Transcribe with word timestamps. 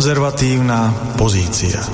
Konzervatívna 0.00 0.96
pozícia. 1.20 1.84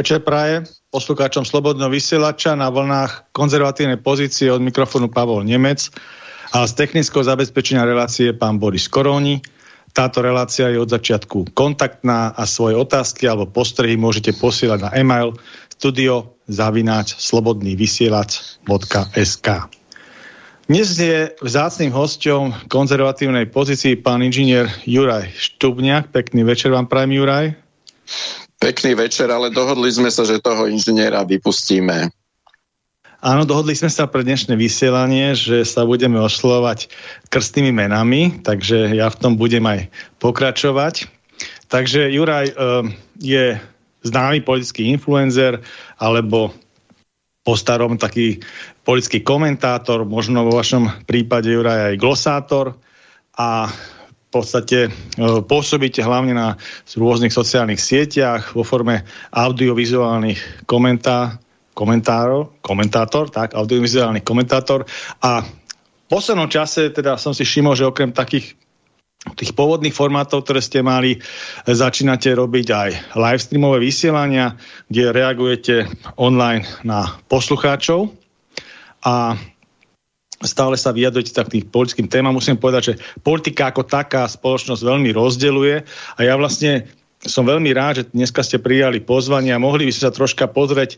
Večer 0.00 0.24
praje 0.24 0.64
poslucháčom 0.88 1.44
Slobodného 1.44 1.92
vysielača 1.92 2.56
na 2.56 2.72
vlnách 2.72 3.36
konzervatívnej 3.36 4.00
pozície 4.00 4.48
od 4.48 4.64
mikrofónu 4.64 5.12
Pavol 5.12 5.44
Nemec 5.44 5.92
a 6.56 6.64
z 6.64 6.72
technického 6.72 7.20
zabezpečenia 7.20 7.84
relácie 7.84 8.32
pán 8.32 8.56
Boris 8.56 8.88
Koróni. 8.88 9.44
Táto 9.92 10.24
relácia 10.24 10.72
je 10.72 10.80
od 10.80 10.88
začiatku 10.88 11.52
kontaktná 11.52 12.32
a 12.32 12.48
svoje 12.48 12.80
otázky 12.80 13.28
alebo 13.28 13.52
postrehy 13.52 14.00
môžete 14.00 14.32
posielať 14.40 14.88
na 14.88 14.90
e-mail 14.96 15.36
studio 15.68 16.32
zavináč 16.48 17.20
slobodnývysielač.sk 17.20 19.48
Dnes 20.64 20.88
je 20.96 21.28
vzácným 21.44 21.92
hosťom 21.92 22.72
konzervatívnej 22.72 23.52
pozícii 23.52 24.00
pán 24.00 24.24
inžinier 24.24 24.64
Juraj 24.88 25.28
Štubňák. 25.36 26.08
Pekný 26.08 26.48
večer 26.48 26.72
vám 26.72 26.88
prajem, 26.88 27.20
Juraj. 27.20 27.52
Pekný 28.60 28.92
večer, 28.92 29.32
ale 29.32 29.48
dohodli 29.48 29.88
sme 29.88 30.12
sa, 30.12 30.28
že 30.28 30.36
toho 30.36 30.68
inžiniera 30.68 31.24
vypustíme. 31.24 32.12
Áno, 33.20 33.48
dohodli 33.48 33.72
sme 33.72 33.88
sa 33.88 34.04
pre 34.08 34.20
dnešné 34.20 34.56
vysielanie, 34.56 35.32
že 35.32 35.64
sa 35.64 35.88
budeme 35.88 36.20
oslovať 36.20 36.92
krstnými 37.32 37.72
menami, 37.72 38.40
takže 38.44 38.92
ja 38.96 39.08
v 39.08 39.16
tom 39.20 39.32
budem 39.40 39.64
aj 39.64 39.88
pokračovať. 40.20 41.08
Takže 41.72 42.12
Juraj 42.12 42.52
uh, 42.52 42.84
je 43.16 43.56
známy 44.04 44.44
politický 44.44 44.92
influencer, 44.92 45.60
alebo 46.00 46.52
po 47.44 47.56
starom 47.56 47.96
taký 47.96 48.44
politický 48.84 49.24
komentátor, 49.24 50.04
možno 50.04 50.44
vo 50.44 50.60
vašom 50.60 51.04
prípade 51.08 51.52
Juraj 51.52 51.92
aj 51.92 52.00
glosátor 52.00 52.76
a 53.36 53.68
podstate 54.30 54.78
e, 54.86 54.90
pôsobíte 55.42 56.00
hlavne 56.06 56.34
na 56.34 56.54
rôznych 56.94 57.34
sociálnych 57.34 57.82
sieťach 57.82 58.54
vo 58.54 58.62
forme 58.62 59.02
audiovizuálnych 59.34 60.64
komentá, 60.70 61.42
komentárov, 61.74 62.62
komentátor, 62.62 63.34
tak, 63.34 63.58
audiovizuálnych 63.58 64.22
komentátor. 64.22 64.86
A 65.22 65.42
v 65.42 66.06
poslednom 66.06 66.50
čase 66.50 66.90
teda 66.94 67.18
som 67.18 67.34
si 67.34 67.42
všimol, 67.42 67.74
že 67.74 67.90
okrem 67.90 68.14
takých 68.14 68.54
tých 69.36 69.52
pôvodných 69.52 69.92
formátov, 69.92 70.48
ktoré 70.48 70.64
ste 70.64 70.80
mali, 70.80 71.20
začínate 71.68 72.32
robiť 72.32 72.66
aj 72.72 72.90
live 73.20 73.42
streamové 73.42 73.78
vysielania, 73.84 74.56
kde 74.88 75.12
reagujete 75.12 75.74
online 76.16 76.64
na 76.88 77.20
poslucháčov. 77.28 78.08
A 79.04 79.36
stále 80.40 80.76
sa 80.80 80.96
vyjadrujete 80.96 81.36
tak 81.36 81.52
tým 81.52 81.68
politickým 81.68 82.08
témam. 82.08 82.32
Musím 82.32 82.56
povedať, 82.56 82.82
že 82.92 82.94
politika 83.20 83.68
ako 83.68 83.84
taká 83.84 84.24
spoločnosť 84.24 84.80
veľmi 84.80 85.12
rozdeluje 85.12 85.84
a 86.16 86.20
ja 86.24 86.34
vlastne 86.40 86.88
som 87.20 87.44
veľmi 87.44 87.68
rád, 87.76 88.00
že 88.00 88.08
dneska 88.16 88.40
ste 88.40 88.56
prijali 88.56 89.04
pozvanie 89.04 89.52
a 89.52 89.60
mohli 89.60 89.84
by 89.84 89.92
ste 89.92 90.08
sa 90.08 90.16
troška 90.16 90.48
pozrieť 90.48 90.96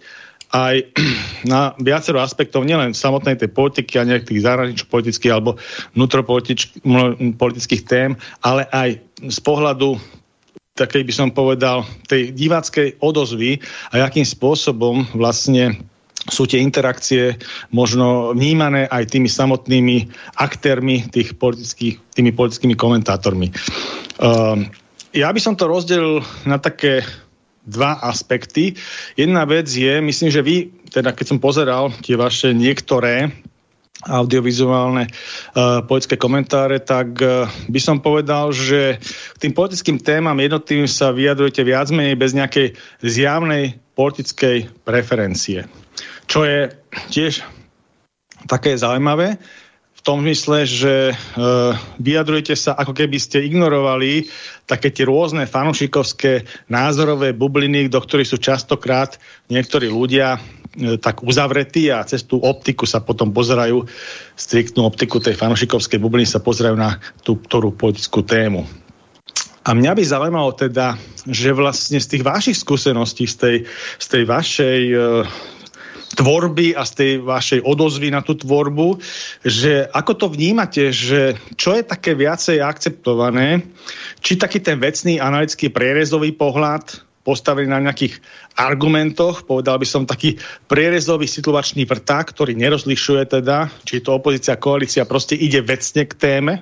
aj 0.54 0.86
na 1.52 1.74
viacero 1.82 2.22
aspektov, 2.22 2.62
nielen 2.62 2.94
samotnej 2.94 3.34
tej 3.34 3.50
politiky 3.50 3.98
a 3.98 4.06
nejakých 4.06 4.46
zahranično-politických 4.46 5.32
alebo 5.34 5.58
vnútropolitických 5.98 7.82
tém, 7.88 8.14
ale 8.46 8.68
aj 8.70 9.02
z 9.26 9.38
pohľadu 9.42 9.98
takej 10.72 11.04
by 11.04 11.12
som 11.12 11.28
povedal, 11.28 11.84
tej 12.08 12.32
diváckej 12.32 12.96
odozvy 13.04 13.60
a 13.92 14.08
akým 14.08 14.24
spôsobom 14.24 15.04
vlastne 15.12 15.76
sú 16.30 16.46
tie 16.46 16.62
interakcie 16.62 17.34
možno 17.74 18.30
vnímané 18.30 18.86
aj 18.86 19.10
tými 19.10 19.26
samotnými 19.26 20.06
aktérmi, 20.38 21.10
tých 21.10 21.34
politických, 21.34 22.14
tými 22.14 22.30
politickými 22.30 22.78
komentátormi. 22.78 23.50
Uh, 24.22 24.62
ja 25.10 25.28
by 25.34 25.40
som 25.42 25.58
to 25.58 25.66
rozdelil 25.66 26.22
na 26.46 26.62
také 26.62 27.02
dva 27.66 27.98
aspekty. 28.06 28.74
Jedna 29.18 29.46
vec 29.46 29.70
je, 29.70 29.98
myslím, 29.98 30.30
že 30.30 30.42
vy, 30.42 30.70
teda 30.90 31.14
keď 31.14 31.26
som 31.26 31.38
pozeral 31.42 31.90
tie 32.02 32.14
vaše 32.14 32.54
niektoré 32.54 33.30
audiovizuálne 34.02 35.06
uh, 35.06 35.78
politické 35.86 36.18
komentáre, 36.18 36.82
tak 36.82 37.18
uh, 37.22 37.46
by 37.70 37.80
som 37.82 38.02
povedal, 38.02 38.50
že 38.50 38.98
k 39.38 39.38
tým 39.38 39.54
politickým 39.54 40.02
témam 40.02 40.34
jednotlivým 40.34 40.90
sa 40.90 41.14
vyjadrujete 41.14 41.62
viac 41.62 41.86
menej 41.94 42.18
bez 42.18 42.34
nejakej 42.34 42.74
zjavnej 42.98 43.78
politickej 43.94 44.82
preferencie. 44.82 45.70
Čo 46.32 46.48
je 46.48 46.72
tiež 47.12 47.44
také 48.48 48.72
zaujímavé, 48.72 49.36
v 49.92 50.00
tom 50.00 50.24
mysle, 50.24 50.64
že 50.64 51.12
e, 51.12 51.14
vyjadrujete 52.00 52.56
sa, 52.56 52.72
ako 52.72 52.96
keby 52.96 53.20
ste 53.20 53.44
ignorovali 53.44 54.26
také 54.64 54.88
tie 54.88 55.04
rôzne 55.04 55.44
fanušikovské 55.44 56.48
názorové 56.72 57.36
bubliny, 57.36 57.92
do 57.92 58.00
ktorých 58.00 58.32
sú 58.32 58.40
častokrát 58.40 59.20
niektorí 59.52 59.92
ľudia 59.92 60.40
e, 60.40 60.96
tak 60.96 61.20
uzavretí 61.20 61.92
a 61.92 62.02
cez 62.08 62.24
tú 62.24 62.40
optiku 62.40 62.88
sa 62.88 63.04
potom 63.04 63.30
pozerajú, 63.30 63.84
striktnú 64.34 64.88
optiku 64.88 65.20
tej 65.20 65.36
fanušikovskej 65.36 66.00
bubliny 66.00 66.26
sa 66.26 66.40
pozerajú 66.40 66.74
na 66.80 66.96
tú 67.20 67.36
ktorú 67.38 67.76
politickú 67.76 68.24
tému. 68.24 68.64
A 69.62 69.70
mňa 69.76 69.92
by 69.94 70.02
zaujímalo 70.02 70.50
teda, 70.58 70.98
že 71.28 71.54
vlastne 71.54 72.02
z 72.02 72.08
tých 72.08 72.26
vašich 72.26 72.58
skúseností, 72.58 73.30
z 73.30 73.36
tej, 73.38 73.56
z 74.02 74.06
tej 74.08 74.22
vašej 74.26 74.80
e, 74.90 74.96
tvorby 76.16 76.76
a 76.76 76.84
z 76.84 76.92
tej 76.92 77.12
vašej 77.24 77.60
odozvy 77.64 78.12
na 78.12 78.20
tú 78.20 78.36
tvorbu, 78.36 79.00
že 79.42 79.88
ako 79.88 80.12
to 80.16 80.26
vnímate, 80.28 80.92
že 80.92 81.36
čo 81.56 81.76
je 81.76 81.82
také 81.84 82.12
viacej 82.12 82.60
akceptované, 82.60 83.64
či 84.20 84.36
taký 84.36 84.60
ten 84.60 84.76
vecný 84.76 85.18
analytický 85.18 85.72
prierezový 85.72 86.36
pohľad 86.36 87.04
postavený 87.22 87.70
na 87.70 87.78
nejakých 87.78 88.18
argumentoch, 88.58 89.46
povedal 89.46 89.78
by 89.78 89.86
som 89.86 90.10
taký 90.10 90.36
prierezový 90.66 91.30
situvačný 91.30 91.86
vrták, 91.86 92.34
ktorý 92.34 92.58
nerozlišuje 92.58 93.22
teda, 93.30 93.70
či 93.86 94.02
to 94.02 94.18
opozícia, 94.18 94.58
koalícia, 94.58 95.06
proste 95.06 95.38
ide 95.38 95.62
vecne 95.62 96.02
k 96.02 96.14
téme 96.18 96.54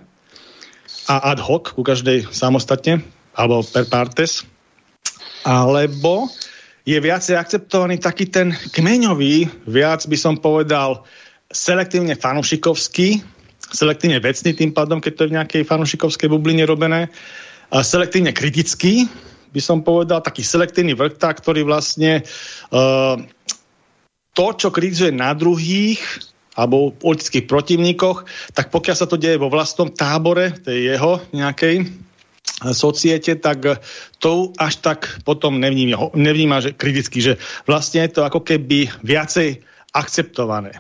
a 1.08 1.32
ad 1.32 1.40
hoc 1.40 1.72
ku 1.72 1.80
každej 1.80 2.28
samostatne, 2.28 3.00
alebo 3.32 3.64
per 3.64 3.88
partes, 3.88 4.44
alebo 5.48 6.28
je 6.84 6.96
viacej 6.96 7.36
akceptovaný 7.36 8.00
taký 8.00 8.28
ten 8.28 8.56
kmeňový, 8.72 9.68
viac 9.68 10.04
by 10.08 10.16
som 10.16 10.40
povedal 10.40 11.04
selektívne 11.50 12.16
fanušikovský, 12.16 13.20
selektívne 13.70 14.18
vecný 14.22 14.50
tým 14.54 14.70
pádom, 14.72 14.98
keď 14.98 15.12
to 15.14 15.22
je 15.26 15.30
v 15.30 15.36
nejakej 15.36 15.62
fanušikovskej 15.66 16.28
bubline 16.30 16.64
robené, 16.64 17.10
a 17.70 17.86
selektívne 17.86 18.34
kritický, 18.34 19.06
by 19.54 19.60
som 19.62 19.86
povedal, 19.86 20.22
taký 20.22 20.42
selektívny 20.42 20.94
vrta, 20.94 21.30
ktorý 21.30 21.62
vlastne 21.62 22.26
uh, 22.74 23.14
to, 24.34 24.46
čo 24.58 24.74
kritizuje 24.74 25.14
na 25.14 25.34
druhých, 25.34 26.02
alebo 26.58 26.90
politických 26.90 27.46
protivníkoch, 27.46 28.26
tak 28.58 28.74
pokiaľ 28.74 28.96
sa 28.98 29.06
to 29.06 29.14
deje 29.14 29.38
vo 29.38 29.50
vlastnom 29.50 29.86
tábore, 29.90 30.50
tej 30.60 30.98
jeho 30.98 31.22
nejakej 31.30 31.86
societe, 32.72 33.36
tak 33.40 33.80
to 34.20 34.52
až 34.60 34.74
tak 34.84 35.08
potom 35.24 35.60
nevníma, 35.60 36.12
nevníma 36.12 36.60
že 36.60 36.70
kriticky, 36.76 37.24
že 37.24 37.32
vlastne 37.64 38.04
je 38.04 38.20
to 38.20 38.20
ako 38.26 38.44
keby 38.44 38.92
viacej 39.00 39.64
akceptované. 39.96 40.76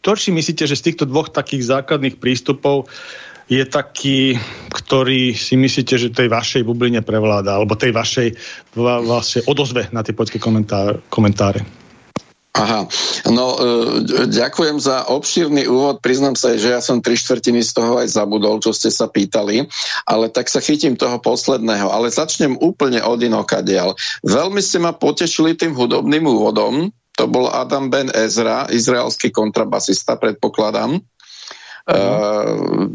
To, 0.00 0.16
či 0.16 0.32
myslíte, 0.32 0.64
že 0.64 0.76
z 0.80 0.92
týchto 0.92 1.04
dvoch 1.04 1.28
takých 1.28 1.68
základných 1.68 2.16
prístupov 2.16 2.88
je 3.50 3.66
taký, 3.66 4.38
ktorý 4.70 5.34
si 5.34 5.58
myslíte, 5.58 5.94
že 5.98 6.14
tej 6.14 6.30
vašej 6.30 6.62
bubline 6.62 7.02
prevláda, 7.02 7.58
alebo 7.58 7.74
tej 7.74 7.90
vašej, 7.90 8.28
vašej 8.78 9.42
odozve 9.50 9.90
na 9.90 10.06
tie 10.06 10.14
poľské 10.14 10.38
komentáre? 11.10 11.79
Aha, 12.50 12.82
no 13.30 13.46
e, 13.54 13.58
ďakujem 14.26 14.82
za 14.82 15.06
obšírny 15.06 15.70
úvod. 15.70 16.02
Priznám 16.02 16.34
sa, 16.34 16.58
že 16.58 16.74
ja 16.74 16.82
som 16.82 16.98
tri 16.98 17.14
štvrtiny 17.14 17.62
z 17.62 17.78
toho 17.78 18.02
aj 18.02 18.10
zabudol, 18.10 18.58
čo 18.58 18.74
ste 18.74 18.90
sa 18.90 19.06
pýtali, 19.06 19.70
ale 20.02 20.26
tak 20.34 20.50
sa 20.50 20.58
chytím 20.58 20.98
toho 20.98 21.22
posledného. 21.22 21.94
Ale 21.94 22.10
začnem 22.10 22.58
úplne 22.58 23.06
od 23.06 23.22
inokadiaľ. 23.22 23.94
Veľmi 24.26 24.58
ste 24.66 24.82
ma 24.82 24.90
potešili 24.90 25.54
tým 25.54 25.78
hudobným 25.78 26.26
úvodom. 26.26 26.90
To 27.22 27.24
bol 27.30 27.46
Adam 27.46 27.86
Ben 27.86 28.10
Ezra, 28.10 28.66
izraelský 28.66 29.30
kontrabasista, 29.30 30.18
predpokladám. 30.18 30.98
Mm. 30.98 31.94
Uh, 31.94 32.86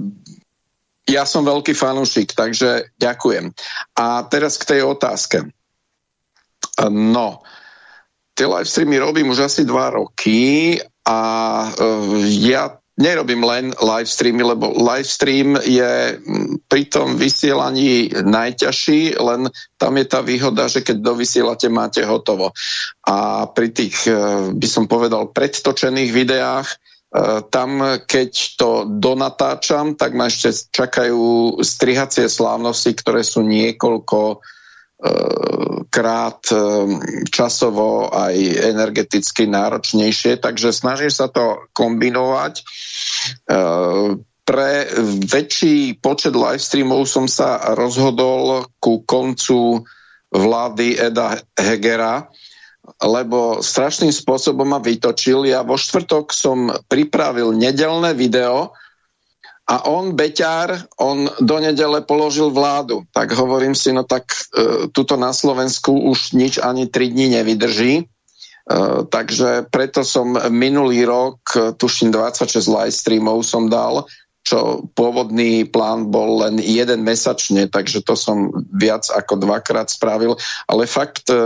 ja 1.06 1.24
som 1.24 1.46
veľký 1.48 1.78
fanúšik, 1.78 2.34
takže 2.36 2.92
ďakujem. 2.98 3.54
A 3.96 4.25
teraz 4.28 4.58
k 4.60 4.68
tej 4.75 4.81
otázke. 4.84 5.48
No, 6.92 7.46
tie 8.36 8.46
live 8.46 8.68
streamy 8.68 9.00
robím 9.00 9.32
už 9.32 9.48
asi 9.48 9.64
dva 9.64 9.90
roky 9.96 10.76
a 11.08 11.20
uh, 11.72 12.20
ja 12.28 12.76
nerobím 12.96 13.44
len 13.44 13.76
live 13.76 14.08
streamy, 14.08 14.44
lebo 14.44 14.72
live 14.72 15.08
stream 15.08 15.60
je 15.60 16.16
pri 16.72 16.84
tom 16.88 17.20
vysielaní 17.20 18.12
najťažší, 18.24 19.20
len 19.20 19.52
tam 19.76 20.00
je 20.00 20.06
tá 20.08 20.24
výhoda, 20.24 20.72
že 20.72 20.80
keď 20.80 21.04
dovysielate, 21.04 21.68
máte 21.68 22.08
hotovo. 22.08 22.56
A 23.04 23.48
pri 23.52 23.72
tých, 23.72 24.08
uh, 24.08 24.52
by 24.52 24.68
som 24.68 24.88
povedal, 24.88 25.32
predtočených 25.32 26.12
videách 26.12 26.68
uh, 26.72 27.44
tam, 27.52 28.00
keď 28.04 28.32
to 28.56 28.88
donatáčam, 28.88 30.00
tak 30.00 30.16
ma 30.16 30.32
ešte 30.32 30.72
čakajú 30.72 31.56
strihacie 31.64 32.32
slávnosti, 32.32 32.96
ktoré 32.96 33.28
sú 33.28 33.44
niekoľko 33.44 34.40
krát 35.96 36.44
eh, 36.52 36.60
časovo 37.31 38.12
aj 38.12 38.36
energeticky 38.75 39.48
náročnejšie, 39.48 40.44
takže 40.44 40.75
snažím 40.75 41.12
sa 41.13 41.31
to 41.31 41.72
kombinovať. 41.72 42.54
Eh, 43.48 44.07
pre 44.46 44.72
väčší 45.25 45.98
počet 45.98 46.38
live 46.38 46.62
streamov 46.62 47.10
som 47.10 47.25
sa 47.25 47.74
rozhodol 47.74 48.69
ku 48.78 49.02
koncu 49.02 49.81
vlády 50.30 51.02
Eda 51.02 51.42
Hegera, 51.58 52.30
lebo 53.01 53.66
strašným 53.66 54.13
spôsobom 54.13 54.69
ma 54.69 54.78
vytočil. 54.78 55.50
Ja 55.50 55.66
vo 55.66 55.74
štvrtok 55.74 56.30
som 56.30 56.69
pripravil 56.86 57.58
nedelné 57.58 58.13
video, 58.13 58.78
a 59.65 59.89
on, 59.89 60.13
Beťár, 60.13 60.77
on 61.01 61.25
do 61.41 61.57
nedele 61.57 62.06
položil 62.06 62.53
vládu. 62.53 63.01
Tak 63.09 63.33
hovorím 63.33 63.73
si, 63.73 63.89
no 63.89 64.06
tak 64.06 64.29
e, 64.29 64.38
tuto 64.94 65.17
na 65.17 65.33
Slovensku 65.33 65.89
už 66.06 66.38
nič 66.38 66.62
ani 66.62 66.85
tri 66.85 67.09
dní 67.09 67.33
nevydrží. 67.33 67.94
E, 67.97 68.06
takže 69.09 69.65
preto 69.73 70.06
som 70.06 70.38
minulý 70.53 71.09
rok, 71.09 71.41
tuším 71.81 72.13
26 72.13 72.62
live 72.62 72.94
streamov 72.94 73.41
som 73.41 73.65
dal 73.65 74.06
čo 74.45 74.86
pôvodný 74.94 75.65
plán 75.65 76.13
bol 76.13 76.45
len 76.45 76.62
jeden 76.62 77.01
mesačne, 77.01 77.65
takže 77.65 78.06
to 78.06 78.13
som 78.13 78.53
viac 78.69 79.09
ako 79.09 79.42
dvakrát 79.42 79.89
spravil. 79.89 80.38
Ale 80.69 80.86
fakt 80.86 81.33
e, 81.33 81.38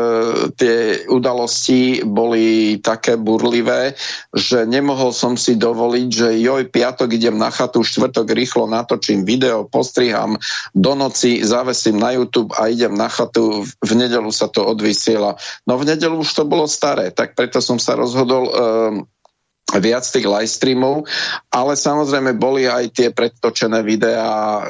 tie 0.60 1.08
udalosti 1.08 2.04
boli 2.04 2.76
také 2.84 3.16
burlivé, 3.16 3.96
že 4.36 4.68
nemohol 4.68 5.16
som 5.16 5.40
si 5.40 5.56
dovoliť, 5.56 6.08
že 6.12 6.44
joj, 6.44 6.68
piatok 6.68 7.16
idem 7.16 7.40
na 7.40 7.48
chatu, 7.48 7.88
štvrtok 7.88 8.36
rýchlo 8.36 8.68
natočím 8.68 9.24
video, 9.24 9.64
postriham, 9.64 10.36
do 10.76 10.92
noci 10.92 11.40
zavesím 11.40 12.04
na 12.04 12.20
YouTube 12.20 12.52
a 12.60 12.68
idem 12.68 12.92
na 12.92 13.08
chatu, 13.08 13.64
v 13.64 13.92
nedelu 13.96 14.28
sa 14.36 14.52
to 14.52 14.68
odvysiela. 14.68 15.40
No 15.64 15.80
v 15.80 15.88
nedelu 15.96 16.20
už 16.20 16.36
to 16.36 16.44
bolo 16.44 16.68
staré, 16.68 17.16
tak 17.16 17.40
preto 17.40 17.64
som 17.64 17.80
sa 17.80 17.96
rozhodol 17.96 18.44
e, 18.44 18.54
viac 19.78 20.02
tých 20.02 20.26
live 20.26 20.50
streamov, 20.50 21.06
ale 21.54 21.78
samozrejme 21.78 22.34
boli 22.42 22.66
aj 22.66 22.90
tie 22.90 23.10
predtočené 23.14 23.86
videá, 23.86 24.26
e, 24.26 24.64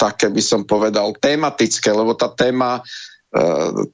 také 0.00 0.32
by 0.32 0.40
som 0.40 0.64
povedal 0.64 1.12
tematické, 1.20 1.92
lebo 1.92 2.16
tá 2.16 2.32
téma 2.32 2.80
e, 2.80 2.82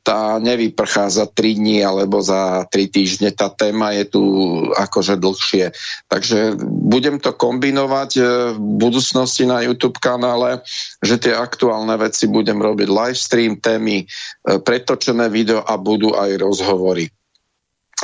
tá 0.06 0.38
nevyprchá 0.38 1.10
za 1.10 1.26
3 1.26 1.58
dní 1.58 1.82
alebo 1.82 2.22
za 2.22 2.62
3 2.70 2.94
týždne, 2.94 3.34
tá 3.34 3.50
téma 3.50 3.90
je 3.98 4.04
tu 4.06 4.22
akože 4.70 5.19
dlhšie. 5.19 5.75
Takže 6.06 6.54
budem 6.62 7.19
to 7.19 7.34
kombinovať 7.34 8.10
e, 8.14 8.22
v 8.54 8.58
budúcnosti 8.78 9.50
na 9.50 9.66
YouTube 9.66 9.98
kanále, 9.98 10.62
že 11.02 11.19
tie 11.19 11.34
aktuálne 11.34 11.98
veci 11.98 12.31
budem 12.31 12.62
robiť 12.62 12.87
live 12.87 13.19
stream, 13.19 13.58
témy, 13.58 14.06
e, 14.06 14.62
pretočené 14.62 15.26
video 15.26 15.58
a 15.66 15.75
budú 15.75 16.14
aj 16.14 16.38
rozhovory. 16.38 17.10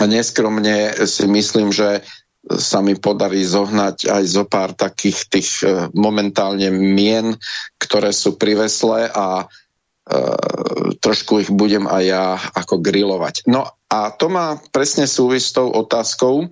A 0.01 0.09
neskromne 0.09 1.05
si 1.05 1.29
myslím, 1.29 1.69
že 1.69 2.01
sa 2.43 2.83
mi 2.83 2.99
podarí 2.99 3.47
zohnať 3.47 4.11
aj 4.11 4.25
zo 4.27 4.45
pár 4.45 4.75
takých 4.75 5.19
tých 5.31 5.51
e, 5.63 5.87
momentálne 5.95 6.75
mien, 6.75 7.39
ktoré 7.79 8.11
sú 8.11 8.35
priveslé 8.35 9.07
a 9.15 9.47
e, 9.47 10.15
trošku 10.99 11.47
ich 11.47 11.51
budem 11.55 11.87
aj 11.87 12.03
ja 12.03 12.25
ako 12.59 12.83
grilovať. 12.83 13.47
No 13.47 13.71
a 13.87 14.11
to 14.11 14.27
má 14.27 14.59
presne 14.75 15.07
súvisť 15.07 15.47
s 15.47 15.55
tou 15.55 15.69
otázkou, 15.71 16.35
e, 16.43 16.47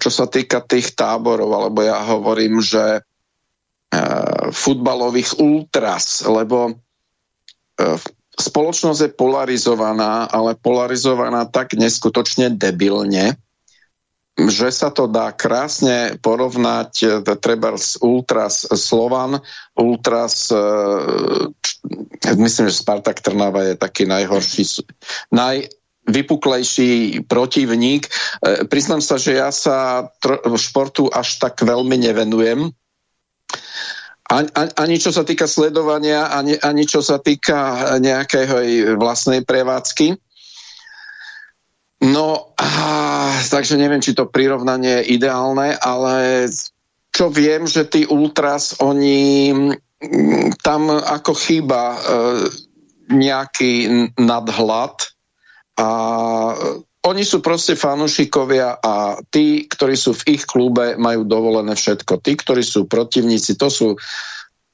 čo 0.00 0.10
sa 0.10 0.24
týka 0.24 0.64
tých 0.64 0.96
táborov, 0.96 1.52
alebo 1.52 1.84
ja 1.84 2.00
hovorím, 2.16 2.64
že 2.64 2.84
e, 2.96 3.00
futbalových 4.56 5.36
ultras, 5.36 6.24
lebo 6.24 6.72
e, 6.72 6.74
spoločnosť 8.40 9.00
je 9.04 9.10
polarizovaná, 9.12 10.32
ale 10.32 10.56
polarizovaná 10.56 11.44
tak 11.44 11.76
neskutočne 11.76 12.56
debilne, 12.56 13.36
že 14.36 14.68
sa 14.68 14.92
to 14.92 15.08
dá 15.08 15.32
krásne 15.32 16.20
porovnať 16.20 16.92
e, 17.00 17.08
treba 17.40 17.72
s 17.72 17.96
Ultras 18.04 18.68
Slovan, 18.68 19.40
Ultras 19.72 20.52
e, 20.52 20.60
myslím, 22.36 22.68
že 22.68 22.76
Spartak 22.84 23.24
Trnava 23.24 23.64
je 23.64 23.80
taký 23.80 24.04
najhorší 24.04 24.84
naj, 25.32 25.72
vypuklejší 26.04 27.24
protivník. 27.24 28.04
E, 28.04 28.68
priznám 28.68 29.00
sa, 29.00 29.16
že 29.16 29.40
ja 29.40 29.48
sa 29.48 30.12
športu 30.60 31.08
až 31.08 31.40
tak 31.40 31.64
veľmi 31.64 31.96
nevenujem. 31.96 32.76
Ani, 34.26 34.50
ani 34.74 34.96
čo 34.98 35.14
sa 35.14 35.22
týka 35.22 35.46
sledovania, 35.46 36.34
ani, 36.34 36.58
ani 36.58 36.82
čo 36.84 36.98
sa 36.98 37.22
týka 37.22 37.94
nejakej 38.02 38.98
vlastnej 38.98 39.46
prevádzky. 39.46 40.18
No, 42.06 42.54
a, 42.54 42.70
takže 43.50 43.74
neviem, 43.74 43.98
či 43.98 44.14
to 44.14 44.30
prirovnanie 44.30 45.02
je 45.02 45.18
ideálne, 45.18 45.74
ale 45.74 46.46
čo 47.10 47.32
viem, 47.32 47.66
že 47.66 47.88
tí 47.88 48.06
ultras, 48.06 48.78
oni 48.78 49.50
mm, 49.50 50.60
tam 50.62 50.92
ako 50.92 51.32
chýba 51.34 51.96
e, 51.96 51.98
nejaký 53.10 53.72
nadhľad 54.20 54.96
a 55.80 55.88
oni 57.06 57.22
sú 57.22 57.38
proste 57.38 57.78
fanúšikovia 57.78 58.82
a 58.82 59.22
tí, 59.30 59.70
ktorí 59.70 59.94
sú 59.94 60.10
v 60.10 60.36
ich 60.36 60.42
klube, 60.42 60.98
majú 60.98 61.22
dovolené 61.22 61.78
všetko. 61.78 62.18
Tí, 62.18 62.32
ktorí 62.34 62.66
sú 62.66 62.90
protivníci, 62.90 63.54
to 63.54 63.70
sú 63.70 63.88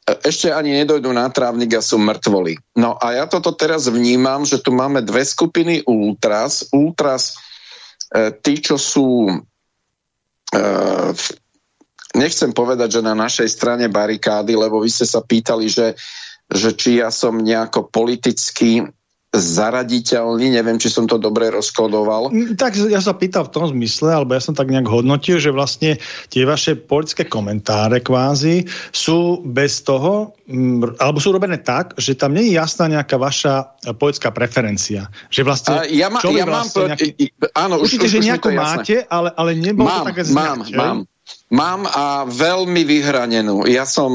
ešte 0.03 0.51
ani 0.51 0.75
nedojdú 0.83 1.15
na 1.15 1.31
trávnik 1.31 1.79
a 1.79 1.83
sú 1.83 1.95
mŕtvoli. 2.03 2.59
No 2.75 2.99
a 2.99 3.23
ja 3.23 3.25
toto 3.31 3.55
teraz 3.55 3.87
vnímam, 3.87 4.43
že 4.43 4.59
tu 4.59 4.75
máme 4.75 4.99
dve 5.07 5.23
skupiny 5.23 5.87
ultras. 5.87 6.67
Ultras, 6.75 7.39
e, 8.11 8.35
tí, 8.35 8.59
čo 8.59 8.75
sú 8.75 9.31
e, 9.31 10.61
nechcem 12.19 12.51
povedať, 12.51 12.99
že 12.99 13.07
na 13.07 13.15
našej 13.15 13.47
strane 13.47 13.87
barikády, 13.87 14.59
lebo 14.59 14.83
vy 14.83 14.91
ste 14.91 15.07
sa 15.07 15.23
pýtali, 15.23 15.71
že, 15.71 15.95
že 16.51 16.75
či 16.75 16.99
ja 16.99 17.15
som 17.15 17.39
nejako 17.39 17.87
politicky 17.87 18.83
zaraditeľný, 19.33 20.53
neviem, 20.53 20.77
či 20.77 20.93
som 20.93 21.09
to 21.09 21.17
dobre 21.17 21.49
rozkodoval. 21.49 22.29
Mm, 22.29 22.53
tak 22.53 22.77
ja 22.77 23.01
sa 23.01 23.17
pýtal 23.17 23.49
v 23.49 23.53
tom 23.57 23.65
zmysle, 23.65 24.13
alebo 24.13 24.37
ja 24.37 24.45
som 24.45 24.53
tak 24.53 24.69
nejak 24.69 24.85
hodnotil, 24.85 25.41
že 25.41 25.49
vlastne 25.49 25.97
tie 26.29 26.45
vaše 26.45 26.77
politické 26.77 27.25
komentáre 27.25 28.05
kvázi 28.05 28.69
sú 28.93 29.41
bez 29.41 29.89
toho, 29.89 30.37
mm, 30.45 31.01
alebo 31.01 31.17
sú 31.17 31.33
robené 31.33 31.65
tak, 31.65 31.97
že 31.97 32.13
tam 32.13 32.37
nie 32.37 32.53
je 32.53 32.61
jasná 32.61 32.93
nejaká 32.93 33.17
vaša 33.17 33.73
politická 33.97 34.37
preferencia. 34.37 35.09
Že 35.33 35.41
vlastne, 35.49 35.73
A 35.81 35.89
ja, 35.89 36.13
ma, 36.13 36.21
čo 36.21 36.29
ja 36.37 36.45
vlastne 36.45 36.85
mám... 36.85 36.89
Nejaký... 36.93 37.09
Áno, 37.57 37.75
už, 37.81 37.89
Určite, 37.89 38.05
už, 38.05 38.13
že 38.13 38.19
už 38.21 38.25
nejakú 38.29 38.51
máte, 38.53 38.97
ale, 39.09 39.33
ale 39.33 39.51
nebolo 39.57 39.89
mám, 39.89 40.05
to 40.05 40.09
také 40.13 40.23
Mám, 40.29 40.59
znak, 40.69 40.77
mám. 40.77 40.99
Mám 41.49 41.89
a 41.89 42.29
veľmi 42.29 42.85
vyhranenú. 42.85 43.65
Ja 43.65 43.89
som, 43.89 44.13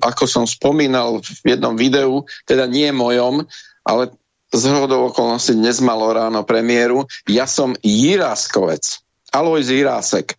ako 0.00 0.24
som 0.24 0.44
spomínal 0.48 1.20
v 1.20 1.52
jednom 1.52 1.76
videu, 1.76 2.24
teda 2.48 2.64
nie 2.64 2.88
mojom, 2.92 3.44
ale 3.84 4.12
z 4.54 4.62
hodou 4.70 5.10
okolností 5.10 5.58
dnes 5.58 5.82
malo 5.82 6.14
ráno 6.14 6.46
premiéru. 6.46 7.10
Ja 7.26 7.50
som 7.50 7.74
Jiráskovec. 7.82 9.02
Alojz 9.34 9.66
Jirásek. 9.66 10.32
E, 10.32 10.36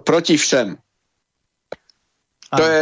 proti 0.00 0.40
všem. 0.40 0.80
Aha. 2.50 2.56
To 2.56 2.62
je 2.64 2.80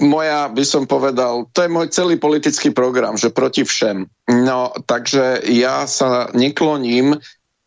moja, 0.00 0.48
by 0.48 0.64
som 0.64 0.86
povedal, 0.86 1.50
to 1.52 1.66
je 1.66 1.68
môj 1.68 1.92
celý 1.92 2.16
politický 2.16 2.70
program, 2.70 3.18
že 3.18 3.34
proti 3.34 3.66
všem. 3.66 4.06
No, 4.46 4.72
takže 4.86 5.44
ja 5.50 5.84
sa 5.90 6.30
nekloním 6.32 7.18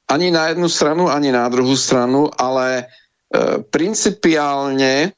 ani 0.07 0.31
na 0.31 0.49
jednu 0.49 0.71
stranu, 0.71 1.11
ani 1.11 1.35
na 1.35 1.45
druhú 1.51 1.75
stranu, 1.75 2.31
ale 2.39 2.87
e, 3.27 3.59
principiálne 3.67 4.93
e, 5.03 5.09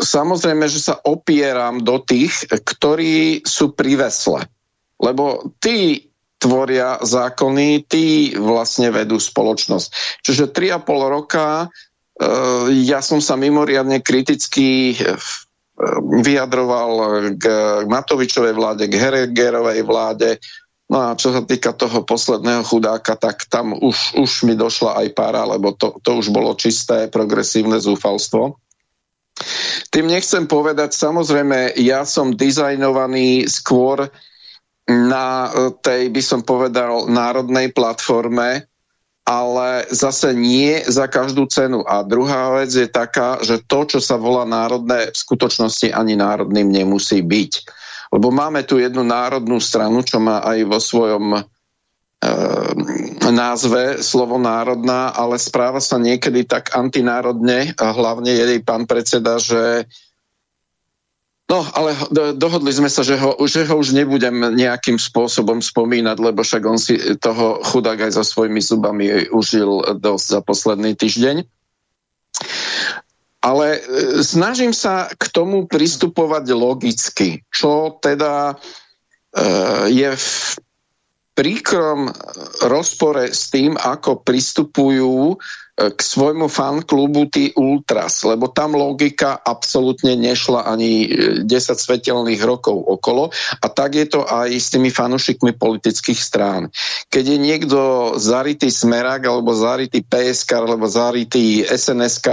samozrejme, 0.00 0.70
že 0.70 0.80
sa 0.80 0.94
opieram 1.02 1.82
do 1.82 1.98
tých, 1.98 2.46
ktorí 2.46 3.42
sú 3.42 3.74
pri 3.74 4.06
vesle. 4.06 4.46
Lebo 4.98 5.54
tí 5.62 6.10
tvoria 6.38 7.02
zákony, 7.02 7.86
tí 7.90 8.34
vlastne 8.38 8.94
vedú 8.94 9.18
spoločnosť. 9.18 10.22
Čiže 10.22 10.54
3,5 10.54 10.86
roka 11.10 11.66
e, 11.66 11.68
ja 12.86 13.02
som 13.02 13.18
sa 13.18 13.34
mimoriadne 13.34 13.98
kriticky 14.02 14.94
e, 14.94 14.96
vyjadroval 16.22 16.90
k 17.38 17.44
Matovičovej 17.86 18.54
vláde, 18.54 18.86
k 18.86 18.98
Heregerovej 18.98 19.82
vláde, 19.82 20.30
No 20.88 21.12
a 21.12 21.20
čo 21.20 21.36
sa 21.36 21.44
týka 21.44 21.76
toho 21.76 22.00
posledného 22.00 22.64
chudáka, 22.64 23.12
tak 23.20 23.44
tam 23.52 23.76
už, 23.76 24.16
už 24.16 24.48
mi 24.48 24.56
došla 24.56 25.04
aj 25.04 25.08
para, 25.12 25.44
lebo 25.44 25.76
to, 25.76 26.00
to 26.00 26.16
už 26.16 26.32
bolo 26.32 26.56
čisté 26.56 27.12
progresívne 27.12 27.76
zúfalstvo. 27.76 28.56
Tým 29.92 30.08
nechcem 30.08 30.48
povedať, 30.48 30.96
samozrejme, 30.96 31.76
ja 31.76 32.08
som 32.08 32.32
dizajnovaný 32.32 33.52
skôr 33.52 34.08
na 34.88 35.52
tej, 35.84 36.08
by 36.08 36.22
som 36.24 36.40
povedal, 36.40 37.12
národnej 37.12 37.68
platforme, 37.76 38.64
ale 39.28 39.84
zase 39.92 40.32
nie 40.32 40.80
za 40.88 41.04
každú 41.04 41.44
cenu. 41.52 41.84
A 41.84 42.00
druhá 42.00 42.56
vec 42.56 42.72
je 42.72 42.88
taká, 42.88 43.36
že 43.44 43.60
to, 43.60 43.84
čo 43.84 44.00
sa 44.00 44.16
volá 44.16 44.48
národné, 44.48 45.12
v 45.12 45.16
skutočnosti 45.20 45.92
ani 45.92 46.16
národným 46.16 46.72
nemusí 46.72 47.20
byť. 47.20 47.52
Lebo 48.08 48.32
máme 48.32 48.64
tu 48.64 48.80
jednu 48.80 49.04
národnú 49.04 49.60
stranu, 49.60 50.00
čo 50.00 50.16
má 50.16 50.40
aj 50.40 50.58
vo 50.64 50.80
svojom 50.80 51.24
e, 51.36 51.40
názve 53.28 54.00
slovo 54.00 54.40
národná, 54.40 55.12
ale 55.12 55.36
správa 55.36 55.84
sa 55.84 56.00
niekedy 56.00 56.48
tak 56.48 56.72
antinárodne, 56.72 57.76
hlavne 57.76 58.32
jej 58.32 58.64
pán 58.64 58.88
predseda, 58.88 59.36
že 59.36 59.84
No, 61.48 61.64
ale 61.72 61.96
dohodli 62.36 62.68
sme 62.76 62.92
sa, 62.92 63.00
že 63.00 63.16
ho, 63.16 63.32
že 63.48 63.64
ho 63.64 63.80
už 63.80 63.96
nebudem 63.96 64.52
nejakým 64.52 65.00
spôsobom 65.00 65.64
spomínať, 65.64 66.20
lebo 66.20 66.44
však 66.44 66.62
on 66.68 66.76
si 66.76 67.00
toho 67.16 67.64
chudák 67.64 68.04
aj 68.04 68.20
so 68.20 68.24
svojimi 68.24 68.60
zubami 68.60 69.32
užil 69.32 69.96
dosť 69.96 70.26
za 70.28 70.40
posledný 70.44 70.92
týždeň. 70.92 71.48
Ale 73.40 73.66
e, 73.78 73.80
snažím 74.20 74.76
sa 74.76 75.08
k 75.08 75.24
tomu 75.32 75.64
pristupovať 75.64 76.52
logicky, 76.52 77.40
čo 77.48 77.96
teda 77.96 78.52
e, 78.52 78.54
je 79.88 80.10
v 80.20 80.28
príkrom 81.38 82.10
rozpore 82.66 83.30
s 83.30 83.54
tým, 83.54 83.78
ako 83.78 84.26
pristupujú 84.26 85.38
k 85.78 86.00
svojmu 86.02 86.50
fanklubu 86.50 87.30
tí 87.30 87.54
Ultras, 87.54 88.26
lebo 88.26 88.50
tam 88.50 88.74
logika 88.74 89.38
absolútne 89.38 90.18
nešla 90.18 90.66
ani 90.66 91.06
10 91.06 91.46
e, 91.46 91.62
svetelných 91.78 92.42
rokov 92.42 92.74
okolo 92.74 93.30
a 93.62 93.66
tak 93.70 93.94
je 93.94 94.10
to 94.10 94.26
aj 94.26 94.50
s 94.50 94.74
tými 94.74 94.90
fanušikmi 94.90 95.54
politických 95.54 96.18
strán. 96.18 96.74
Keď 97.14 97.24
je 97.30 97.38
niekto 97.38 97.80
zarytý 98.18 98.74
smerák 98.74 99.22
alebo 99.30 99.54
zarytý 99.54 100.02
PSK 100.02 100.50
alebo 100.66 100.90
zarytý 100.90 101.62
SNS 101.62 102.26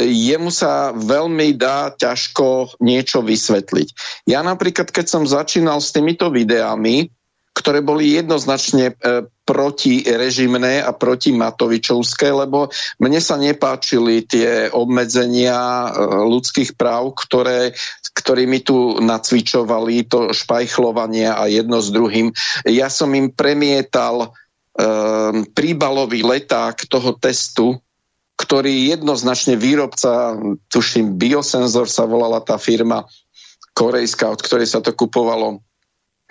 jemu 0.00 0.48
sa 0.48 0.96
veľmi 0.96 1.52
dá 1.52 1.92
ťažko 1.92 2.80
niečo 2.80 3.20
vysvetliť. 3.20 3.88
Ja 4.24 4.40
napríklad, 4.40 4.88
keď 4.88 5.06
som 5.12 5.28
začínal 5.28 5.84
s 5.84 5.92
týmito 5.92 6.32
videami, 6.32 7.12
ktoré 7.62 7.78
boli 7.78 8.18
jednoznačne 8.18 8.98
e, 8.98 9.22
protirežimné 9.46 10.82
a 10.82 10.90
proti 10.90 11.30
Matovičovské, 11.30 12.34
lebo 12.34 12.74
mne 12.98 13.22
sa 13.22 13.38
nepáčili 13.38 14.26
tie 14.26 14.66
obmedzenia 14.74 15.54
e, 15.54 15.88
ľudských 16.26 16.74
práv, 16.74 17.14
ktoré, 17.14 17.70
ktorými 18.18 18.66
tu 18.66 18.98
nacvičovali 18.98 20.10
to 20.10 20.34
špajchlovanie 20.34 21.30
a 21.30 21.46
jedno 21.46 21.78
s 21.78 21.94
druhým. 21.94 22.34
Ja 22.66 22.90
som 22.90 23.14
im 23.14 23.30
premietal 23.30 24.26
e, 24.26 24.28
príbalový 25.54 26.26
leták 26.26 26.82
toho 26.90 27.14
testu, 27.14 27.78
ktorý 28.34 28.90
jednoznačne 28.90 29.54
výrobca, 29.54 30.34
tuším 30.66 31.14
Biosensor 31.14 31.86
sa 31.86 32.10
volala 32.10 32.42
tá 32.42 32.58
firma 32.58 33.06
korejská, 33.70 34.34
od 34.34 34.42
ktorej 34.42 34.66
sa 34.66 34.82
to 34.82 34.90
kupovalo 34.90 35.62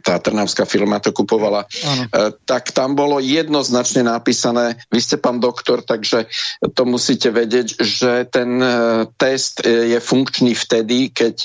tá 0.01 0.17
trnavská 0.17 0.65
firma 0.65 0.97
to 0.99 1.13
kupovala, 1.13 1.69
ano. 1.85 2.03
E, 2.09 2.33
tak 2.43 2.73
tam 2.73 2.97
bolo 2.97 3.21
jednoznačne 3.21 4.03
napísané, 4.03 4.81
vy 4.89 4.99
ste 4.99 5.21
pán 5.21 5.37
doktor, 5.37 5.85
takže 5.85 6.27
to 6.73 6.83
musíte 6.83 7.29
vedieť, 7.29 7.77
že 7.79 8.27
ten 8.27 8.59
e, 8.59 9.05
test 9.15 9.61
e, 9.63 9.95
je 9.95 9.99
funkčný 10.01 10.57
vtedy, 10.57 11.13
keď 11.13 11.35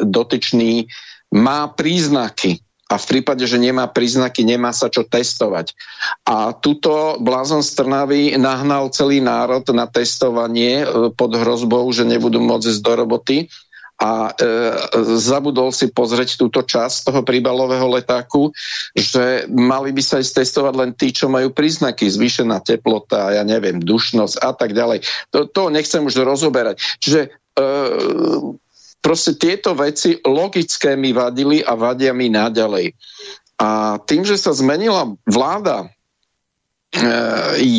dotyčný 0.00 0.88
má 1.36 1.68
príznaky 1.70 2.64
a 2.86 3.02
v 3.02 3.04
prípade, 3.04 3.42
že 3.50 3.58
nemá 3.58 3.90
príznaky, 3.90 4.46
nemá 4.46 4.70
sa 4.70 4.86
čo 4.86 5.02
testovať. 5.02 5.74
A 6.22 6.54
tuto 6.54 7.18
blázon 7.18 7.66
z 7.66 7.82
Trnavy 7.82 8.38
nahnal 8.38 8.94
celý 8.94 9.18
národ 9.18 9.66
na 9.74 9.90
testovanie 9.90 10.86
pod 11.18 11.34
hrozbou, 11.34 11.82
že 11.90 12.06
nebudú 12.06 12.38
môcť 12.38 12.78
ísť 12.78 12.82
do 12.86 12.92
roboty 12.94 13.36
a 13.96 14.28
e, 14.28 14.32
zabudol 15.16 15.72
si 15.72 15.88
pozrieť 15.88 16.36
túto 16.36 16.60
časť 16.60 17.08
toho 17.08 17.20
príbalového 17.24 17.88
letáku, 17.88 18.52
že 18.92 19.48
mali 19.48 19.88
by 19.96 20.02
sa 20.04 20.20
ísť 20.20 20.44
testovať 20.44 20.74
len 20.76 20.90
tí, 20.92 21.16
čo 21.16 21.32
majú 21.32 21.48
príznaky, 21.48 22.04
zvýšená 22.04 22.60
teplota, 22.60 23.32
ja 23.32 23.40
neviem, 23.40 23.80
dušnosť 23.80 24.36
a 24.44 24.52
tak 24.52 24.76
ďalej. 24.76 25.00
To, 25.32 25.48
to 25.48 25.72
nechcem 25.72 26.04
už 26.04 26.20
rozoberať. 26.20 26.76
Čiže 27.00 27.20
e, 27.24 27.28
proste 29.00 29.32
tieto 29.40 29.72
veci 29.72 30.20
logické 30.20 30.92
mi 30.92 31.16
vadili 31.16 31.64
a 31.64 31.72
vadia 31.72 32.12
mi 32.12 32.28
naďalej. 32.28 32.92
A 33.56 33.96
tým, 34.04 34.28
že 34.28 34.36
sa 34.36 34.52
zmenila 34.52 35.08
vláda, 35.24 35.88
e, 35.88 35.88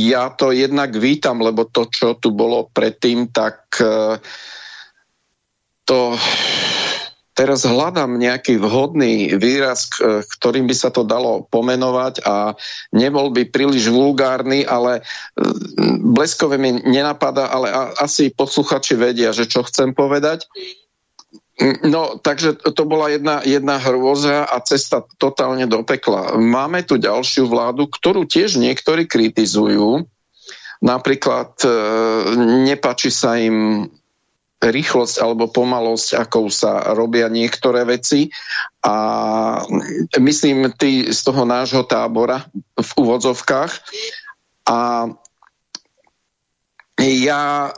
ja 0.09 0.33
to 0.33 0.49
jednak 0.49 0.97
vítam, 0.97 1.45
lebo 1.45 1.69
to, 1.69 1.85
čo 1.85 2.17
tu 2.17 2.33
bolo 2.33 2.73
predtým, 2.73 3.29
tak 3.29 3.69
e, 3.77 4.17
to 5.87 6.19
teraz 7.37 7.63
hľadám 7.69 8.17
nejaký 8.17 8.57
vhodný 8.57 9.37
výraz, 9.37 9.93
ktorým 10.41 10.65
by 10.65 10.75
sa 10.75 10.89
to 10.89 11.05
dalo 11.05 11.45
pomenovať 11.47 12.25
a 12.25 12.57
nebol 12.97 13.29
by 13.29 13.45
príliš 13.45 13.93
vulgárny, 13.93 14.65
ale 14.65 15.05
bleskové 16.01 16.57
mi 16.57 16.81
nenapadá, 16.81 17.53
ale 17.53 17.69
asi 18.01 18.33
posluchači 18.33 18.97
vedia, 18.97 19.29
že 19.37 19.45
čo 19.45 19.61
chcem 19.61 19.93
povedať. 19.93 20.49
No, 21.85 22.21
takže 22.21 22.53
to 22.53 22.83
bola 22.85 23.09
jedna, 23.09 23.41
jedna 23.41 23.81
hrôza 23.81 24.45
a 24.45 24.61
cesta 24.61 25.01
totálne 25.17 25.65
do 25.65 25.81
pekla. 25.81 26.37
Máme 26.37 26.85
tu 26.85 27.01
ďalšiu 27.01 27.49
vládu, 27.49 27.89
ktorú 27.89 28.29
tiež 28.29 28.61
niektorí 28.61 29.09
kritizujú. 29.09 30.05
Napríklad 30.85 31.57
e, 31.65 31.69
nepačí 32.69 33.09
sa 33.09 33.41
im 33.41 33.89
rýchlosť 34.57 35.21
alebo 35.21 35.53
pomalosť, 35.53 36.17
ako 36.17 36.49
sa 36.49 36.97
robia 36.97 37.29
niektoré 37.29 37.85
veci. 37.85 38.33
A 38.81 38.95
myslím, 40.17 40.73
ty 40.73 41.05
z 41.13 41.19
toho 41.21 41.45
nášho 41.45 41.85
tábora 41.85 42.49
v 42.73 42.89
úvodzovkách. 42.97 43.71
A 44.67 45.07
ja 46.97 47.69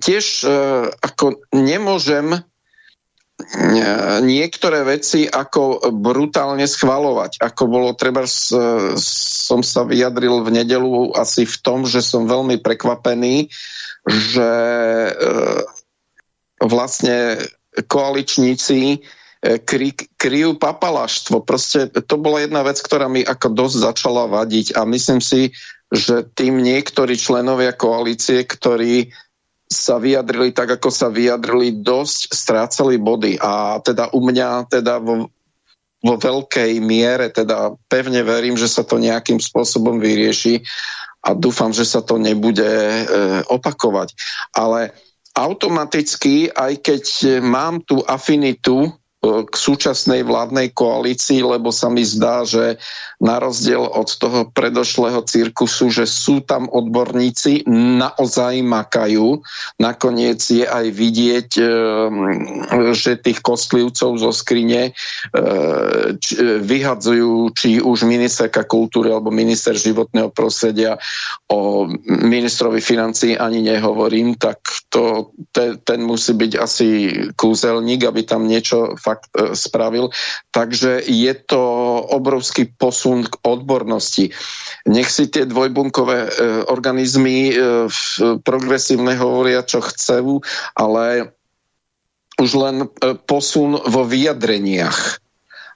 tiež 0.00 0.24
e, 0.42 0.50
ako 0.88 1.44
nemôžem 1.52 2.32
e, 2.32 2.40
niektoré 4.24 4.80
veci 4.88 5.28
ako 5.28 5.92
brutálne 5.92 6.64
schvalovať. 6.64 7.44
Ako 7.44 7.68
bolo 7.68 7.92
treba, 7.92 8.24
som 8.24 9.60
sa 9.60 9.84
vyjadril 9.84 10.40
v 10.40 10.64
nedelu 10.64 11.12
asi 11.12 11.44
v 11.44 11.56
tom, 11.60 11.84
že 11.84 12.00
som 12.00 12.24
veľmi 12.24 12.64
prekvapený, 12.64 13.52
že 14.08 14.50
e, 15.12 15.12
vlastne 16.62 17.42
koaličníci 17.72 18.80
e, 18.94 18.98
kry, 19.62 19.96
kryjú 20.20 20.56
papalaštvo. 20.60 21.42
Proste 21.42 21.88
to 21.88 22.16
bola 22.20 22.44
jedna 22.44 22.62
vec, 22.62 22.78
ktorá 22.78 23.08
mi 23.08 23.24
ako 23.24 23.48
dosť 23.52 23.76
začala 23.92 24.28
vadiť 24.30 24.76
a 24.78 24.86
myslím 24.86 25.18
si, 25.18 25.50
že 25.92 26.24
tým 26.36 26.60
niektorí 26.64 27.18
členovia 27.20 27.76
koalície, 27.76 28.44
ktorí 28.48 29.12
sa 29.72 29.96
vyjadrili 29.96 30.52
tak, 30.52 30.76
ako 30.80 30.92
sa 30.92 31.08
vyjadrili, 31.08 31.80
dosť 31.80 32.32
strácali 32.32 33.00
body. 33.00 33.40
A 33.40 33.80
teda 33.80 34.12
u 34.12 34.20
mňa 34.20 34.68
teda 34.68 35.00
vo, 35.00 35.32
vo 36.04 36.14
veľkej 36.20 36.76
miere, 36.84 37.32
teda 37.32 37.72
pevne 37.88 38.20
verím, 38.20 38.56
že 38.60 38.68
sa 38.68 38.84
to 38.84 39.00
nejakým 39.00 39.40
spôsobom 39.40 39.96
vyrieši 39.96 40.60
a 41.24 41.32
dúfam, 41.32 41.72
že 41.72 41.88
sa 41.88 42.04
to 42.04 42.20
nebude 42.20 42.68
e, 42.68 43.04
opakovať. 43.48 44.12
Ale 44.52 44.92
automaticky, 45.32 46.52
aj 46.52 46.72
keď 46.84 47.04
mám 47.40 47.80
tú 47.84 48.04
afinitu 48.04 48.92
k 49.22 49.54
súčasnej 49.54 50.26
vládnej 50.26 50.74
koalícii, 50.74 51.46
lebo 51.46 51.70
sa 51.70 51.86
mi 51.86 52.02
zdá, 52.02 52.42
že 52.42 52.82
na 53.22 53.38
rozdiel 53.38 53.86
od 53.86 54.10
toho 54.18 54.50
predošlého 54.50 55.22
cirkusu, 55.22 55.94
že 55.94 56.10
sú 56.10 56.42
tam 56.42 56.66
odborníci, 56.66 57.62
naozaj 57.70 58.66
makajú. 58.66 59.38
Nakoniec 59.78 60.42
je 60.42 60.66
aj 60.66 60.86
vidieť, 60.90 61.48
e, 61.54 61.64
že 62.98 63.22
tých 63.22 63.38
kostlivcov 63.46 64.18
zo 64.18 64.34
skrine 64.34 64.90
e, 64.90 64.92
vyhadzujú 66.58 67.54
či 67.54 67.78
už 67.78 68.02
ministerka 68.02 68.66
kultúry 68.66 69.14
alebo 69.14 69.30
minister 69.30 69.78
životného 69.78 70.34
prostredia 70.34 70.98
o 71.46 71.86
ministrovi 72.10 72.82
financí 72.82 73.38
ani 73.38 73.62
nehovorím, 73.62 74.34
tak 74.34 74.66
to, 74.90 75.30
te, 75.54 75.78
ten 75.86 76.02
musí 76.02 76.34
byť 76.34 76.52
asi 76.58 76.88
kúzelník, 77.38 78.02
aby 78.02 78.26
tam 78.26 78.50
niečo 78.50 78.98
fakt 78.98 79.11
e, 79.18 79.52
spravil. 79.56 80.10
Takže 80.52 81.02
je 81.04 81.34
to 81.46 81.62
obrovský 82.12 82.70
posun 82.72 83.24
k 83.26 83.34
odbornosti. 83.42 84.30
Nech 84.88 85.08
si 85.10 85.28
tie 85.28 85.46
dvojbunkové 85.46 86.18
e, 86.26 86.30
organizmy 86.68 87.38
e, 87.50 87.54
progresívne 88.42 89.14
hovoria, 89.18 89.66
čo 89.66 89.82
chcú, 89.82 90.40
ale 90.74 91.34
už 92.40 92.50
len 92.58 92.76
e, 92.84 92.86
posun 93.14 93.78
vo 93.78 94.02
vyjadreniach 94.02 95.22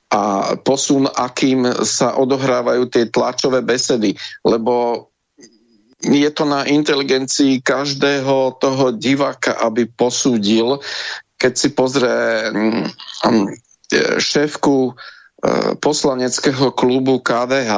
a 0.06 0.54
posun, 0.62 1.10
akým 1.10 1.66
sa 1.82 2.14
odohrávajú 2.14 2.86
tie 2.86 3.10
tlačové 3.10 3.62
besedy, 3.66 4.14
lebo 4.46 5.06
je 6.06 6.30
to 6.30 6.44
na 6.46 6.62
inteligencii 6.62 7.64
každého 7.64 8.60
toho 8.62 8.94
diváka, 8.94 9.56
aby 9.58 9.88
posúdil, 9.90 10.78
keď 11.36 11.52
si 11.56 11.68
pozrie 11.72 12.50
mm, 12.52 12.84
mm, 13.24 13.46
šéfku 14.18 14.90
e, 14.90 14.92
poslaneckého 15.76 16.72
klubu 16.72 17.20
KDH, 17.20 17.72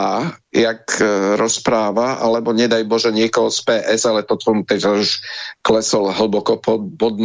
jak 0.54 0.82
e, 0.98 1.36
rozpráva, 1.36 2.22
alebo 2.22 2.54
nedaj 2.54 2.86
Bože 2.86 3.10
niekoho 3.10 3.50
z 3.50 3.66
PS, 3.66 4.06
ale 4.06 4.22
to 4.22 4.38
teda 4.38 4.98
už 4.98 5.20
klesol 5.62 6.14
hlboko 6.14 6.58
pod, 6.62 6.86
pod. 6.96 7.18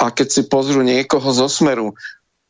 A 0.00 0.04
keď 0.12 0.28
si 0.28 0.42
pozrú 0.46 0.84
niekoho 0.84 1.32
zo 1.32 1.48
Smeru, 1.48 1.96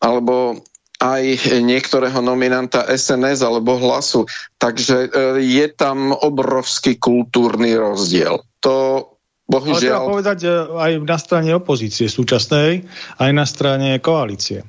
alebo 0.03 0.59
aj 1.03 1.23
niektorého 1.67 2.23
nominanta 2.23 2.87
SNS 2.87 3.43
alebo 3.43 3.75
hlasu. 3.75 4.23
Takže 4.63 5.11
e, 5.11 5.43
je 5.43 5.67
tam 5.75 6.15
obrovský 6.15 6.95
kultúrny 7.03 7.75
rozdiel. 7.75 8.39
To 8.63 9.07
bohužiaľ... 9.49 9.75
Ale 9.75 9.83
treba 9.83 10.11
povedať 10.11 10.39
aj 10.73 10.93
na 11.03 11.19
strane 11.19 11.51
opozície 11.57 12.07
súčasnej, 12.07 12.87
aj 13.19 13.31
na 13.31 13.45
strane 13.47 13.99
koalície. 13.99 14.63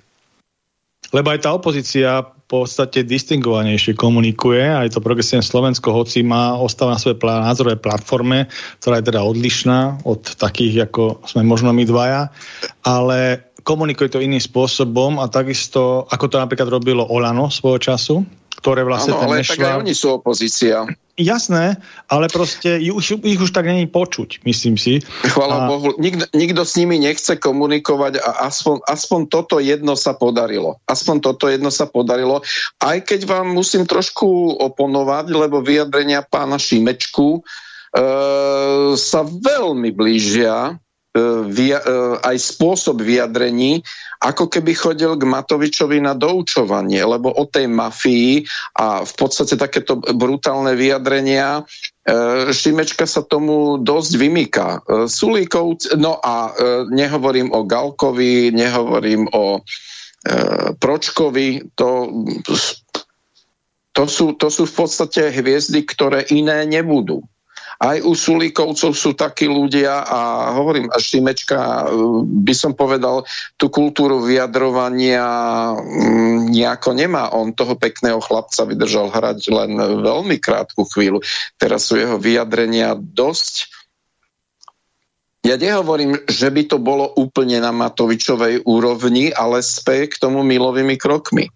Lebo 1.13 1.29
aj 1.29 1.45
tá 1.45 1.53
opozícia 1.53 2.25
v 2.25 2.45
podstate 2.49 3.05
distingovanejšie 3.05 3.93
komunikuje, 3.93 4.65
aj 4.65 4.97
to 4.97 4.99
progresívne 4.99 5.45
Slovensko, 5.45 5.93
hoci 5.93 6.25
má 6.25 6.57
ostáva 6.57 6.97
na 6.97 7.01
svojej 7.01 7.21
názorové 7.21 7.77
platforme, 7.77 8.49
ktorá 8.81 8.97
je 9.01 9.13
teda 9.13 9.21
odlišná 9.21 10.01
od 10.05 10.37
takých, 10.37 10.89
ako 10.89 11.21
sme 11.29 11.45
možno 11.45 11.69
my 11.69 11.85
dvaja, 11.85 12.33
ale 12.81 13.49
komunikuje 13.61 14.09
to 14.09 14.21
iným 14.21 14.41
spôsobom 14.41 15.21
a 15.21 15.29
takisto, 15.29 16.09
ako 16.09 16.25
to 16.27 16.37
napríklad 16.41 16.67
robilo 16.67 17.05
Olano 17.05 17.47
svojho 17.53 17.79
času, 17.79 18.15
ktoré 18.63 18.87
vlastne 18.87 19.11
ano, 19.11 19.27
ten 19.27 19.27
ale 19.27 19.35
nešva... 19.43 19.51
tak 19.59 19.67
aj 19.67 19.75
oni 19.83 19.91
sú 19.91 20.07
opozícia. 20.15 20.87
Jasné, 21.19 21.77
ale 22.09 22.25
proste 22.31 22.79
ich, 22.79 22.89
ich 23.05 23.37
už 23.43 23.51
tak 23.51 23.67
není 23.67 23.85
počuť, 23.85 24.41
myslím 24.47 24.79
si. 24.79 25.03
Chvala 25.29 25.67
a... 25.67 25.69
Bohu, 25.69 25.93
nikto, 25.99 26.25
nikto 26.31 26.63
s 26.63 26.73
nimi 26.79 26.97
nechce 26.97 27.37
komunikovať 27.37 28.23
a 28.23 28.49
aspoň, 28.49 28.81
aspoň 28.87 29.19
toto 29.27 29.59
jedno 29.59 29.99
sa 29.99 30.15
podarilo. 30.15 30.79
Aspoň 30.87 31.15
toto 31.21 31.51
jedno 31.51 31.69
sa 31.69 31.85
podarilo. 31.91 32.41
Aj 32.79 32.97
keď 33.03 33.27
vám 33.27 33.51
musím 33.51 33.83
trošku 33.83 34.57
oponovať, 34.57 35.29
lebo 35.35 35.59
vyjadrenia 35.59 36.23
pána 36.23 36.55
Šimečku 36.55 37.37
e, 37.37 37.41
sa 38.95 39.21
veľmi 39.27 39.91
blížia 39.93 40.79
aj 42.25 42.37
spôsob 42.41 43.05
vyjadrení, 43.05 43.85
ako 44.17 44.49
keby 44.49 44.73
chodil 44.73 45.13
k 45.13 45.29
Matovičovi 45.29 46.01
na 46.01 46.17
doučovanie, 46.17 47.05
lebo 47.05 47.29
o 47.29 47.45
tej 47.45 47.69
mafii 47.69 48.41
a 48.81 49.05
v 49.05 49.13
podstate 49.13 49.53
takéto 49.53 50.01
brutálne 50.01 50.73
vyjadrenia 50.73 51.61
e, 51.61 52.49
Šimečka 52.49 53.05
sa 53.05 53.21
tomu 53.21 53.77
dosť 53.77 54.11
vymýka. 54.17 54.67
Sulíkov, 55.05 55.85
no 56.01 56.17
a 56.17 56.49
nehovorím 56.89 57.53
o 57.53 57.61
Galkovi, 57.61 58.49
nehovorím 58.49 59.29
o 59.29 59.61
Pročkovi, 60.79 61.75
to, 61.75 62.07
to, 63.91 64.03
sú, 64.07 64.39
to 64.39 64.47
sú 64.47 64.63
v 64.63 64.73
podstate 64.73 65.35
hviezdy, 65.35 65.83
ktoré 65.83 66.23
iné 66.31 66.63
nebudú 66.63 67.27
aj 67.79 68.03
u 68.05 68.13
Sulíkovcov 68.13 68.91
sú 68.93 69.17
takí 69.17 69.49
ľudia 69.49 70.05
a 70.05 70.19
hovorím, 70.57 70.91
až 70.93 71.17
Šimečka, 71.17 71.57
e, 71.57 71.83
by 72.45 72.53
som 72.53 72.77
povedal, 72.77 73.25
tú 73.57 73.71
kultúru 73.73 74.21
vyjadrovania 74.21 75.25
mm, 75.73 76.53
nejako 76.53 76.93
nemá. 76.93 77.33
On 77.33 77.55
toho 77.55 77.73
pekného 77.79 78.21
chlapca 78.21 78.67
vydržal 78.67 79.09
hrať 79.09 79.39
len 79.49 79.71
veľmi 80.03 80.37
krátku 80.37 80.85
chvíľu. 80.85 81.23
Teraz 81.57 81.89
sú 81.89 81.97
jeho 81.97 82.19
vyjadrenia 82.19 82.93
dosť 82.99 83.83
ja 85.43 85.59
nehovorím, 85.59 86.23
že 86.23 86.47
by 86.47 86.71
to 86.71 86.79
bolo 86.79 87.11
úplne 87.19 87.59
na 87.59 87.75
Matovičovej 87.75 88.63
úrovni, 88.63 89.27
ale 89.35 89.59
späť 89.59 90.15
k 90.15 90.21
tomu 90.23 90.39
milovými 90.39 90.95
krokmi. 90.95 91.51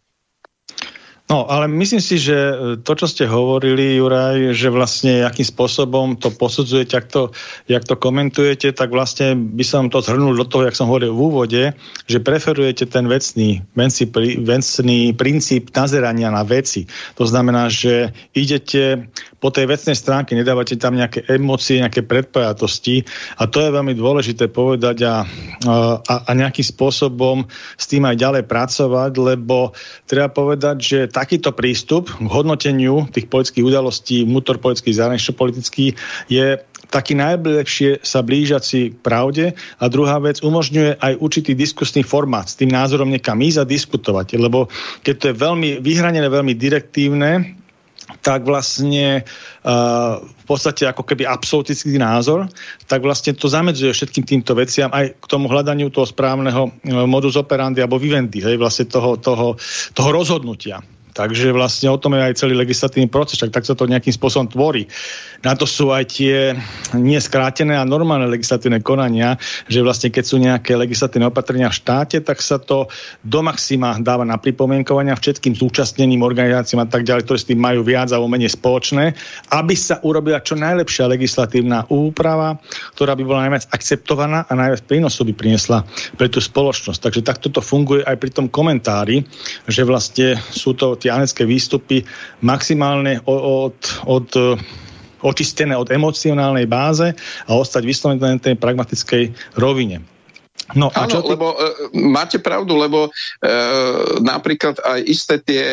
No, 1.27 1.43
ale 1.51 1.67
myslím 1.67 1.99
si, 1.99 2.15
že 2.15 2.35
e, 2.39 2.55
to, 2.79 2.95
čo 2.95 3.03
ste 3.03 3.27
hovorili, 3.27 3.99
Juraj, 3.99 4.55
že 4.55 4.71
vlastne 4.71 5.27
akým 5.27 5.43
spôsobom 5.43 6.15
to 6.15 6.31
posudzujete, 6.31 6.95
jak 6.95 7.07
to, 7.11 7.35
jak 7.67 7.83
to 7.83 7.99
komentujete, 7.99 8.71
tak 8.71 8.95
vlastne 8.95 9.35
by 9.35 9.65
som 9.67 9.91
to 9.91 9.99
zhrnul 9.99 10.39
do 10.39 10.47
toho, 10.47 10.63
jak 10.63 10.79
som 10.79 10.87
hovoril 10.87 11.11
v 11.11 11.19
úvode, 11.19 11.63
že 12.07 12.23
preferujete 12.23 12.87
ten 12.87 13.11
vecný, 13.11 13.59
vecný, 13.75 14.07
vecný 14.39 14.99
princíp 15.19 15.75
nazerania 15.75 16.31
na 16.31 16.47
veci. 16.47 16.87
To 17.19 17.27
znamená, 17.27 17.67
že 17.67 18.15
idete 18.31 19.11
po 19.43 19.51
tej 19.51 19.67
vecnej 19.67 19.99
stránke, 19.99 20.31
nedávate 20.31 20.79
tam 20.79 20.95
nejaké 20.95 21.27
emócie, 21.27 21.83
nejaké 21.83 22.07
predpojatosti 22.07 23.03
a 23.35 23.51
to 23.51 23.67
je 23.67 23.75
veľmi 23.75 23.93
dôležité 23.99 24.47
povedať 24.47 25.03
a, 25.03 25.27
a, 25.67 25.75
a 26.23 26.31
nejakým 26.31 26.63
spôsobom 26.63 27.43
s 27.75 27.85
tým 27.85 28.07
aj 28.07 28.15
ďalej 28.15 28.43
pracovať, 28.47 29.11
lebo 29.19 29.75
treba 30.07 30.31
povedať, 30.31 30.77
že 30.79 30.99
takýto 31.17 31.49
prístup 31.49 32.13
k 32.13 32.29
hodnoteniu 32.29 33.09
tých 33.09 33.25
politických 33.25 33.65
udalostí, 33.65 34.21
vnútorpolitických, 34.21 35.01
zahranično-politických 35.01 35.91
je 36.29 36.61
taký 36.93 37.17
najlepšie 37.17 38.05
sa 38.05 38.21
blížaci 38.21 39.01
pravde 39.01 39.57
a 39.81 39.83
druhá 39.89 40.21
vec 40.21 40.39
umožňuje 40.45 41.01
aj 41.01 41.13
určitý 41.17 41.57
diskusný 41.57 42.05
formát 42.05 42.45
s 42.45 42.55
tým 42.55 42.69
názorom 42.69 43.09
niekam 43.09 43.41
ísť 43.41 43.65
a 43.65 43.65
diskutovať, 43.65 44.37
lebo 44.37 44.69
keď 45.01 45.15
to 45.17 45.25
je 45.33 45.35
veľmi 45.35 45.69
vyhranené, 45.81 46.29
veľmi 46.29 46.53
direktívne, 46.55 47.57
tak 48.23 48.47
vlastne 48.47 49.27
uh, 49.67 50.23
v 50.23 50.45
podstate 50.47 50.87
ako 50.87 51.03
keby 51.03 51.27
absolutický 51.27 51.99
názor, 51.99 52.47
tak 52.87 53.03
vlastne 53.03 53.35
to 53.35 53.51
zamedzuje 53.51 53.91
všetkým 53.91 54.23
týmto 54.23 54.55
veciam 54.55 54.87
aj 54.95 55.19
k 55.19 55.25
tomu 55.27 55.51
hľadaniu 55.51 55.91
toho 55.91 56.07
správneho 56.07 56.71
uh, 56.71 57.03
modus 57.03 57.35
operandi 57.35 57.83
alebo 57.83 57.99
vivendi, 57.99 58.39
hej, 58.39 58.55
vlastne 58.55 58.87
toho, 58.87 59.19
toho, 59.19 59.59
toho 59.91 60.09
rozhodnutia. 60.15 60.79
Takže 61.17 61.49
vlastne 61.49 61.89
o 61.89 61.97
tom 61.97 62.13
je 62.13 62.29
aj 62.29 62.37
celý 62.37 62.53
legislatívny 62.53 63.09
proces, 63.09 63.41
tak, 63.41 63.49
tak 63.49 63.65
sa 63.65 63.73
to 63.73 63.89
nejakým 63.89 64.13
spôsobom 64.13 64.45
tvorí. 64.45 64.85
Na 65.41 65.57
to 65.57 65.65
sú 65.65 65.89
aj 65.89 66.13
tie 66.13 66.53
nie 66.93 67.17
skrátené 67.17 67.73
a 67.73 67.89
normálne 67.89 68.29
legislatívne 68.29 68.85
konania, 68.85 69.33
že 69.65 69.81
vlastne 69.81 70.13
keď 70.13 70.23
sú 70.23 70.37
nejaké 70.37 70.77
legislatívne 70.77 71.33
opatrenia 71.33 71.73
v 71.73 71.77
štáte, 71.81 72.21
tak 72.21 72.37
sa 72.37 72.61
to 72.61 72.85
do 73.25 73.41
maxima 73.41 73.97
dáva 73.97 74.21
na 74.29 74.37
pripomienkovania 74.37 75.17
všetkým 75.17 75.57
zúčastneným 75.57 76.21
organizáciám 76.21 76.85
a 76.85 76.89
tak 76.89 77.01
ďalej, 77.01 77.25
ktoré 77.25 77.37
s 77.41 77.49
tým 77.49 77.57
majú 77.57 77.81
viac 77.81 78.13
alebo 78.13 78.29
menej 78.29 78.53
spoločné, 78.53 79.17
aby 79.57 79.73
sa 79.73 79.97
urobila 80.05 80.37
čo 80.45 80.53
najlepšia 80.53 81.09
legislatívna 81.09 81.89
úprava, 81.89 82.61
ktorá 82.93 83.17
by 83.17 83.23
bola 83.25 83.49
najviac 83.49 83.73
akceptovaná 83.73 84.45
a 84.45 84.53
najviac 84.53 84.85
prínosu 84.85 85.25
by 85.25 85.33
priniesla 85.33 85.81
pre 86.13 86.29
tú 86.29 86.37
spoločnosť. 86.37 86.99
Takže 87.09 87.21
takto 87.25 87.49
to 87.49 87.61
funguje 87.61 88.05
aj 88.05 88.17
pri 88.21 88.29
tom 88.29 88.45
komentári, 88.49 89.25
že 89.65 89.81
vlastne 89.81 90.37
sú 90.53 90.77
to 90.77 90.99
tie 90.99 91.06
anecké 91.09 91.43
výstupy 91.47 92.03
maximálne 92.43 93.23
od, 93.25 93.77
od 94.05 94.29
očistené 95.21 95.73
od 95.73 95.89
emocionálnej 95.89 96.69
báze 96.69 97.13
a 97.49 97.51
ostať 97.57 97.83
vyslovené 97.85 98.21
na 98.21 98.41
tej 98.41 98.55
pragmatickej 98.57 99.33
rovine. 99.57 100.05
No, 100.75 100.91
a 100.91 101.07
čo 101.07 101.23
ty... 101.23 101.31
lebo 101.31 101.55
e, 101.55 101.57
máte 101.95 102.43
pravdu, 102.43 102.75
lebo 102.75 103.07
e, 103.07 103.11
napríklad 104.19 104.83
aj 104.83 104.99
isté 105.07 105.39
tie 105.39 105.63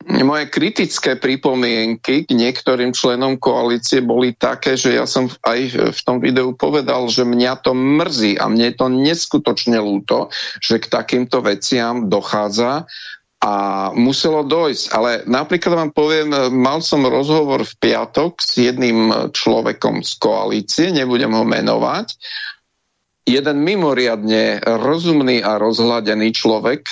moje 0.00 0.48
kritické 0.48 1.12
pripomienky 1.20 2.24
k 2.24 2.30
niektorým 2.32 2.96
členom 2.96 3.36
koalície 3.36 4.00
boli 4.00 4.32
také, 4.32 4.72
že 4.72 4.96
ja 4.96 5.04
som 5.04 5.28
aj 5.44 5.92
v 5.92 6.00
tom 6.08 6.24
videu 6.24 6.56
povedal, 6.56 7.04
že 7.12 7.28
mňa 7.28 7.60
to 7.60 7.76
mrzí 7.76 8.40
a 8.40 8.48
mne 8.48 8.72
je 8.72 8.76
to 8.80 8.86
neskutočne 8.88 9.76
ľúto, 9.76 10.32
že 10.64 10.80
k 10.80 10.88
takýmto 10.88 11.44
veciam 11.44 12.08
dochádza 12.08 12.88
a 13.40 13.88
muselo 13.96 14.44
dojsť. 14.44 14.84
Ale 14.92 15.10
napríklad 15.24 15.72
vám 15.72 15.92
poviem, 15.96 16.28
mal 16.52 16.84
som 16.84 17.08
rozhovor 17.08 17.64
v 17.64 17.74
piatok 17.80 18.36
s 18.36 18.60
jedným 18.60 19.32
človekom 19.32 20.04
z 20.04 20.12
koalície, 20.20 20.86
nebudem 20.92 21.32
ho 21.32 21.44
menovať, 21.48 22.20
jeden 23.24 23.56
mimoriadne 23.64 24.60
rozumný 24.64 25.40
a 25.40 25.56
rozhľadený 25.56 26.36
človek, 26.36 26.88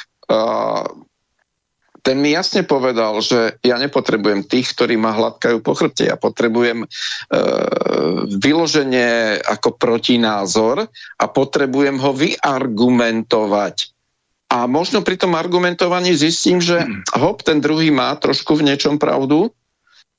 ten 2.09 2.25
mi 2.25 2.33
jasne 2.33 2.65
povedal, 2.65 3.21
že 3.21 3.61
ja 3.61 3.77
nepotrebujem 3.77 4.47
tých, 4.49 4.73
ktorí 4.73 4.97
ma 4.97 5.13
hladkajú 5.13 5.61
po 5.61 5.77
chrbte. 5.77 6.09
Ja 6.09 6.17
potrebujem 6.17 6.85
e, 6.85 6.89
vyloženie 8.33 9.37
ako 9.45 9.77
protinázor 9.77 10.89
a 11.21 11.25
potrebujem 11.29 12.01
ho 12.01 12.17
vyargumentovať. 12.17 13.93
A 14.49 14.65
možno 14.65 15.05
pri 15.05 15.21
tom 15.21 15.37
argumentovaní 15.37 16.17
zistím, 16.17 16.65
že 16.65 16.81
hop, 17.13 17.45
ten 17.45 17.61
druhý 17.61 17.93
má 17.93 18.17
trošku 18.17 18.57
v 18.57 18.73
niečom 18.73 18.97
pravdu 18.97 19.53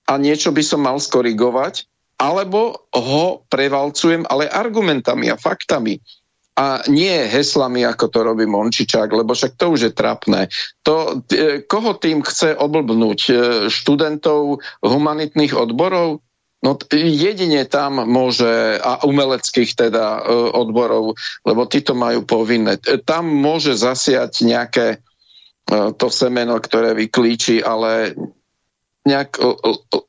a 0.05 0.21
niečo 0.21 0.53
by 0.53 0.61
som 0.61 0.85
mal 0.85 1.01
skorigovať, 1.01 1.89
alebo 2.21 2.85
ho 2.93 3.41
prevalcujem, 3.49 4.29
ale 4.29 4.45
argumentami 4.45 5.33
a 5.33 5.39
faktami 5.39 5.97
a 6.59 6.83
nie 6.91 7.15
heslami, 7.31 7.87
ako 7.87 8.05
to 8.11 8.19
robí 8.19 8.43
Mončičák, 8.43 9.07
lebo 9.07 9.31
však 9.31 9.55
to 9.55 9.71
už 9.71 9.79
je 9.79 9.91
trapné. 9.95 10.51
To, 10.83 11.23
e, 11.31 11.63
koho 11.63 11.95
tým 11.95 12.19
chce 12.19 12.51
oblbnúť? 12.59 13.19
E, 13.31 13.33
študentov 13.71 14.59
humanitných 14.83 15.55
odborov? 15.55 16.19
No 16.59 16.75
jedine 16.91 17.63
tam 17.63 18.03
môže, 18.03 18.79
a 18.83 18.99
umeleckých 19.07 19.79
teda 19.79 20.19
e, 20.19 20.21
odborov, 20.51 21.15
lebo 21.47 21.61
títo 21.71 21.95
majú 21.95 22.27
povinné. 22.27 22.75
Tam 23.07 23.31
môže 23.31 23.79
zasiať 23.79 24.43
nejaké 24.43 24.99
to 25.69 26.07
semeno, 26.09 26.57
ktoré 26.57 26.97
vyklíči, 26.97 27.61
ale 27.61 28.17
nejak 29.05 29.37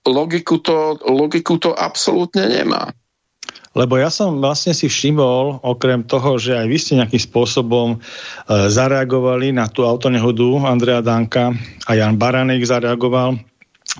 logiku 0.08 0.58
to, 0.60 0.96
logiku 1.04 1.60
to 1.60 1.76
absolútne 1.76 2.48
nemá. 2.48 2.90
Lebo 3.70 3.94
ja 4.02 4.10
som 4.10 4.42
vlastne 4.42 4.74
si 4.74 4.90
všimol, 4.90 5.62
okrem 5.62 6.02
toho, 6.02 6.42
že 6.42 6.58
aj 6.58 6.66
vy 6.66 6.78
ste 6.80 6.98
nejakým 6.98 7.22
spôsobom 7.22 7.88
e, 7.94 7.98
zareagovali 8.66 9.54
na 9.54 9.70
tú 9.70 9.86
autonehodu 9.86 10.66
Andrea 10.66 10.98
Danka 10.98 11.54
a 11.86 11.90
Jan 11.94 12.18
Baranek 12.18 12.66
zareagoval, 12.66 13.38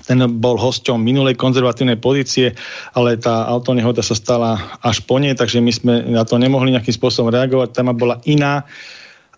ten 0.07 0.22
bol 0.38 0.55
hosťom 0.55 1.03
minulej 1.03 1.35
konzervatívnej 1.35 1.98
pozície, 1.98 2.55
ale 2.94 3.18
tá 3.18 3.46
autonehoda 3.50 4.07
sa 4.07 4.14
stala 4.14 4.59
až 4.87 5.03
po 5.03 5.18
nej, 5.18 5.35
takže 5.35 5.59
my 5.59 5.72
sme 5.74 5.94
na 6.14 6.22
to 6.22 6.38
nemohli 6.38 6.70
nejakým 6.70 6.94
spôsobom 6.94 7.35
reagovať. 7.35 7.74
Téma 7.74 7.90
bola 7.90 8.22
iná, 8.22 8.62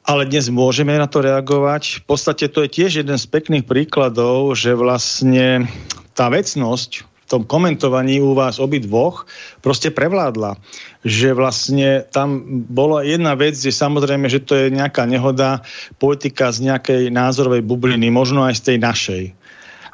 ale 0.05 0.29
dnes 0.29 0.53
môžeme 0.53 0.93
na 0.99 1.09
to 1.09 1.25
reagovať. 1.25 2.05
V 2.05 2.05
podstate 2.05 2.53
to 2.53 2.69
je 2.69 2.69
tiež 2.69 3.01
jeden 3.01 3.17
z 3.17 3.27
pekných 3.33 3.65
príkladov, 3.65 4.53
že 4.53 4.77
vlastne 4.77 5.65
tá 6.13 6.29
vecnosť 6.29 7.09
tom 7.33 7.49
komentovaní 7.49 8.21
u 8.21 8.37
vás 8.37 8.61
obidvoch 8.61 9.25
proste 9.65 9.89
prevládla. 9.89 10.61
Že 11.01 11.33
vlastne 11.33 12.05
tam 12.13 12.45
bola 12.69 13.01
jedna 13.09 13.33
vec, 13.33 13.57
že 13.57 13.73
samozrejme, 13.73 14.29
že 14.29 14.45
to 14.45 14.53
je 14.53 14.67
nejaká 14.69 15.09
nehoda, 15.09 15.65
politika 15.97 16.53
z 16.53 16.69
nejakej 16.69 17.09
názorovej 17.09 17.65
bubliny, 17.65 18.13
možno 18.13 18.45
aj 18.45 18.61
z 18.61 18.63
tej 18.69 18.79
našej 18.85 19.23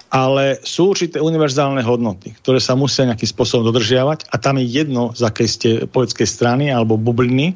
ale 0.09 0.57
sú 0.65 0.97
určité 0.97 1.21
univerzálne 1.21 1.85
hodnoty, 1.85 2.33
ktoré 2.41 2.59
sa 2.65 2.73
musia 2.73 3.05
nejakým 3.05 3.29
spôsobom 3.29 3.69
dodržiavať 3.69 4.33
a 4.33 4.37
tam 4.41 4.57
je 4.57 4.65
jedno, 4.65 5.13
z 5.13 5.23
akej 5.25 5.49
ste 5.49 5.69
politickej 5.85 6.29
strany 6.29 6.65
alebo 6.73 6.97
bubliny. 6.97 7.53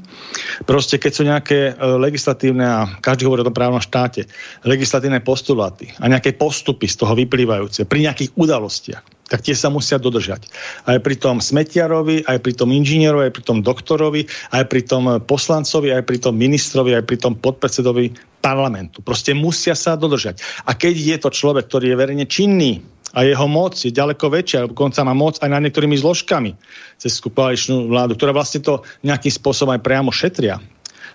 Proste 0.69 1.01
keď 1.01 1.13
sú 1.13 1.23
nejaké 1.25 1.59
e, 1.71 1.73
legislatívne, 1.81 2.65
a 2.65 2.81
každý 3.01 3.25
hovorí 3.25 3.41
o 3.41 3.49
tom 3.49 3.57
právnom 3.57 3.81
štáte, 3.81 4.29
legislatívne 4.69 5.25
postuláty 5.25 5.97
a 5.97 6.13
nejaké 6.13 6.37
postupy 6.37 6.85
z 6.85 7.01
toho 7.01 7.17
vyplývajúce 7.17 7.89
pri 7.89 8.05
nejakých 8.05 8.37
udalostiach, 8.37 9.22
tak 9.33 9.41
tie 9.41 9.57
sa 9.57 9.73
musia 9.73 9.97
dodržať. 9.97 10.45
Aj 10.85 11.01
pri 11.01 11.17
tom 11.17 11.41
smetiarovi, 11.41 12.29
aj 12.29 12.37
pri 12.45 12.53
tom 12.53 12.69
inžinierovi, 12.69 13.33
aj 13.33 13.35
pri 13.41 13.45
tom 13.49 13.59
doktorovi, 13.65 14.29
aj 14.53 14.69
pri 14.69 14.85
tom 14.85 15.09
poslancovi, 15.25 15.89
aj 15.89 16.05
pri 16.05 16.19
tom 16.21 16.37
ministrovi, 16.37 16.93
aj 16.93 17.09
pri 17.09 17.17
tom 17.17 17.33
podpredsedovi 17.41 18.13
parlamentu. 18.45 19.01
Proste 19.01 19.33
musia 19.33 19.73
sa 19.73 19.97
dodržať. 19.97 20.45
A 20.69 20.77
keď 20.77 20.95
je 21.01 21.17
to 21.17 21.33
človek, 21.33 21.65
ktorý 21.65 21.97
je 21.97 21.97
verejne 21.97 22.27
činný 22.29 22.85
a 23.17 23.25
jeho 23.25 23.49
moc 23.49 23.73
je 23.81 23.89
ďaleko 23.89 24.29
väčšia, 24.29 24.69
alebo 24.69 24.77
konca 24.77 25.01
má 25.01 25.17
moc 25.17 25.41
aj 25.41 25.49
nad 25.49 25.65
niektorými 25.65 25.97
zložkami 25.97 26.53
cez 27.01 27.17
koaličnú 27.17 27.89
vládu, 27.89 28.21
ktorá 28.21 28.37
vlastne 28.37 28.61
to 28.61 28.85
nejakým 29.01 29.33
spôsobom 29.33 29.73
aj 29.73 29.81
priamo 29.81 30.13
šetria, 30.13 30.61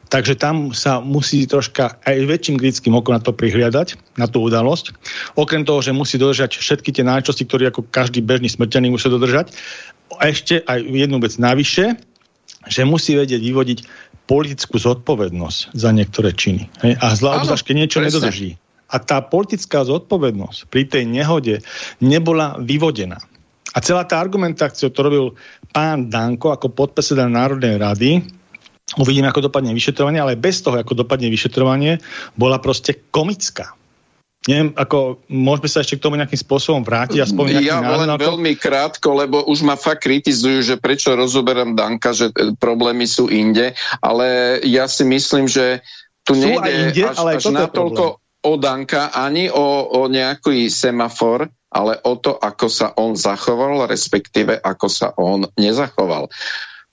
Takže 0.07 0.39
tam 0.39 0.71
sa 0.71 1.03
musí 1.03 1.43
troška 1.43 1.99
aj 2.07 2.15
väčším 2.27 2.55
kritickým 2.55 2.95
okom 2.95 3.15
na 3.15 3.21
to 3.21 3.35
prihliadať, 3.35 3.99
na 4.15 4.27
tú 4.27 4.39
udalosť. 4.47 4.95
Okrem 5.35 5.67
toho, 5.67 5.83
že 5.83 5.91
musí 5.91 6.15
dodržať 6.15 6.55
všetky 6.55 6.95
tie 6.95 7.03
náčosti, 7.03 7.43
ktoré 7.43 7.67
ako 7.67 7.83
každý 7.91 8.23
bežný 8.23 8.47
smrtený 8.47 8.87
musí 8.95 9.11
dodržať. 9.11 9.51
A 10.23 10.31
ešte 10.31 10.63
aj 10.63 10.79
jednu 10.87 11.19
vec 11.19 11.35
navyše, 11.35 11.99
že 12.71 12.87
musí 12.87 13.19
vedieť 13.19 13.43
vyvodiť 13.43 13.79
politickú 14.27 14.79
zodpovednosť 14.79 15.75
za 15.75 15.89
niektoré 15.91 16.35
činy. 16.35 16.67
Hej? 16.83 16.99
A 16.99 17.15
zvlášť, 17.15 17.63
keď 17.63 17.75
niečo 17.75 17.99
presne. 17.99 18.07
nedodrží. 18.11 18.49
A 18.87 19.03
tá 19.03 19.19
politická 19.19 19.83
zodpovednosť 19.83 20.71
pri 20.71 20.87
tej 20.87 21.03
nehode 21.03 21.59
nebola 21.99 22.55
vyvodená. 22.59 23.19
A 23.75 23.83
celá 23.83 24.07
tá 24.07 24.17
argumentácia, 24.17 24.87
to 24.87 25.03
robil 25.03 25.25
pán 25.75 26.07
Danko 26.07 26.55
ako 26.55 26.71
podpredseda 26.71 27.27
Národnej 27.27 27.75
rady, 27.75 28.23
Uvidíme, 28.95 29.27
ako 29.27 29.51
dopadne 29.51 29.75
vyšetrovanie, 29.75 30.23
ale 30.23 30.39
bez 30.39 30.63
toho, 30.63 30.79
ako 30.79 31.03
dopadne 31.03 31.27
vyšetrovanie, 31.27 31.99
bola 32.39 32.55
proste 32.63 32.95
komická. 33.11 33.75
Neviem, 34.47 34.71
ako 34.79 35.19
môžeme 35.27 35.67
sa 35.67 35.83
ešte 35.83 35.99
k 35.99 36.03
tomu 36.07 36.15
nejakým 36.15 36.39
spôsobom 36.39 36.79
vrátiť 36.79 37.19
a 37.19 37.27
spomínať. 37.27 37.67
Ja 37.67 37.83
len 37.83 38.07
veľmi 38.07 38.55
krátko, 38.55 39.19
lebo 39.19 39.43
už 39.43 39.67
ma 39.67 39.75
fakt 39.75 40.07
kritizujú, 40.07 40.63
že 40.63 40.75
prečo 40.79 41.11
rozoberám 41.19 41.75
Danka, 41.75 42.15
že 42.15 42.31
e, 42.31 42.55
problémy 42.55 43.03
sú 43.03 43.27
inde, 43.27 43.75
ale 43.99 44.59
ja 44.63 44.87
si 44.87 45.03
myslím, 45.03 45.51
že 45.51 45.83
tu 46.23 46.31
sú 46.31 46.47
nejde 46.47 46.95
inde, 46.95 47.03
až, 47.11 47.15
ale 47.19 47.29
až 47.43 47.51
natoľko 47.51 48.23
o 48.23 48.53
Danka, 48.55 49.11
ani 49.11 49.51
o, 49.51 49.67
o 49.91 50.07
nejaký 50.07 50.71
semafor, 50.71 51.51
ale 51.67 51.99
o 52.07 52.15
to, 52.15 52.39
ako 52.39 52.67
sa 52.71 52.95
on 52.95 53.19
zachoval, 53.19 53.83
respektíve 53.83 54.63
ako 54.63 54.87
sa 54.87 55.11
on 55.19 55.43
nezachoval. 55.59 56.31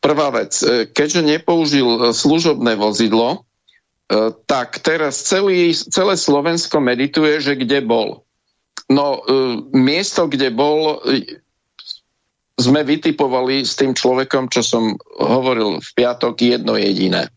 Prvá 0.05 0.29
vec, 0.29 0.53
e, 0.61 0.85
keďže 0.85 1.25
nepoužil 1.25 1.89
e, 1.89 1.99
služobné 2.13 2.77
vozidlo, 2.77 3.41
e, 3.41 4.37
tak 4.45 4.85
teraz 4.85 5.25
celý, 5.25 5.73
celé 5.73 6.21
Slovensko 6.21 6.77
medituje, 6.77 7.41
že 7.41 7.57
kde 7.57 7.81
bol. 7.81 8.21
No, 8.85 9.25
miesto, 9.73 10.29
kde 10.29 10.53
bol, 10.53 11.01
sme 12.61 12.85
vytipovali 12.85 13.65
s 13.65 13.81
tým 13.81 13.97
človekom, 13.97 14.53
čo 14.53 14.61
som 14.61 15.01
hovoril 15.17 15.81
v 15.81 15.91
piatok, 15.97 16.37
jedno 16.37 16.77
jediné. 16.77 17.33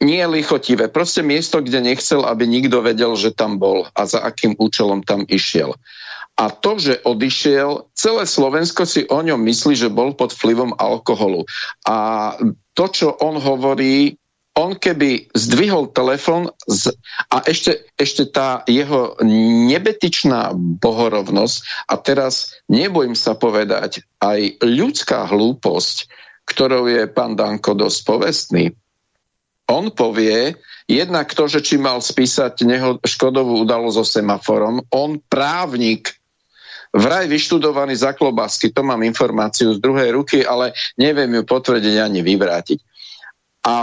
Nie 0.00 0.24
lichotivé, 0.32 0.88
proste 0.88 1.20
miesto, 1.20 1.60
kde 1.60 1.84
nechcel, 1.84 2.24
aby 2.24 2.48
nikto 2.48 2.80
vedel, 2.80 3.12
že 3.20 3.36
tam 3.36 3.60
bol 3.60 3.84
a 3.92 4.08
za 4.08 4.24
akým 4.24 4.56
účelom 4.56 5.04
tam 5.04 5.28
išiel. 5.28 5.76
A 6.40 6.48
to, 6.48 6.80
že 6.80 7.04
odišiel, 7.04 7.92
celé 7.92 8.24
Slovensko 8.24 8.88
si 8.88 9.04
o 9.06 9.20
ňom 9.20 9.38
myslí, 9.38 9.76
že 9.76 9.92
bol 9.92 10.16
pod 10.16 10.32
vplyvom 10.32 10.74
alkoholu. 10.80 11.44
A 11.84 12.34
to, 12.72 12.84
čo 12.88 13.12
on 13.20 13.36
hovorí, 13.36 14.16
on 14.52 14.76
keby 14.76 15.32
zdvihol 15.32 15.96
telefon 15.96 16.52
z, 16.68 16.92
a 17.32 17.40
ešte, 17.48 17.88
ešte 17.96 18.28
tá 18.28 18.60
jeho 18.68 19.16
nebetičná 19.68 20.52
bohorovnosť 20.56 21.88
a 21.88 21.94
teraz 21.96 22.52
nebojím 22.68 23.16
sa 23.16 23.32
povedať 23.32 24.04
aj 24.20 24.60
ľudská 24.60 25.24
hlúposť, 25.32 25.96
ktorou 26.44 26.84
je 26.84 27.08
pán 27.08 27.32
Danko 27.32 27.72
dosť 27.72 27.98
povestný. 28.04 28.64
On 29.72 29.88
povie, 29.88 30.52
jednak 30.84 31.32
to, 31.32 31.48
že 31.48 31.64
či 31.64 31.80
mal 31.80 32.04
spísať 32.04 32.68
neho, 32.68 33.00
škodovú 33.00 33.64
udalosť 33.64 33.96
so 33.96 34.04
semaforom, 34.04 34.84
on 34.92 35.16
právnik 35.32 36.12
vraj 36.92 37.26
vyštudovaný 37.26 37.96
za 37.96 38.12
klobásky, 38.12 38.70
to 38.70 38.84
mám 38.84 39.00
informáciu 39.02 39.72
z 39.74 39.80
druhej 39.80 40.12
ruky, 40.12 40.44
ale 40.44 40.76
neviem 41.00 41.32
ju 41.40 41.42
potvrdiť 41.42 41.94
ani 41.98 42.20
vyvrátiť. 42.20 42.78
A 43.64 43.76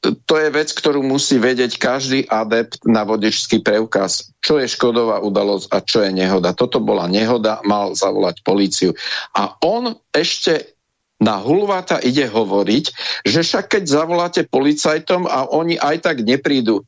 to 0.00 0.34
je 0.38 0.48
vec, 0.54 0.70
ktorú 0.70 1.02
musí 1.02 1.40
vedieť 1.40 1.82
každý 1.82 2.30
adept 2.30 2.78
na 2.86 3.02
vodičský 3.02 3.64
preukaz. 3.64 4.30
Čo 4.38 4.62
je 4.62 4.70
škodová 4.70 5.18
udalosť 5.18 5.66
a 5.74 5.78
čo 5.82 5.98
je 6.06 6.14
nehoda. 6.14 6.54
Toto 6.54 6.78
bola 6.78 7.10
nehoda, 7.10 7.58
mal 7.66 7.96
zavolať 7.96 8.44
políciu. 8.46 8.94
A 9.34 9.58
on 9.66 9.98
ešte 10.14 10.76
na 11.16 11.40
Hulváta 11.40 11.98
ide 12.04 12.28
hovoriť, 12.28 12.84
že 13.24 13.40
však 13.40 13.72
keď 13.72 13.82
zavoláte 13.88 14.42
policajtom 14.46 15.24
a 15.24 15.48
oni 15.48 15.80
aj 15.80 16.04
tak 16.04 16.16
neprídu. 16.22 16.84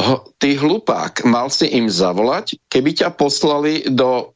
ho, 0.00 0.16
ty 0.42 0.58
hlupák, 0.58 1.22
mal 1.28 1.48
si 1.52 1.70
im 1.70 1.86
zavolať, 1.86 2.58
keby 2.66 3.04
ťa 3.04 3.08
poslali 3.14 3.86
do 3.88 4.34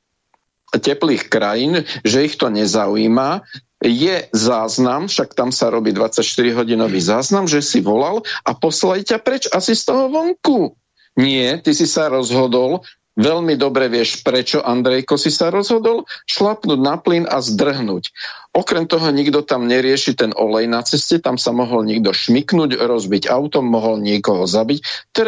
teplých 0.72 1.28
krajín, 1.30 1.84
že 2.02 2.24
ich 2.24 2.36
to 2.36 2.48
nezaujíma, 2.50 3.42
je 3.84 4.16
záznam, 4.32 5.12
však 5.12 5.36
tam 5.36 5.52
sa 5.52 5.68
robí 5.68 5.92
24-hodinový 5.92 7.04
záznam, 7.04 7.44
že 7.44 7.60
si 7.60 7.84
volal 7.84 8.24
a 8.48 8.56
poslali 8.56 9.04
ťa 9.04 9.18
preč 9.20 9.44
asi 9.52 9.76
z 9.76 9.92
toho 9.92 10.08
vonku. 10.08 10.72
Nie, 11.20 11.60
ty 11.60 11.76
si 11.76 11.84
sa 11.86 12.08
rozhodol, 12.10 12.82
veľmi 13.14 13.54
dobre 13.54 13.86
vieš, 13.86 14.22
prečo 14.26 14.62
Andrejko 14.62 15.14
si 15.14 15.30
sa 15.30 15.50
rozhodol, 15.50 16.06
šlapnúť 16.26 16.80
na 16.82 16.98
plyn 16.98 17.24
a 17.30 17.38
zdrhnúť. 17.38 18.10
Okrem 18.54 18.86
toho 18.86 19.10
nikto 19.10 19.42
tam 19.42 19.66
nerieši 19.66 20.14
ten 20.14 20.30
olej 20.34 20.70
na 20.70 20.82
ceste, 20.82 21.18
tam 21.18 21.38
sa 21.38 21.50
mohol 21.50 21.86
niekto 21.86 22.14
šmiknúť, 22.14 22.78
rozbiť 22.78 23.30
auto, 23.30 23.62
mohol 23.62 23.98
niekoho 24.02 24.46
zabiť. 24.46 25.10
To 25.14 25.20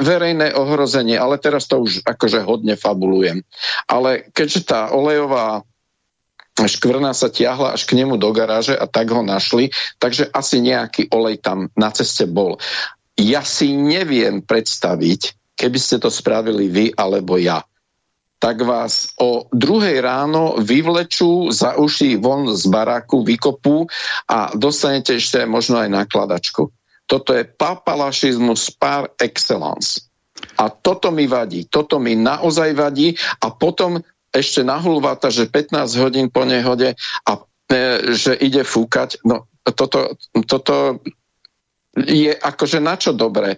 verejné 0.00 0.52
ohrozenie, 0.52 1.16
ale 1.16 1.40
teraz 1.40 1.68
to 1.68 1.80
už 1.80 2.04
akože 2.04 2.44
hodne 2.44 2.76
fabulujem. 2.76 3.44
Ale 3.88 4.28
keďže 4.32 4.60
tá 4.68 4.80
olejová 4.92 5.64
škvrna 6.54 7.10
sa 7.16 7.32
tiahla 7.32 7.74
až 7.74 7.82
k 7.82 7.98
nemu 7.98 8.14
do 8.14 8.30
garáže 8.30 8.78
a 8.78 8.86
tak 8.86 9.10
ho 9.10 9.26
našli, 9.26 9.74
takže 9.98 10.30
asi 10.30 10.62
nejaký 10.62 11.10
olej 11.10 11.42
tam 11.42 11.66
na 11.74 11.90
ceste 11.90 12.30
bol. 12.30 12.62
Ja 13.18 13.42
si 13.42 13.74
neviem 13.74 14.38
predstaviť, 14.38 15.34
keby 15.54 15.78
ste 15.78 15.96
to 16.02 16.10
spravili 16.10 16.68
vy 16.68 16.84
alebo 16.94 17.38
ja, 17.38 17.62
tak 18.44 18.60
vás 18.60 19.16
o 19.16 19.48
druhej 19.48 20.04
ráno 20.04 20.60
vyvlečú 20.60 21.48
za 21.48 21.80
uši 21.80 22.20
von 22.20 22.52
z 22.52 22.68
baráku, 22.68 23.24
vykopú 23.24 23.88
a 24.28 24.52
dostanete 24.52 25.16
ešte 25.16 25.48
možno 25.48 25.80
aj 25.80 25.88
nakladačku. 25.88 26.68
Toto 27.08 27.32
je 27.32 27.48
papalašizmus 27.48 28.68
par 28.76 29.08
excellence. 29.16 30.04
A 30.60 30.68
toto 30.68 31.08
mi 31.08 31.24
vadí, 31.24 31.64
toto 31.72 31.96
mi 31.96 32.12
naozaj 32.20 32.76
vadí 32.76 33.16
a 33.40 33.48
potom 33.48 34.04
ešte 34.28 34.60
nahulváta, 34.60 35.32
že 35.32 35.48
15 35.48 36.02
hodín 36.04 36.26
po 36.28 36.44
nehode 36.44 36.98
a 37.24 37.32
e, 37.70 38.12
že 38.12 38.36
ide 38.36 38.66
fúkať. 38.66 39.24
No 39.24 39.48
toto, 39.64 40.20
toto 40.44 41.00
je 41.96 42.34
akože 42.34 42.82
na 42.82 42.98
čo 42.98 43.14
dobre. 43.16 43.56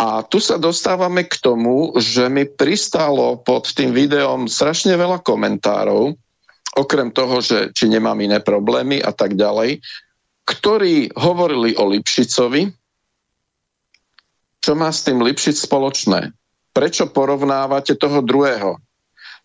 A 0.00 0.24
tu 0.24 0.40
sa 0.40 0.56
dostávame 0.56 1.28
k 1.28 1.36
tomu, 1.36 1.92
že 2.00 2.32
mi 2.32 2.48
pristalo 2.48 3.36
pod 3.36 3.68
tým 3.76 3.92
videom 3.92 4.48
strašne 4.48 4.96
veľa 4.96 5.20
komentárov, 5.20 6.16
okrem 6.72 7.12
toho, 7.12 7.44
že 7.44 7.68
či 7.76 7.92
nemám 7.92 8.16
iné 8.24 8.40
problémy 8.40 9.04
a 9.04 9.12
tak 9.12 9.36
ďalej, 9.36 9.84
ktorí 10.48 11.12
hovorili 11.12 11.76
o 11.76 11.84
Lipšicovi, 11.92 12.72
čo 14.64 14.72
má 14.72 14.88
s 14.88 15.04
tým 15.04 15.20
Lipšic 15.20 15.68
spoločné. 15.68 16.32
Prečo 16.72 17.12
porovnávate 17.12 17.92
toho 18.00 18.24
druhého? 18.24 18.80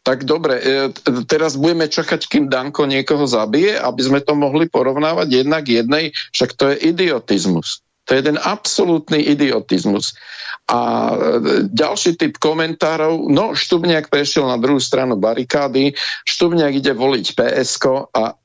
Tak 0.05 0.23
dobre, 0.23 0.61
e, 0.61 0.93
teraz 1.25 1.59
budeme 1.59 1.89
čakať, 1.89 2.29
kým 2.29 2.45
Danko 2.45 2.85
niekoho 2.85 3.25
zabije, 3.25 3.75
aby 3.75 4.01
sme 4.05 4.19
to 4.21 4.37
mohli 4.37 4.69
porovnávať 4.69 5.43
jednak 5.43 5.65
jednej, 5.65 6.13
však 6.31 6.49
to 6.55 6.63
je 6.71 6.93
idiotizmus. 6.93 7.84
To 8.05 8.11
je 8.13 8.21
ten 8.21 8.37
absolútny 8.37 9.25
idiotizmus. 9.25 10.13
A 10.69 10.79
e, 11.09 11.15
ďalší 11.69 12.17
typ 12.21 12.37
komentárov, 12.37 13.29
no 13.29 13.57
Štubniak 13.57 14.13
prešiel 14.13 14.45
na 14.45 14.61
druhú 14.61 14.77
stranu 14.77 15.17
barikády, 15.17 15.93
Štubniak 16.25 16.77
ide 16.77 16.93
voliť 16.93 17.25
PSK 17.33 17.85
a 18.13 18.37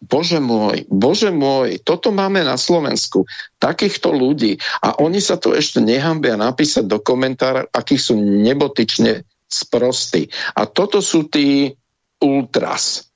Bože 0.00 0.40
môj, 0.40 0.88
bože 0.88 1.28
môj, 1.28 1.76
toto 1.84 2.08
máme 2.08 2.40
na 2.40 2.56
Slovensku, 2.56 3.28
takýchto 3.60 4.08
ľudí 4.08 4.56
a 4.80 4.96
oni 4.96 5.20
sa 5.20 5.36
tu 5.36 5.52
ešte 5.52 5.76
nehambia 5.84 6.40
napísať 6.40 6.88
do 6.88 7.04
komentára, 7.04 7.68
akí 7.68 8.00
sú 8.00 8.16
nebotične 8.16 9.28
sprostí. 9.44 10.32
A 10.56 10.64
toto 10.64 11.04
sú 11.04 11.28
tí 11.28 11.76
ultras. 12.16 13.12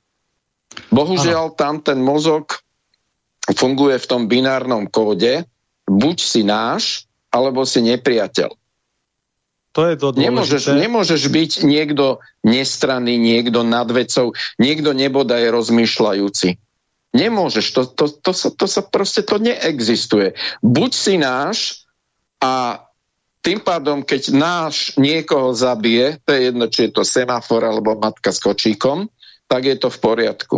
Bohužiaľ, 0.93 1.57
tam 1.57 1.81
ten 1.81 2.05
mozog 2.05 2.61
funguje 3.49 3.97
v 3.97 4.09
tom 4.09 4.29
binárnom 4.29 4.85
kóde, 4.93 5.49
buď 5.89 6.17
si 6.21 6.43
náš, 6.43 7.09
alebo 7.29 7.67
si 7.67 7.83
nepriateľ. 7.83 8.51
To 9.75 9.91
je 9.91 9.97
to 9.99 10.15
nemôžeš, 10.15 10.71
nemôžeš 10.71 11.23
byť 11.35 11.53
niekto 11.67 12.23
nestranný, 12.47 13.19
niekto 13.19 13.67
nad 13.67 13.91
vecou, 13.91 14.31
niekto 14.55 14.95
nebodaj 14.95 15.51
rozmýšľajúci. 15.51 16.63
Nemôžeš, 17.15 17.67
to, 17.75 17.83
to, 17.91 18.07
to, 18.23 18.33
sa, 18.35 18.49
to 18.55 18.67
sa 18.71 18.83
proste 18.87 19.27
to 19.27 19.43
neexistuje. 19.43 20.39
Buď 20.63 20.91
si 20.95 21.15
náš 21.19 21.87
a 22.39 22.87
tým 23.43 23.61
pádom, 23.61 24.07
keď 24.07 24.31
náš 24.33 24.95
niekoho 24.95 25.53
zabije, 25.53 26.23
to 26.23 26.31
je 26.33 26.41
jedno, 26.49 26.65
či 26.71 26.89
je 26.89 26.91
to 26.95 27.03
semafor 27.03 27.67
alebo 27.67 27.99
matka 27.99 28.31
s 28.31 28.39
kočíkom, 28.41 29.11
tak 29.51 29.69
je 29.69 29.77
to 29.77 29.91
v 29.91 29.99
poriadku. 29.99 30.57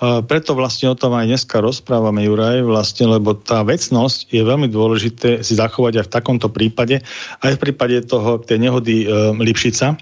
Preto 0.00 0.56
vlastne 0.56 0.88
o 0.88 0.96
tom 0.96 1.12
aj 1.12 1.28
dneska 1.28 1.60
rozprávame, 1.60 2.24
Juraj, 2.24 2.64
vlastne, 2.64 3.04
lebo 3.04 3.36
tá 3.36 3.60
vecnosť 3.60 4.32
je 4.32 4.40
veľmi 4.40 4.72
dôležité 4.72 5.44
si 5.44 5.52
zachovať 5.60 6.00
aj 6.00 6.04
v 6.08 6.14
takomto 6.16 6.48
prípade, 6.48 7.04
aj 7.44 7.60
v 7.60 7.62
prípade 7.68 8.08
toho, 8.08 8.40
tej 8.40 8.64
nehody 8.64 9.04
e, 9.04 9.06
Lipšica. 9.36 10.00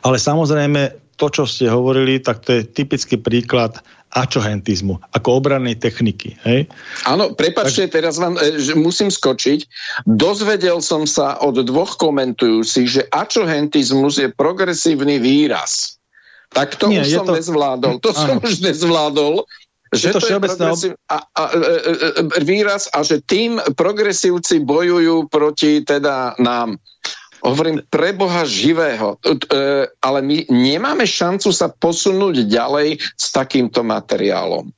Ale 0.00 0.16
samozrejme, 0.16 0.96
to, 1.20 1.28
čo 1.28 1.44
ste 1.44 1.68
hovorili, 1.68 2.24
tak 2.24 2.40
to 2.40 2.56
je 2.56 2.62
typický 2.64 3.20
príklad 3.20 3.84
ačohentizmu, 4.16 5.00
ako 5.12 5.28
obrannej 5.44 5.76
techniky. 5.76 6.36
Hej? 6.48 6.68
Áno, 7.04 7.36
prepačte, 7.36 7.88
tak... 7.88 8.00
teraz 8.00 8.16
vám 8.16 8.40
e, 8.40 8.60
že 8.60 8.72
musím 8.72 9.12
skočiť. 9.12 9.68
Dozvedel 10.08 10.80
som 10.80 11.04
sa 11.04 11.36
od 11.40 11.60
dvoch 11.68 12.00
komentujúcich, 12.00 12.88
že 12.88 13.02
ačohentizmus 13.12 14.24
je 14.24 14.32
progresívny 14.32 15.20
výraz. 15.20 16.00
Tak 16.52 16.76
to 16.76 16.92
Nie, 16.92 17.02
už 17.02 17.08
som 17.08 17.26
to... 17.28 17.34
nezvládol. 17.36 17.94
To 18.00 18.10
ano. 18.12 18.20
som 18.20 18.36
už 18.44 18.56
nezvládol. 18.60 19.34
Že 19.92 20.06
je 20.08 20.14
to, 20.16 20.20
to 20.20 20.28
je 20.28 20.38
progresív... 20.40 20.90
a, 21.04 21.16
a, 21.20 21.42
e, 21.52 21.58
e, 21.60 22.08
e, 22.24 22.40
výraz 22.48 22.88
a 22.96 23.04
že 23.04 23.20
tým 23.28 23.60
progresívci 23.76 24.64
bojujú 24.64 25.28
proti 25.28 25.84
teda 25.84 26.40
nám. 26.40 26.80
Hovorím 27.44 27.82
pre 27.90 28.14
Boha 28.14 28.46
živého, 28.46 29.18
ale 29.98 30.18
my 30.22 30.46
nemáme 30.46 31.02
šancu 31.02 31.50
sa 31.50 31.68
posunúť 31.68 32.46
ďalej 32.46 33.02
s 33.02 33.26
takýmto 33.34 33.82
materiálom 33.82 34.70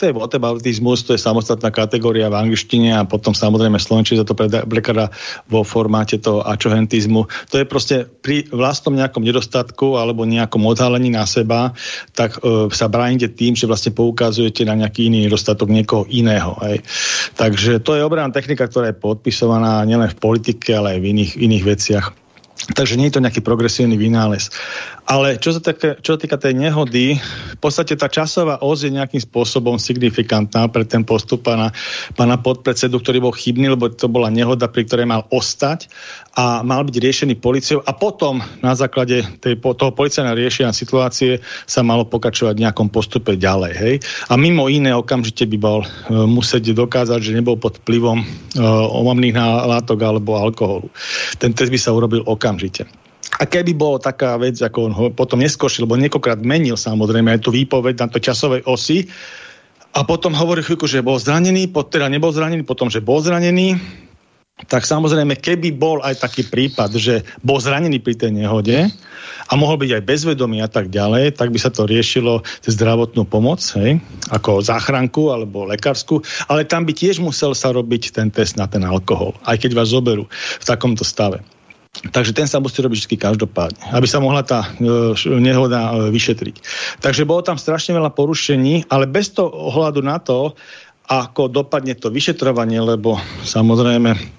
to 0.00 0.08
je 0.08 0.16
whataboutismus, 0.16 1.04
to 1.04 1.12
je 1.12 1.20
samostatná 1.20 1.68
kategória 1.68 2.32
v 2.32 2.48
angličtine 2.48 2.96
a 2.96 3.04
potom 3.04 3.36
samozrejme 3.36 3.76
Slovenčina 3.76 4.24
to 4.24 4.32
prekladá 4.64 5.12
vo 5.52 5.60
formáte 5.60 6.16
toho 6.16 6.40
ačohentizmu. 6.40 7.28
To 7.52 7.60
je 7.60 7.68
proste 7.68 8.08
pri 8.24 8.48
vlastnom 8.48 8.96
nejakom 8.96 9.20
nedostatku 9.20 10.00
alebo 10.00 10.24
nejakom 10.24 10.64
odhalení 10.64 11.12
na 11.12 11.28
seba, 11.28 11.76
tak 12.16 12.40
e, 12.40 12.72
sa 12.72 12.88
bránite 12.88 13.28
tým, 13.28 13.52
že 13.52 13.68
vlastne 13.68 13.92
poukazujete 13.92 14.64
na 14.64 14.80
nejaký 14.80 15.12
iný 15.12 15.28
nedostatok 15.28 15.68
niekoho 15.68 16.08
iného. 16.08 16.56
Hej. 16.64 16.80
Takže 17.36 17.84
to 17.84 18.00
je 18.00 18.06
obranná 18.06 18.32
technika, 18.32 18.64
ktorá 18.64 18.88
je 18.88 18.96
podpisovaná 18.96 19.84
nielen 19.84 20.08
v 20.08 20.16
politike, 20.16 20.72
ale 20.72 20.96
aj 20.96 21.00
v 21.04 21.08
iných, 21.12 21.32
iných 21.36 21.64
veciach. 21.68 22.06
Takže 22.60 23.00
nie 23.00 23.08
je 23.08 23.16
to 23.16 23.24
nejaký 23.24 23.40
progresívny 23.40 23.96
vynález. 23.96 24.52
Ale 25.08 25.40
čo 25.40 25.56
sa, 25.56 25.60
také, 25.64 25.96
čo 26.04 26.14
sa 26.14 26.20
týka 26.20 26.36
tej 26.36 26.54
nehody, 26.54 27.16
v 27.56 27.58
podstate 27.58 27.96
tá 27.96 28.06
časová 28.06 28.60
os 28.60 28.84
je 28.84 28.92
nejakým 28.92 29.18
spôsobom 29.18 29.80
signifikantná 29.80 30.68
pre 30.68 30.84
ten 30.84 31.02
postup 31.02 31.42
pána, 31.48 31.72
pána 32.14 32.36
podpredsedu, 32.38 33.00
ktorý 33.00 33.18
bol 33.24 33.34
chybný, 33.34 33.74
lebo 33.74 33.90
to 33.90 34.06
bola 34.06 34.30
nehoda, 34.30 34.70
pri 34.70 34.86
ktorej 34.86 35.08
mal 35.08 35.26
ostať 35.32 35.90
a 36.38 36.62
mal 36.62 36.86
byť 36.86 36.96
riešený 37.00 37.34
policiou 37.42 37.82
a 37.82 37.90
potom 37.90 38.38
na 38.62 38.78
základe 38.78 39.26
tej, 39.42 39.58
toho 39.58 39.90
policajného 39.90 40.38
riešenia 40.38 40.70
situácie 40.70 41.42
sa 41.66 41.82
malo 41.82 42.06
pokračovať 42.06 42.54
v 42.54 42.64
nejakom 42.68 42.88
postupe 42.92 43.34
ďalej. 43.34 43.72
Hej? 43.74 43.94
A 44.30 44.38
mimo 44.38 44.70
iné 44.70 44.94
okamžite 44.94 45.42
by 45.50 45.58
bol 45.58 45.82
uh, 45.82 45.88
musieť 46.30 46.70
dokázať, 46.70 47.18
že 47.18 47.34
nebol 47.34 47.58
pod 47.58 47.82
vplyvom 47.82 48.22
uh, 48.22 48.26
omamných 48.94 49.34
látok 49.42 49.98
alebo 50.06 50.38
alkoholu. 50.38 50.86
Ten 51.42 51.50
test 51.50 51.74
by 51.74 51.78
sa 51.82 51.90
urobil 51.90 52.22
okamžite. 52.22 52.49
A 53.38 53.46
keby 53.46 53.76
bolo 53.76 54.02
taká 54.02 54.34
vec, 54.40 54.58
ako 54.58 54.78
on 54.90 54.94
ho 54.96 55.04
potom 55.12 55.38
neskôršil, 55.38 55.86
lebo 55.86 56.00
niekoľkrát 56.00 56.42
menil 56.42 56.74
samozrejme 56.74 57.38
aj 57.38 57.46
tú 57.46 57.54
výpoveď 57.54 57.94
na 58.02 58.06
to 58.10 58.18
časovej 58.18 58.66
osi, 58.66 59.06
a 59.90 60.06
potom 60.06 60.30
hovorí 60.30 60.62
chvíľku, 60.62 60.86
že 60.86 61.02
bol 61.02 61.18
zranený, 61.18 61.66
teda 61.66 62.06
nebol 62.06 62.30
zranený, 62.30 62.62
potom, 62.62 62.86
že 62.86 63.02
bol 63.02 63.18
zranený, 63.18 63.74
tak 64.68 64.84
samozrejme, 64.84 65.40
keby 65.40 65.72
bol 65.74 66.04
aj 66.04 66.20
taký 66.20 66.46
prípad, 66.46 66.94
že 66.94 67.24
bol 67.40 67.58
zranený 67.58 67.98
pri 67.98 68.14
tej 68.14 68.30
nehode 68.38 68.76
a 69.48 69.52
mohol 69.56 69.80
byť 69.80 69.90
aj 69.98 70.06
bezvedomý 70.06 70.60
a 70.62 70.68
tak 70.70 70.92
ďalej, 70.92 71.34
tak 71.34 71.50
by 71.50 71.58
sa 71.58 71.72
to 71.72 71.88
riešilo 71.88 72.44
cez 72.60 72.76
zdravotnú 72.76 73.24
pomoc, 73.24 73.64
hej, 73.80 73.98
ako 74.30 74.60
záchranku 74.62 75.32
alebo 75.32 75.66
lekárskú, 75.66 76.22
ale 76.46 76.68
tam 76.68 76.84
by 76.84 76.92
tiež 76.92 77.18
musel 77.18 77.56
sa 77.56 77.72
robiť 77.72 78.14
ten 78.14 78.28
test 78.28 78.60
na 78.60 78.68
ten 78.68 78.84
alkohol, 78.84 79.34
aj 79.48 79.64
keď 79.64 79.80
vás 79.80 79.90
zoberú 79.90 80.28
v 80.60 80.64
takomto 80.68 81.02
stave. 81.02 81.40
Takže 81.90 82.32
ten 82.32 82.46
sa 82.46 82.62
musí 82.62 82.78
robiť 82.80 83.02
vždy 83.02 83.16
každopádne, 83.18 83.82
aby 83.90 84.06
sa 84.06 84.22
mohla 84.22 84.46
tá 84.46 84.62
e, 84.62 85.12
nehoda 85.42 85.90
e, 85.90 86.14
vyšetriť. 86.14 86.56
Takže 87.02 87.26
bolo 87.26 87.42
tam 87.42 87.58
strašne 87.58 87.98
veľa 87.98 88.14
porušení, 88.14 88.86
ale 88.88 89.10
bez 89.10 89.34
toho 89.34 89.50
ohľadu 89.50 90.00
na 90.00 90.22
to, 90.22 90.54
ako 91.10 91.50
dopadne 91.50 91.98
to 91.98 92.08
vyšetrovanie, 92.14 92.78
lebo 92.78 93.18
samozrejme 93.42 94.38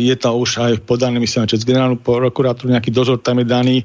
je 0.00 0.16
to 0.16 0.28
už 0.32 0.50
aj 0.56 0.72
podané, 0.88 1.20
myslím, 1.20 1.44
cez 1.44 1.68
generálnu 1.68 2.00
prokuratúru, 2.00 2.72
nejaký 2.72 2.88
dozor 2.88 3.20
tam 3.20 3.44
je 3.44 3.46
daný, 3.48 3.76
e, 3.80 3.84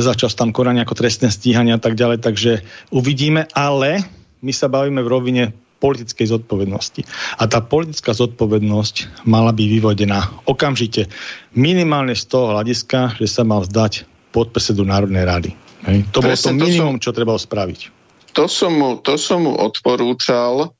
začal 0.00 0.32
tam 0.32 0.56
konanie 0.56 0.80
ako 0.80 0.96
trestné 0.96 1.28
stíhania 1.28 1.76
a 1.76 1.82
tak 1.82 1.96
ďalej, 1.96 2.24
takže 2.24 2.64
uvidíme, 2.92 3.44
ale 3.52 4.00
my 4.40 4.52
sa 4.56 4.72
bavíme 4.72 5.00
v 5.04 5.12
rovine 5.12 5.44
politickej 5.78 6.32
zodpovednosti. 6.32 7.04
A 7.36 7.44
tá 7.46 7.60
politická 7.60 8.16
zodpovednosť 8.16 9.26
mala 9.28 9.52
byť 9.52 9.66
vyvodená 9.68 10.44
okamžite 10.48 11.12
minimálne 11.52 12.16
z 12.16 12.24
toho 12.26 12.56
hľadiska, 12.56 13.20
že 13.20 13.28
sa 13.28 13.44
mal 13.44 13.64
zdať 13.64 14.08
podpresedu 14.32 14.84
Národnej 14.84 15.24
rady. 15.24 15.50
Hej. 15.86 16.08
To 16.12 16.24
bolo 16.24 16.36
to 16.36 16.52
minimum, 16.52 16.96
čo 16.98 17.12
treba 17.12 17.36
spraviť. 17.36 17.94
To 18.36 18.44
som, 18.48 18.72
mu, 18.76 19.00
to 19.00 19.16
som 19.16 19.48
mu 19.48 19.56
odporúčal, 19.56 20.76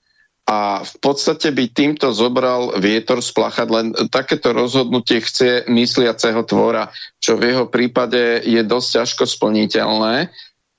a 0.46 0.78
v 0.86 0.94
podstate 1.02 1.50
by 1.50 1.74
týmto 1.74 2.14
zobral 2.14 2.78
vietor 2.78 3.18
z 3.18 3.34
plachad, 3.34 3.66
len 3.66 3.90
takéto 4.06 4.54
rozhodnutie 4.54 5.18
chce 5.18 5.66
mysliaceho 5.66 6.46
tvora, 6.46 6.86
čo 7.18 7.34
v 7.34 7.50
jeho 7.50 7.66
prípade 7.66 8.46
je 8.46 8.62
dosť 8.62 8.88
ťažko 9.02 9.24
splniteľné. 9.26 10.30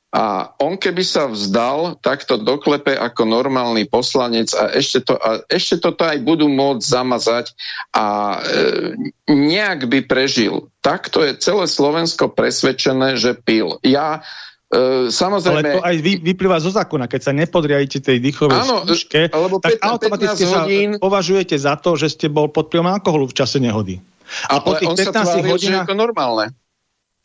A 0.08 0.56
on 0.63 0.80
keby 0.80 1.04
sa 1.04 1.28
vzdal, 1.28 2.00
tak 2.00 2.24
to 2.24 2.39
doklepe 2.39 2.96
ako 2.96 3.28
normálny 3.28 3.91
poslanec 3.91 4.56
a 4.56 4.72
ešte, 4.72 5.04
to, 5.04 5.20
a 5.20 5.43
ešte 5.52 5.84
toto 5.84 6.08
aj 6.08 6.24
budú 6.24 6.48
môcť 6.48 6.80
zamazať 6.80 7.52
a 7.91 8.39
e, 8.39 8.96
nejak 9.28 9.91
by 9.91 10.00
prežil. 10.08 10.72
Takto 10.80 11.28
je 11.28 11.36
celé 11.36 11.67
Slovensko 11.67 12.32
presvedčené, 12.32 13.20
že 13.20 13.36
pil. 13.36 13.84
Ja 13.84 14.24
Uh, 14.67 15.08
samozrejme... 15.08 15.63
Ale 15.63 15.80
to 15.80 15.88
aj 15.88 15.98
vy, 16.04 16.13
vyplýva 16.20 16.60
zo 16.60 16.67
zákona, 16.76 17.08
keď 17.08 17.22
sa 17.24 17.32
nepodriadite 17.32 18.04
tej 18.04 18.20
dýchovej 18.20 18.67
áno, 18.67 18.84
skúške, 18.84 19.32
tak 19.32 19.80
15, 19.80 19.96
automaticky 19.96 20.43
15 20.43 20.52
hodín... 20.60 20.89
sa 20.91 21.00
považujete 21.00 21.56
za 21.56 21.80
to, 21.80 21.96
že 21.96 22.12
ste 22.12 22.28
bol 22.28 22.52
pod 22.52 22.67
vplyvom 22.67 22.91
alkoholu 22.91 23.32
v 23.32 23.36
čase 23.39 23.63
nehody. 23.63 24.04
A, 24.52 24.60
po 24.60 24.76
tých 24.76 24.91
15 25.08 25.48
hodinách... 25.48 25.88
Že 25.88 25.88
je 25.88 25.91
to 25.96 25.96
normálne. 25.96 26.52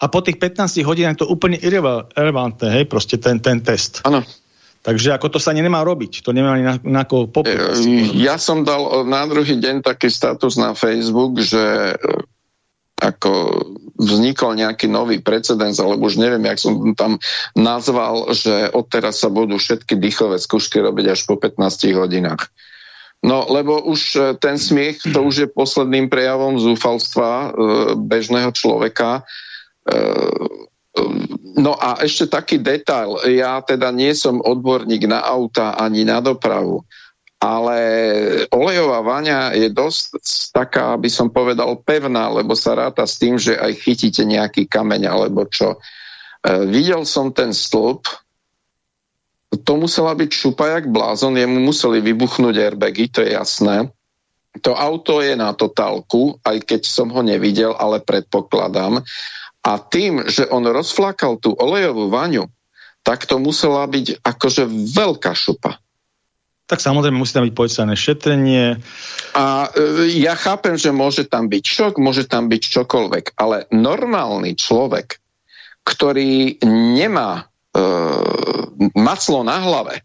A 0.03 0.11
po 0.11 0.19
tých 0.19 0.43
15 0.43 0.83
hodinách 0.83 1.23
to 1.23 1.31
úplne 1.31 1.55
irrelevantné, 1.63 2.69
hej, 2.75 2.85
proste 2.91 3.23
ten, 3.23 3.39
ten 3.39 3.63
test. 3.63 4.03
Áno. 4.03 4.27
Takže 4.83 5.15
ako 5.15 5.31
to 5.31 5.39
sa 5.39 5.55
nemá 5.55 5.87
robiť, 5.87 6.27
to 6.27 6.35
nemá 6.35 6.59
ani 6.59 6.67
na, 6.67 6.75
na 6.83 7.03
koho 7.07 7.31
poprieť. 7.31 7.79
Ja 8.19 8.35
som 8.35 8.67
dal 8.67 9.07
na 9.07 9.23
druhý 9.31 9.55
deň 9.63 9.87
taký 9.87 10.11
status 10.11 10.59
na 10.59 10.75
Facebook, 10.75 11.39
že 11.39 11.95
ako 12.99 13.63
vznikol 13.99 14.59
nejaký 14.59 14.91
nový 14.91 15.23
precedens, 15.23 15.79
alebo 15.79 16.11
už 16.11 16.19
neviem, 16.19 16.43
jak 16.51 16.59
som 16.59 16.75
tam 16.99 17.23
nazval, 17.55 18.35
že 18.35 18.75
odteraz 18.75 19.23
sa 19.23 19.31
budú 19.31 19.59
všetky 19.59 19.99
dýchové 19.99 20.39
skúšky 20.43 20.83
robiť 20.83 21.15
až 21.15 21.21
po 21.31 21.39
15 21.39 21.63
hodinách. 21.95 22.51
No, 23.23 23.47
lebo 23.47 23.79
už 23.87 24.01
e, 24.19 24.21
ten 24.43 24.59
smiech, 24.59 24.99
to 25.15 25.23
už 25.23 25.35
je 25.47 25.47
posledným 25.47 26.11
prejavom 26.11 26.59
zúfalstva 26.59 27.31
e, 27.31 27.49
bežného 27.95 28.51
človeka. 28.51 29.23
E, 29.87 29.97
no 31.59 31.73
a 31.75 32.03
ešte 32.05 32.31
taký 32.31 32.61
detail. 32.61 33.19
Ja 33.31 33.63
teda 33.63 33.91
nie 33.91 34.13
som 34.15 34.39
odborník 34.39 35.09
na 35.09 35.23
auta 35.23 35.75
ani 35.75 36.07
na 36.07 36.23
dopravu 36.23 36.85
ale 37.43 37.79
olejová 38.55 39.03
vaňa 39.03 39.59
je 39.59 39.67
dosť 39.67 40.15
taká, 40.55 40.95
aby 40.95 41.11
som 41.11 41.27
povedal, 41.27 41.75
pevná, 41.83 42.31
lebo 42.31 42.55
sa 42.55 42.79
ráta 42.79 43.03
s 43.03 43.19
tým, 43.19 43.35
že 43.35 43.59
aj 43.59 43.83
chytíte 43.83 44.23
nejaký 44.23 44.71
kameň 44.71 45.11
alebo 45.11 45.43
čo. 45.51 45.75
E, 45.75 45.79
videl 46.71 47.03
som 47.03 47.35
ten 47.35 47.51
stĺp, 47.51 48.07
to 49.67 49.73
musela 49.75 50.15
byť 50.15 50.31
šupa 50.31 50.79
jak 50.79 50.87
blázon, 50.87 51.35
jemu 51.35 51.59
museli 51.67 51.99
vybuchnúť 51.99 52.55
airbagy, 52.63 53.11
to 53.11 53.27
je 53.27 53.35
jasné. 53.35 53.91
To 54.63 54.79
auto 54.79 55.19
je 55.19 55.35
na 55.35 55.51
totálku, 55.51 56.39
aj 56.47 56.63
keď 56.63 56.87
som 56.87 57.11
ho 57.11 57.27
nevidel, 57.27 57.75
ale 57.75 57.99
predpokladám. 58.01 59.03
A 59.63 59.79
tým, 59.79 60.27
že 60.27 60.51
on 60.51 60.67
rozflakal 60.67 61.39
tú 61.39 61.55
olejovú 61.55 62.11
vaňu, 62.11 62.51
tak 63.07 63.27
to 63.27 63.39
musela 63.39 63.87
byť 63.87 64.23
akože 64.23 64.67
veľká 64.95 65.33
šupa 65.35 65.83
tak 66.73 66.81
samozrejme 66.81 67.21
musí 67.21 67.37
tam 67.37 67.45
byť 67.45 67.53
policajné 67.53 67.95
šetrenie. 68.01 68.81
A 69.37 69.69
e, 69.69 70.09
ja 70.25 70.33
chápem, 70.33 70.81
že 70.81 70.89
môže 70.89 71.29
tam 71.29 71.45
byť 71.53 71.65
šok, 71.69 72.01
môže 72.01 72.25
tam 72.25 72.49
byť 72.49 72.63
čokoľvek, 72.65 73.37
ale 73.37 73.69
normálny 73.77 74.57
človek, 74.57 75.21
ktorý 75.85 76.65
nemá 76.97 77.31
e, 77.37 77.43
maclo 78.97 79.45
na 79.45 79.61
hlave, 79.61 80.01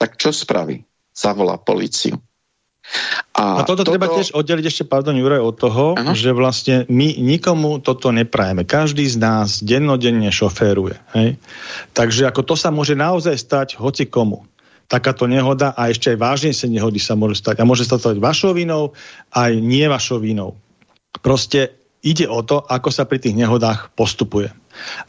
tak 0.00 0.16
čo 0.16 0.32
spraví? 0.32 0.80
Zavolá 1.12 1.60
policiu. 1.60 2.16
A, 3.36 3.60
a 3.60 3.68
toto, 3.68 3.84
toto 3.84 3.92
treba 3.92 4.08
tiež 4.08 4.32
oddeliť 4.32 4.64
ešte, 4.64 4.84
pardon, 4.88 5.12
Juraj, 5.12 5.42
od 5.42 5.56
toho, 5.58 5.84
ano? 5.98 6.16
že 6.16 6.32
vlastne 6.32 6.88
my 6.88 7.18
nikomu 7.20 7.82
toto 7.84 8.08
neprajeme. 8.14 8.64
Každý 8.64 9.04
z 9.04 9.16
nás 9.20 9.60
dennodenne 9.60 10.32
šoféruje. 10.32 10.96
Hej? 11.12 11.36
Takže 11.92 12.30
ako 12.30 12.40
to 12.46 12.54
sa 12.56 12.72
môže 12.72 12.96
naozaj 12.96 13.36
stať 13.36 13.68
hoci 13.76 14.08
komu 14.08 14.46
takáto 14.86 15.26
nehoda 15.26 15.74
a 15.74 15.90
ešte 15.90 16.14
aj 16.14 16.18
vážnejšie 16.22 16.70
nehody 16.70 17.02
sa 17.02 17.18
môžu 17.18 17.42
stať. 17.42 17.58
A 17.58 17.66
môže 17.66 17.82
sa 17.82 17.98
stať 17.98 18.22
vašou 18.22 18.54
vinou, 18.54 18.94
aj 19.34 19.58
nie 19.58 19.82
vašou 19.90 20.22
vinou. 20.22 20.54
Proste 21.20 21.74
ide 22.06 22.30
o 22.30 22.38
to, 22.46 22.62
ako 22.62 22.94
sa 22.94 23.02
pri 23.02 23.18
tých 23.18 23.34
nehodách 23.34 23.90
postupuje. 23.98 24.54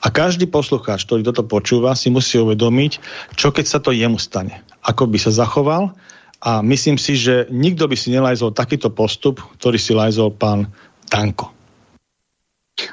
A 0.02 0.08
každý 0.10 0.50
poslucháč, 0.50 1.06
ktorý 1.06 1.22
toto 1.28 1.46
počúva, 1.46 1.94
si 1.94 2.10
musí 2.10 2.42
uvedomiť, 2.42 2.92
čo 3.38 3.54
keď 3.54 3.66
sa 3.70 3.78
to 3.78 3.94
jemu 3.94 4.18
stane. 4.18 4.66
Ako 4.82 5.06
by 5.06 5.22
sa 5.22 5.30
zachoval 5.30 5.94
a 6.38 6.62
myslím 6.62 7.02
si, 7.02 7.17
že 7.17 7.50
nikto 7.50 7.89
by 7.89 7.95
si 7.97 8.13
nelajzol 8.13 8.54
takýto 8.54 8.93
postup, 8.93 9.41
ktorý 9.58 9.78
si 9.82 9.97
lajzol 9.97 10.34
pán 10.38 10.69
Danko. 11.10 11.58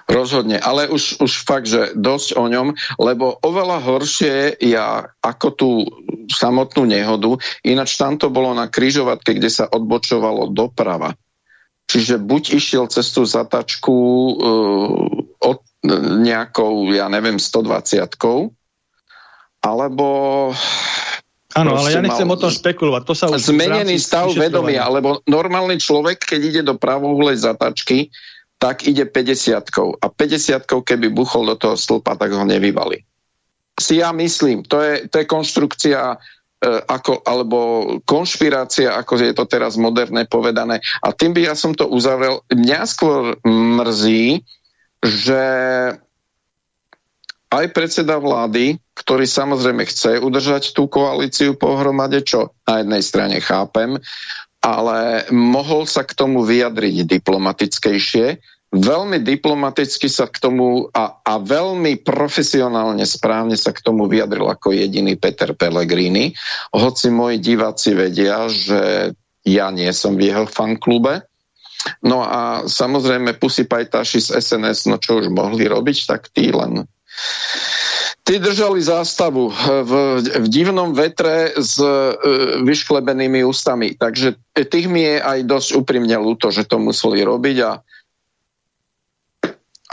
Rozhodne, 0.08 0.56
ale 0.56 0.88
už, 0.88 1.20
už 1.20 1.44
fakt, 1.44 1.68
že 1.68 1.92
dosť 1.92 2.40
o 2.40 2.48
ňom, 2.48 2.72
lebo 2.96 3.36
oveľa 3.44 3.84
horšie 3.84 4.56
ja 4.64 5.12
ako 5.20 5.48
tú 5.52 5.70
samotnú 6.32 6.88
nehodu, 6.88 7.36
ináč 7.60 8.00
tam 8.00 8.16
to 8.16 8.32
bolo 8.32 8.56
na 8.56 8.72
kryžovatke, 8.72 9.36
kde 9.36 9.52
sa 9.52 9.68
odbočovalo 9.68 10.48
doprava. 10.56 11.12
Čiže 11.84 12.16
buď 12.16 12.56
išiel 12.56 12.88
cez 12.88 13.12
tú 13.12 13.28
zatačku 13.28 13.92
uh, 13.92 14.88
od 15.44 15.60
nejakou, 16.24 16.88
ja 16.96 17.12
neviem, 17.12 17.36
120 17.36 18.08
alebo 19.64 20.06
Áno, 21.54 21.78
ale 21.78 21.94
ja 21.94 22.02
nechcem 22.02 22.26
o 22.26 22.34
tom 22.34 22.50
špekulovať. 22.50 23.02
To 23.06 23.14
sa 23.14 23.26
už 23.30 23.54
zmenený 23.54 23.94
stav 24.02 24.34
vedomia, 24.34 24.82
alebo 24.82 25.22
normálny 25.30 25.78
človek, 25.78 26.26
keď 26.26 26.40
ide 26.42 26.62
do 26.66 26.74
pravouhlej 26.74 27.38
zatačky, 27.38 28.10
tak 28.58 28.82
ide 28.90 29.06
50 29.06 30.02
a 30.02 30.06
50 30.10 30.66
keby 30.66 31.14
buchol 31.14 31.54
do 31.54 31.56
toho 31.58 31.76
stĺpa, 31.78 32.18
tak 32.18 32.34
ho 32.34 32.42
nevyvalí. 32.42 33.06
Si 33.78 33.98
ja 34.02 34.10
myslím, 34.14 34.66
to 34.66 34.82
je, 34.82 35.06
to 35.10 35.22
je 35.22 35.26
konštrukcia 35.26 36.00
e, 36.14 36.16
ako, 36.86 37.26
alebo 37.26 37.58
konšpirácia, 38.06 38.94
ako 38.94 39.18
je 39.18 39.34
to 39.34 39.44
teraz 39.46 39.74
moderné 39.78 40.26
povedané. 40.26 40.78
A 41.02 41.10
tým 41.10 41.34
by 41.34 41.50
ja 41.50 41.54
som 41.58 41.74
to 41.74 41.90
uzavrel. 41.90 42.46
Mňa 42.50 42.80
skôr 42.86 43.38
mrzí, 43.46 44.46
že 45.02 45.44
aj 47.50 47.66
predseda 47.74 48.18
vlády, 48.18 48.78
ktorý 48.94 49.26
samozrejme 49.26 49.82
chce 49.90 50.22
udržať 50.22 50.70
tú 50.70 50.86
koalíciu 50.86 51.58
pohromade, 51.58 52.22
čo 52.22 52.54
na 52.64 52.80
jednej 52.80 53.02
strane 53.02 53.36
chápem, 53.42 53.98
ale 54.64 55.28
mohol 55.34 55.84
sa 55.84 56.06
k 56.06 56.16
tomu 56.16 56.46
vyjadriť 56.46 57.04
diplomatickejšie, 57.04 58.26
veľmi 58.74 59.22
diplomaticky 59.22 60.10
sa 60.10 60.26
k 60.26 60.40
tomu 60.42 60.90
a, 60.90 61.22
a 61.22 61.34
veľmi 61.38 62.02
profesionálne 62.02 63.06
správne 63.06 63.54
sa 63.54 63.70
k 63.70 63.84
tomu 63.84 64.10
vyjadril 64.10 64.50
ako 64.50 64.74
jediný 64.74 65.14
Peter 65.14 65.54
Pellegrini. 65.54 66.34
Hoci 66.74 67.14
moji 67.14 67.38
diváci 67.38 67.94
vedia, 67.94 68.50
že 68.50 69.14
ja 69.46 69.70
nie 69.70 69.90
som 69.94 70.18
v 70.18 70.34
jeho 70.34 70.44
fanklube. 70.50 71.22
No 72.00 72.24
a 72.24 72.64
samozrejme 72.64 73.36
pusy 73.36 73.68
pajtáši 73.68 74.18
z 74.18 74.28
SNS, 74.40 74.88
no 74.88 74.96
čo 74.96 75.20
už 75.20 75.28
mohli 75.28 75.68
robiť, 75.68 76.08
tak 76.08 76.32
tí 76.32 76.48
len 76.48 76.88
Tí 78.24 78.40
držali 78.40 78.80
zástavu 78.80 79.52
v, 79.52 79.92
v 80.24 80.46
divnom 80.48 80.96
vetre 80.96 81.52
s 81.60 81.76
e, 81.76 81.92
vyšklebenými 82.64 83.44
ústami. 83.44 84.00
Takže 84.00 84.40
tých 84.56 84.88
mi 84.88 85.04
je 85.04 85.16
aj 85.20 85.38
dosť 85.44 85.70
úprimne 85.76 86.16
ľúto, 86.16 86.48
že 86.48 86.64
to 86.64 86.80
museli 86.80 87.20
robiť 87.20 87.56
a 87.60 87.70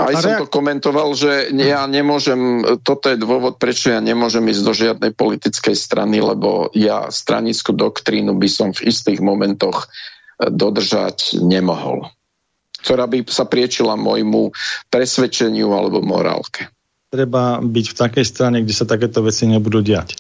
aj 0.01 0.13
som 0.17 0.33
to 0.41 0.49
komentoval, 0.49 1.13
že 1.13 1.53
ja 1.53 1.85
nemôžem, 1.85 2.63
toto 2.81 3.11
je 3.11 3.19
dôvod, 3.21 3.61
prečo 3.61 3.93
ja 3.93 4.01
nemôžem 4.01 4.41
ísť 4.49 4.63
do 4.63 4.73
žiadnej 4.73 5.11
politickej 5.13 5.75
strany, 5.77 6.23
lebo 6.23 6.73
ja 6.73 7.11
stranickú 7.11 7.75
doktrínu 7.75 8.34
by 8.39 8.49
som 8.49 8.69
v 8.73 8.89
istých 8.89 9.21
momentoch 9.21 9.86
e, 9.86 9.88
dodržať 10.49 11.38
nemohol. 11.43 12.09
Ktorá 12.82 13.05
by 13.05 13.29
sa 13.29 13.45
priečila 13.45 13.93
môjmu 13.93 14.55
presvedčeniu 14.89 15.69
alebo 15.69 16.01
morálke. 16.01 16.71
Treba 17.12 17.59
byť 17.59 17.86
v 17.91 17.95
takej 18.07 18.24
strane, 18.24 18.57
kde 18.64 18.72
sa 18.72 18.88
takéto 18.88 19.20
veci 19.20 19.43
nebudú 19.43 19.84
diať. 19.84 20.16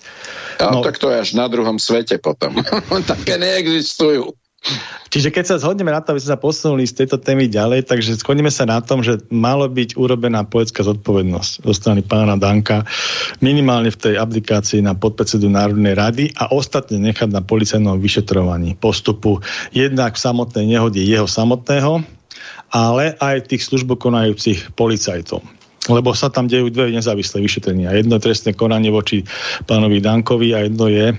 No, 0.59 0.75
no 0.75 0.79
tak 0.83 0.99
to 0.99 1.07
je 1.07 1.23
až 1.23 1.39
na 1.39 1.47
druhom 1.47 1.79
svete 1.79 2.19
potom. 2.19 2.59
Také 3.15 3.39
neexistujú. 3.39 4.35
Čiže 5.11 5.33
keď 5.33 5.45
sa 5.47 5.59
zhodneme 5.59 5.89
na 5.89 6.03
to, 6.03 6.13
aby 6.13 6.21
sme 6.21 6.35
sa 6.35 6.39
posunuli 6.39 6.85
z 6.85 7.03
tejto 7.03 7.17
témy 7.17 7.49
ďalej, 7.49 7.89
takže 7.89 8.19
shodneme 8.21 8.53
sa 8.53 8.69
na 8.69 8.77
tom, 8.83 9.01
že 9.01 9.17
malo 9.33 9.65
byť 9.65 9.97
urobená 9.97 10.45
poetská 10.45 10.85
zodpovednosť 10.85 11.65
zo 11.65 11.73
strany 11.73 12.05
pána 12.05 12.37
Danka, 12.37 12.85
minimálne 13.41 13.89
v 13.89 13.97
tej 13.97 14.15
aplikácii 14.21 14.85
na 14.85 14.93
podpredsedu 14.93 15.49
Národnej 15.49 15.97
rady 15.97 16.25
a 16.37 16.53
ostatne 16.53 17.01
nechať 17.01 17.33
na 17.33 17.41
policajnom 17.41 17.97
vyšetrovaní 17.97 18.77
postupu 18.77 19.41
jednak 19.73 20.15
v 20.15 20.23
samotnej 20.27 20.65
nehode 20.69 21.01
jeho 21.01 21.25
samotného, 21.25 22.05
ale 22.71 23.17
aj 23.17 23.49
tých 23.49 23.65
službokonajúcich 23.67 24.77
policajtov 24.77 25.41
lebo 25.89 26.13
sa 26.13 26.29
tam 26.29 26.45
dejú 26.45 26.69
dve 26.69 26.93
nezávislé 26.93 27.41
vyšetrenia. 27.41 27.97
Jedno 27.97 28.21
trestné 28.21 28.53
konanie 28.53 28.93
voči 28.93 29.25
pánovi 29.65 29.97
Dankovi 29.97 30.53
a 30.53 30.69
jedno 30.69 30.85
je 30.85 31.17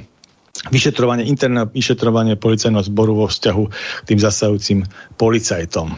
vyšetrovanie, 0.70 1.26
interné 1.26 1.66
vyšetrovanie 1.66 2.38
policajného 2.38 2.84
zboru 2.86 3.24
vo 3.24 3.26
vzťahu 3.26 3.64
k 3.72 4.06
tým 4.06 4.20
zasahujúcim 4.20 4.78
policajtom. 5.18 5.96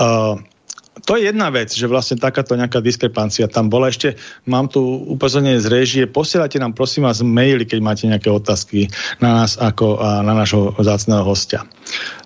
Uh, 0.00 0.40
to 1.02 1.18
je 1.18 1.28
jedna 1.28 1.50
vec, 1.50 1.68
že 1.74 1.90
vlastne 1.90 2.16
takáto 2.16 2.54
nejaká 2.54 2.78
diskrepancia 2.78 3.50
tam 3.50 3.66
bola. 3.66 3.90
Ešte 3.90 4.14
mám 4.46 4.70
tu 4.70 4.80
upozornenie 4.80 5.58
z 5.58 5.66
réžie. 5.66 6.04
Posielajte 6.06 6.62
nám 6.62 6.78
prosím 6.78 7.10
vás 7.10 7.20
maily, 7.20 7.66
keď 7.66 7.78
máte 7.82 8.04
nejaké 8.06 8.30
otázky 8.30 8.86
na 9.18 9.42
nás 9.42 9.58
ako 9.58 9.98
a 9.98 10.22
na 10.22 10.32
nášho 10.32 10.72
zácného 10.78 11.26
hostia. 11.26 11.66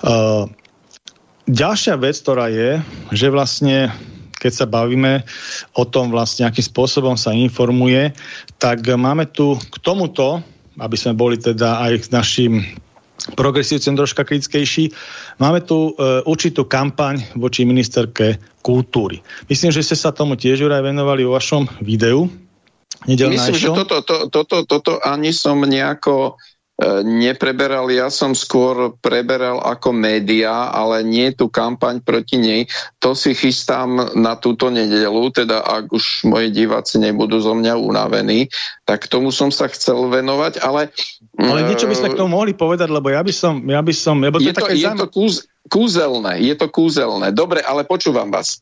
Uh, 0.05 0.47
ďalšia 1.49 1.97
vec, 1.99 2.21
ktorá 2.21 2.53
je, 2.53 2.85
že 3.17 3.33
vlastne 3.33 3.91
keď 4.37 4.53
sa 4.53 4.66
bavíme 4.68 5.24
o 5.74 5.84
tom 5.89 6.12
vlastne, 6.12 6.45
akým 6.45 6.64
spôsobom 6.64 7.16
sa 7.16 7.32
informuje, 7.32 8.12
tak 8.61 8.84
máme 8.84 9.26
tu 9.32 9.57
k 9.57 9.76
tomuto 9.80 10.45
aby 10.80 10.97
sme 10.97 11.16
boli 11.16 11.41
teda 11.41 11.80
aj 11.89 11.93
s 11.97 12.11
našim 12.12 12.61
progresívcem 13.34 13.97
troška 13.97 14.22
kritickejší. 14.22 14.93
Máme 15.41 15.64
tu 15.64 15.97
e, 15.97 16.22
určitú 16.28 16.68
kampaň 16.68 17.24
voči 17.34 17.64
ministerke 17.64 18.39
kultúry. 18.61 19.24
Myslím, 19.49 19.72
že 19.72 19.82
ste 19.82 19.97
sa 19.97 20.12
tomu 20.12 20.37
tiež 20.37 20.68
aj 20.68 20.84
venovali 20.84 21.24
vo 21.24 21.34
vašom 21.34 21.80
videu. 21.80 22.28
Myslím, 23.09 23.57
že 23.57 23.72
toto, 23.72 24.03
to, 24.03 24.30
toto, 24.30 24.57
toto 24.68 24.93
ani 25.03 25.34
som 25.34 25.59
nejako 25.62 26.39
nepreberal, 27.05 27.89
ja 27.89 28.12
som 28.12 28.37
skôr 28.37 28.93
preberal 29.01 29.64
ako 29.64 29.97
média, 29.97 30.68
ale 30.68 31.01
nie 31.01 31.33
tú 31.33 31.49
kampaň 31.49 32.05
proti 32.05 32.37
nej. 32.37 32.61
To 33.01 33.16
si 33.16 33.33
chystám 33.33 34.12
na 34.12 34.37
túto 34.37 34.68
nedelu, 34.68 35.33
teda 35.33 35.64
ak 35.64 35.89
už 35.89 36.29
moji 36.29 36.53
diváci 36.53 37.01
nebudú 37.01 37.41
zo 37.41 37.57
mňa 37.57 37.81
unavení, 37.81 38.53
tak 38.85 39.09
tomu 39.09 39.33
som 39.33 39.49
sa 39.49 39.72
chcel 39.72 40.12
venovať, 40.12 40.61
ale... 40.61 40.93
Ale 41.41 41.64
niečo 41.64 41.89
by 41.89 41.97
sme 41.97 42.12
k 42.12 42.20
tomu 42.20 42.37
mohli 42.37 42.53
povedať, 42.53 42.93
lebo 42.93 43.09
ja 43.09 43.24
by 43.24 43.33
som... 43.33 43.64
Ja 43.64 43.81
by 43.81 43.95
som 43.97 44.20
lebo 44.20 44.37
to 44.37 44.45
je, 44.45 44.53
je, 44.53 44.57
to, 44.57 44.66
je 44.77 44.89
to 45.01 45.09
kúz, 45.09 45.35
kúzelné, 45.72 46.45
je 46.45 46.55
to 46.61 46.68
kúzelné. 46.68 47.33
Dobre, 47.33 47.64
ale 47.64 47.89
počúvam 47.89 48.29
vás. 48.29 48.61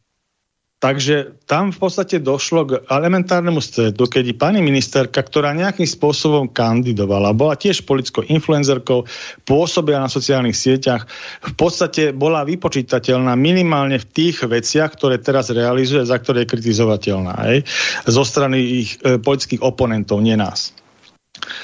Takže 0.84 1.40
tam 1.48 1.72
v 1.72 1.80
podstate 1.80 2.20
došlo 2.20 2.68
k 2.68 2.72
elementárnemu 2.92 3.56
stredu, 3.64 4.04
keď 4.04 4.36
pani 4.36 4.60
ministerka, 4.60 5.24
ktorá 5.24 5.56
nejakým 5.56 5.88
spôsobom 5.88 6.52
kandidovala, 6.52 7.32
bola 7.32 7.56
tiež 7.56 7.88
politickou 7.88 8.28
influencerkou, 8.28 9.08
pôsobila 9.48 10.04
na 10.04 10.12
sociálnych 10.12 10.52
sieťach, 10.52 11.08
v 11.40 11.54
podstate 11.56 12.12
bola 12.12 12.44
vypočítateľná 12.44 13.32
minimálne 13.32 13.96
v 13.96 14.08
tých 14.12 14.44
veciach, 14.44 14.92
ktoré 14.92 15.16
teraz 15.24 15.48
realizuje, 15.48 16.04
za 16.04 16.20
ktoré 16.20 16.44
je 16.44 16.52
kritizovateľná 16.52 17.32
aj, 17.32 17.56
zo 18.04 18.20
strany 18.20 18.84
ich 18.84 19.00
e, 19.00 19.16
politických 19.16 19.64
oponentov, 19.64 20.20
nie 20.20 20.36
nás. 20.36 20.83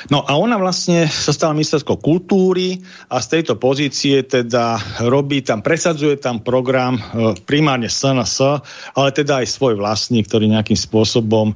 No 0.08 0.24
a 0.24 0.36
ona 0.36 0.56
vlastne 0.56 1.06
sa 1.08 1.32
stala 1.32 1.56
ministerskou 1.56 2.00
kultúry 2.00 2.80
a 3.12 3.20
z 3.20 3.38
tejto 3.38 3.60
pozície 3.60 4.24
teda 4.24 4.80
robí 5.04 5.44
tam, 5.44 5.60
presadzuje 5.60 6.16
tam 6.20 6.40
program 6.40 6.96
e, 6.96 7.02
primárne 7.44 7.88
SNS, 7.88 8.62
ale 8.96 9.08
teda 9.12 9.44
aj 9.44 9.46
svoj 9.48 9.76
vlastný, 9.76 10.24
ktorý 10.24 10.48
nejakým 10.50 10.76
spôsobom 10.76 11.52
e, 11.52 11.54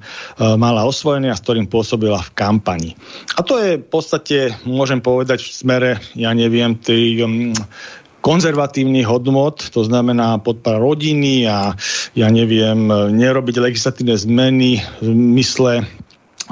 mala 0.57 0.85
osvojený 0.85 1.33
a 1.33 1.39
s 1.39 1.45
ktorým 1.45 1.69
pôsobila 1.69 2.21
v 2.21 2.35
kampani. 2.37 2.91
A 3.37 3.41
to 3.43 3.61
je 3.61 3.81
v 3.81 3.89
podstate, 3.89 4.39
môžem 4.69 5.01
povedať 5.01 5.45
v 5.45 5.51
smere, 5.51 5.91
ja 6.13 6.31
neviem, 6.37 6.77
tých 6.77 7.25
um, 7.25 7.53
konzervatívnych 8.25 9.05
hodnot, 9.05 9.69
to 9.69 9.85
znamená 9.85 10.41
podpora 10.41 10.81
rodiny 10.81 11.45
a 11.45 11.77
ja 12.17 12.29
neviem, 12.33 12.89
nerobiť 12.89 13.61
legislatívne 13.61 14.17
zmeny 14.17 14.81
v 15.05 15.09
mysle 15.37 15.85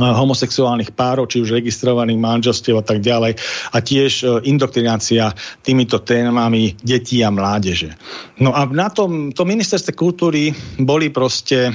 homosexuálnych 0.01 0.97
párov, 0.97 1.29
či 1.29 1.45
už 1.45 1.53
registrovaných 1.53 2.17
manželstiev 2.17 2.81
a 2.81 2.85
tak 2.85 3.05
ďalej. 3.05 3.37
A 3.73 3.79
tiež 3.81 4.13
e, 4.25 4.27
indoktrinácia 4.49 5.37
týmito 5.61 6.01
témami 6.01 6.73
detí 6.81 7.21
a 7.21 7.29
mládeže. 7.29 7.93
No 8.41 8.57
a 8.57 8.65
na 8.69 8.89
tom, 8.89 9.37
to 9.37 9.45
ministerstve 9.45 9.93
kultúry 9.93 10.57
boli 10.81 11.13
proste 11.13 11.73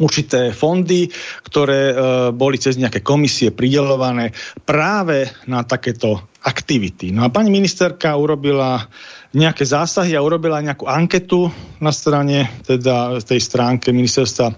určité 0.00 0.56
fondy, 0.56 1.10
ktoré 1.44 1.92
e, 1.92 1.94
boli 2.32 2.56
cez 2.56 2.80
nejaké 2.80 3.04
komisie 3.04 3.52
pridelované 3.52 4.32
práve 4.64 5.28
na 5.50 5.66
takéto 5.66 6.32
aktivity. 6.42 7.12
No 7.12 7.26
a 7.26 7.32
pani 7.32 7.52
ministerka 7.52 8.16
urobila 8.16 8.88
nejaké 9.32 9.64
zásahy 9.64 10.12
a 10.12 10.24
urobila 10.24 10.60
nejakú 10.60 10.84
anketu 10.84 11.48
na 11.80 11.92
strane, 11.92 12.60
teda 12.64 13.20
tej 13.24 13.40
stránke 13.40 13.88
ministerstva 13.92 14.52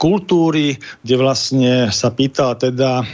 kultúry, 0.00 0.80
kde 1.04 1.14
vlastne 1.20 1.72
sa 1.92 2.08
pýtala 2.08 2.56
teda 2.56 3.04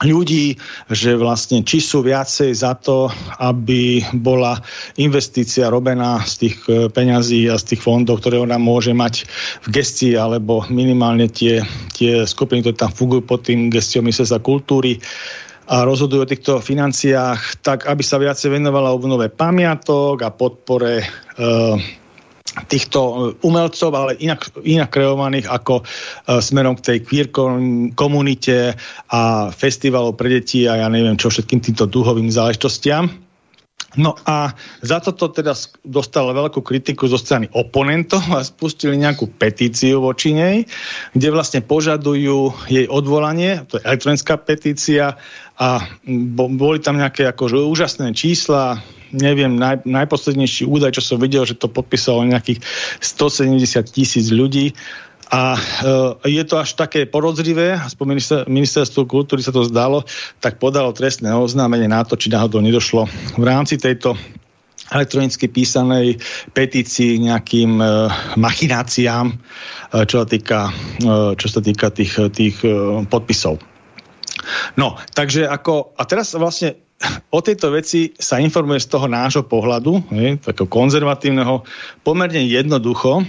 ľudí, 0.00 0.56
že 0.88 1.18
vlastne 1.18 1.60
či 1.60 1.82
sú 1.82 2.00
viacej 2.00 2.56
za 2.56 2.78
to, 2.78 3.12
aby 3.42 4.00
bola 4.16 4.56
investícia 4.96 5.68
robená 5.68 6.24
z 6.24 6.46
tých 6.46 6.56
e, 6.70 6.88
peňazí 6.88 7.50
a 7.52 7.60
z 7.60 7.74
tých 7.74 7.84
fondov, 7.84 8.24
ktoré 8.24 8.40
ona 8.40 8.56
môže 8.56 8.96
mať 8.96 9.28
v 9.68 9.80
gestii, 9.80 10.16
alebo 10.16 10.64
minimálne 10.72 11.28
tie, 11.28 11.60
tie 11.92 12.24
skupiny, 12.24 12.64
ktoré 12.64 12.76
tam 12.88 12.92
fungujú 12.94 13.22
pod 13.28 13.44
tým 13.44 13.68
gestiom 13.68 14.08
ministerstva 14.08 14.40
kultúry, 14.40 14.96
a 15.70 15.86
rozhodujú 15.86 16.26
o 16.26 16.26
týchto 16.26 16.52
financiách 16.58 17.62
tak, 17.62 17.86
aby 17.86 18.02
sa 18.02 18.18
viacej 18.18 18.58
venovala 18.58 18.90
obnove 18.90 19.30
pamiatok 19.30 20.18
a 20.26 20.34
podpore 20.34 20.98
e, 20.98 21.06
týchto 22.66 23.00
e, 23.00 23.14
umelcov, 23.46 23.90
ale 23.94 24.18
inak, 24.18 24.50
inak 24.66 24.90
kreovaných 24.90 25.46
ako 25.46 25.82
e, 25.82 25.84
smerom 26.42 26.74
k 26.78 26.84
tej 26.86 26.98
queer 27.06 27.26
komunite 27.94 28.74
a 29.10 29.48
festivalov 29.54 30.18
pre 30.18 30.40
deti 30.40 30.66
a 30.66 30.86
ja 30.86 30.88
neviem 30.90 31.14
čo 31.14 31.30
všetkým 31.30 31.62
týmto 31.62 31.86
duhovým 31.86 32.30
záležitostiam. 32.30 33.10
No 33.98 34.14
a 34.22 34.54
za 34.86 35.02
toto 35.02 35.34
teda 35.34 35.50
dostala 35.82 36.30
veľkú 36.30 36.62
kritiku 36.62 37.10
zo 37.10 37.18
strany 37.18 37.50
oponentov 37.50 38.22
a 38.30 38.46
spustili 38.46 38.94
nejakú 38.94 39.26
petíciu 39.34 39.98
voči 39.98 40.30
nej, 40.30 40.62
kde 41.10 41.28
vlastne 41.34 41.58
požadujú 41.58 42.54
jej 42.70 42.86
odvolanie, 42.86 43.66
to 43.66 43.82
je 43.82 43.86
elektronická 43.90 44.38
petícia 44.38 45.18
a 45.58 45.82
boli 46.30 46.78
tam 46.78 47.02
nejaké 47.02 47.26
akože 47.34 47.66
úžasné 47.66 48.14
čísla, 48.14 48.78
neviem, 49.12 49.54
naj, 49.54 49.86
najposlednejší 49.86 50.66
údaj, 50.66 50.96
čo 50.98 51.02
som 51.02 51.18
videl, 51.18 51.46
že 51.46 51.58
to 51.58 51.70
podpísalo 51.70 52.26
nejakých 52.26 52.62
170 53.02 53.60
tisíc 53.90 54.30
ľudí 54.30 54.74
a 55.30 55.54
e, 55.54 55.60
je 56.26 56.42
to 56.42 56.58
až 56.58 56.74
také 56.74 57.06
porozrivé, 57.06 57.78
aspoň 57.78 58.06
minister, 58.10 58.38
ministerstvo 58.50 59.06
kultúry 59.06 59.38
sa 59.46 59.54
to 59.54 59.62
zdalo, 59.62 60.02
tak 60.42 60.58
podalo 60.58 60.90
trestné 60.90 61.30
oznámenie 61.30 61.86
na 61.86 62.02
to, 62.02 62.18
či 62.18 62.34
náhodou 62.34 62.58
nedošlo 62.58 63.06
v 63.38 63.44
rámci 63.46 63.78
tejto 63.78 64.18
elektronicky 64.90 65.46
písanej 65.46 66.18
petícii 66.50 67.22
nejakým 67.22 67.78
e, 67.78 67.86
machináciám, 68.42 69.30
e, 69.30 69.34
čo, 70.10 70.16
sa 70.18 70.26
týka, 70.26 70.60
e, 70.98 71.38
čo 71.38 71.46
sa 71.46 71.62
týka 71.62 71.94
tých, 71.94 72.18
tých 72.34 72.56
e, 72.66 73.06
podpisov. 73.06 73.62
No, 74.74 74.98
takže 75.14 75.46
ako, 75.46 75.94
a 75.94 76.02
teraz 76.10 76.34
vlastne 76.34 76.89
o 77.30 77.40
tejto 77.40 77.72
veci 77.72 78.12
sa 78.16 78.36
informuje 78.36 78.84
z 78.84 78.90
toho 78.92 79.06
nášho 79.08 79.44
pohľadu, 79.48 80.04
je, 80.12 80.36
takého 80.36 80.68
konzervatívneho, 80.68 81.64
pomerne 82.04 82.44
jednoducho, 82.44 83.24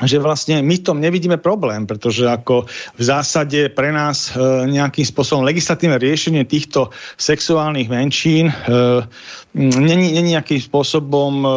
že 0.00 0.16
vlastne 0.16 0.64
my 0.64 0.80
v 0.80 0.84
tom 0.84 0.96
nevidíme 0.96 1.36
problém, 1.36 1.84
pretože 1.84 2.24
ako 2.24 2.64
v 2.96 3.02
zásade 3.02 3.68
pre 3.76 3.92
nás 3.92 4.32
e, 4.32 4.64
nejakým 4.72 5.04
spôsobom 5.04 5.44
legislatívne 5.44 6.00
riešenie 6.00 6.48
týchto 6.48 6.88
sexuálnych 7.20 7.92
menšín 7.92 8.48
e, 8.48 8.54
není, 9.60 10.16
není 10.16 10.32
nejakým 10.32 10.56
spôsobom 10.56 11.32
e, 11.44 11.48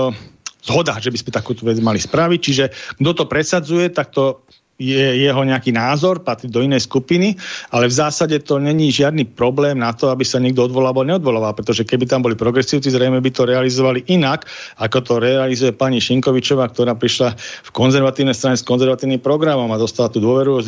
zhoda, 0.64 1.00
že 1.00 1.12
by 1.12 1.18
sme 1.24 1.32
takúto 1.32 1.64
vec 1.64 1.80
mali 1.80 2.04
spraviť. 2.04 2.40
Čiže 2.40 2.66
kto 3.00 3.12
to 3.16 3.26
presadzuje, 3.32 3.88
tak 3.92 4.12
to 4.12 4.44
je 4.82 5.22
jeho 5.22 5.42
nejaký 5.46 5.70
názor, 5.70 6.26
patrí 6.26 6.50
do 6.50 6.60
inej 6.60 6.90
skupiny, 6.90 7.38
ale 7.70 7.86
v 7.88 7.94
zásade 7.94 8.36
to 8.42 8.58
není 8.58 8.90
žiadny 8.90 9.24
problém 9.24 9.78
na 9.78 9.94
to, 9.94 10.10
aby 10.10 10.26
sa 10.26 10.42
niekto 10.42 10.66
odvolával, 10.66 11.06
neodvolával, 11.06 11.54
pretože 11.54 11.86
keby 11.86 12.10
tam 12.10 12.26
boli 12.26 12.34
progresívci, 12.34 12.90
zrejme 12.90 13.22
by 13.22 13.30
to 13.30 13.46
realizovali 13.46 14.02
inak, 14.10 14.50
ako 14.82 14.98
to 15.06 15.14
realizuje 15.22 15.72
pani 15.72 16.02
Šinkovičová, 16.02 16.68
ktorá 16.74 16.98
prišla 16.98 17.38
v 17.38 17.70
konzervatívnej 17.70 18.36
strane 18.36 18.58
s 18.58 18.66
konzervatívnym 18.66 19.22
programom 19.22 19.70
a 19.72 19.78
dostala 19.78 20.10
tú 20.10 20.18
dôveru, 20.18 20.60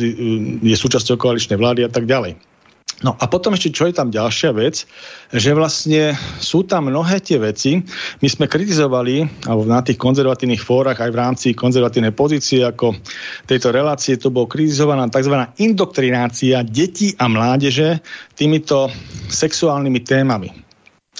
je 0.62 0.76
súčasťou 0.78 1.18
koaličnej 1.18 1.58
vlády 1.58 1.82
a 1.84 1.90
tak 1.90 2.06
ďalej. 2.06 2.55
No 3.04 3.12
a 3.20 3.28
potom 3.28 3.52
ešte, 3.52 3.76
čo 3.76 3.84
je 3.84 3.92
tam 3.92 4.08
ďalšia 4.08 4.56
vec, 4.56 4.88
že 5.28 5.52
vlastne 5.52 6.16
sú 6.40 6.64
tam 6.64 6.88
mnohé 6.88 7.20
tie 7.20 7.36
veci. 7.36 7.84
My 8.24 8.28
sme 8.32 8.48
kritizovali, 8.48 9.44
alebo 9.44 9.68
na 9.68 9.84
tých 9.84 10.00
konzervatívnych 10.00 10.64
fórach, 10.64 10.96
aj 11.04 11.12
v 11.12 11.20
rámci 11.20 11.48
konzervatívnej 11.52 12.16
pozície, 12.16 12.64
ako 12.64 12.96
tejto 13.44 13.68
relácie, 13.68 14.16
to 14.16 14.32
bolo 14.32 14.48
kritizovaná 14.48 15.12
tzv. 15.12 15.44
indoktrinácia 15.60 16.64
detí 16.64 17.12
a 17.20 17.28
mládeže 17.28 18.00
týmito 18.32 18.88
sexuálnymi 19.28 20.00
témami 20.00 20.48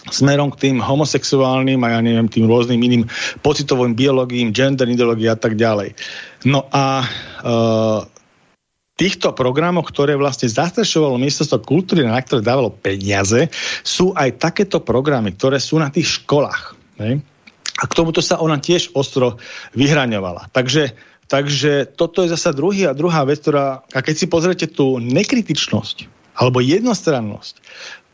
smerom 0.06 0.54
k 0.54 0.70
tým 0.70 0.78
homosexuálnym 0.78 1.82
a 1.82 1.98
ja 1.98 2.00
neviem, 2.02 2.30
tým 2.30 2.46
rôznym 2.46 2.78
iným 2.78 3.10
pocitovým 3.42 3.98
biológiím, 3.98 4.54
gender 4.54 4.86
ideológií 4.86 5.26
a 5.26 5.34
tak 5.34 5.58
ďalej. 5.58 5.98
No 6.46 6.70
a 6.70 7.02
uh, 7.42 8.06
týchto 8.96 9.36
programoch, 9.36 9.92
ktoré 9.92 10.16
vlastne 10.16 10.48
zastrešovalo 10.48 11.20
ministerstvo 11.20 11.60
kultúry, 11.60 12.02
na 12.02 12.16
ktoré 12.16 12.40
dávalo 12.40 12.72
peniaze, 12.72 13.52
sú 13.84 14.16
aj 14.16 14.40
takéto 14.40 14.80
programy, 14.80 15.36
ktoré 15.36 15.60
sú 15.60 15.76
na 15.76 15.92
tých 15.92 16.24
školách. 16.24 16.74
Ne? 16.96 17.20
A 17.76 17.84
k 17.84 17.92
tomuto 17.92 18.24
sa 18.24 18.40
ona 18.40 18.56
tiež 18.56 18.96
ostro 18.96 19.36
vyhraňovala. 19.76 20.48
Takže, 20.48 20.96
takže 21.28 21.92
toto 21.92 22.24
je 22.24 22.32
zasa 22.32 22.56
druhý 22.56 22.88
a 22.88 22.96
druhá 22.96 23.28
vec, 23.28 23.44
ktorá, 23.44 23.84
a 23.92 24.00
keď 24.00 24.14
si 24.16 24.26
pozrete 24.32 24.66
tú 24.72 24.96
nekritičnosť 24.96 26.08
alebo 26.40 26.64
jednostrannosť, 26.64 27.54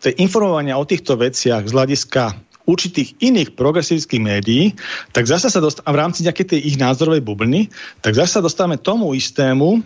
to 0.03 0.11
je 0.11 0.19
informovania 0.19 0.75
o 0.75 0.87
týchto 0.87 1.15
veciach 1.15 1.63
z 1.63 1.75
hľadiska 1.79 2.35
určitých 2.67 3.19
iných 3.23 3.55
progresívskych 3.55 4.23
médií, 4.23 4.75
tak 5.15 5.27
zase 5.27 5.51
sa 5.51 5.63
dostávame 5.63 5.95
v 5.95 6.01
rámci 6.03 6.21
nejakej 6.27 6.47
tej 6.47 6.61
ich 6.63 6.77
názorovej 6.79 7.23
bubliny, 7.23 7.71
tak 8.03 8.15
zase 8.15 8.39
sa 8.39 8.43
dostávame 8.43 8.79
tomu 8.79 9.15
istému, 9.15 9.83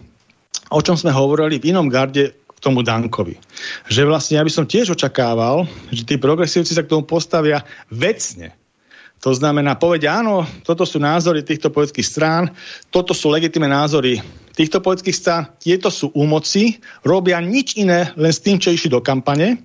o 0.70 0.80
čom 0.82 0.98
sme 0.98 1.14
hovorili 1.14 1.62
v 1.62 1.74
inom 1.74 1.86
garde 1.86 2.32
k 2.32 2.58
tomu 2.58 2.80
Dankovi. 2.80 3.36
Že 3.92 4.08
vlastne 4.08 4.40
ja 4.40 4.46
by 4.46 4.52
som 4.52 4.64
tiež 4.64 4.96
očakával, 4.96 5.68
že 5.92 6.08
tí 6.08 6.16
progresívci 6.16 6.72
sa 6.72 6.82
k 6.82 6.90
tomu 6.90 7.04
postavia 7.04 7.62
vecne. 7.92 8.56
To 9.24 9.32
znamená, 9.32 9.80
povedia, 9.80 10.20
áno, 10.20 10.44
toto 10.60 10.84
sú 10.84 11.00
názory 11.00 11.40
týchto 11.40 11.72
politických 11.72 12.08
strán, 12.08 12.44
toto 12.92 13.16
sú 13.16 13.32
legitimné 13.32 13.68
názory 13.68 14.20
týchto 14.52 14.84
politických 14.84 15.16
strán, 15.16 15.42
tieto 15.56 15.88
sú 15.88 16.12
úmoci, 16.12 16.80
robia 17.00 17.40
nič 17.40 17.80
iné, 17.80 18.12
len 18.16 18.32
s 18.32 18.44
tým, 18.44 18.60
čo 18.60 18.72
išli 18.72 18.92
do 18.92 19.00
kampane, 19.00 19.60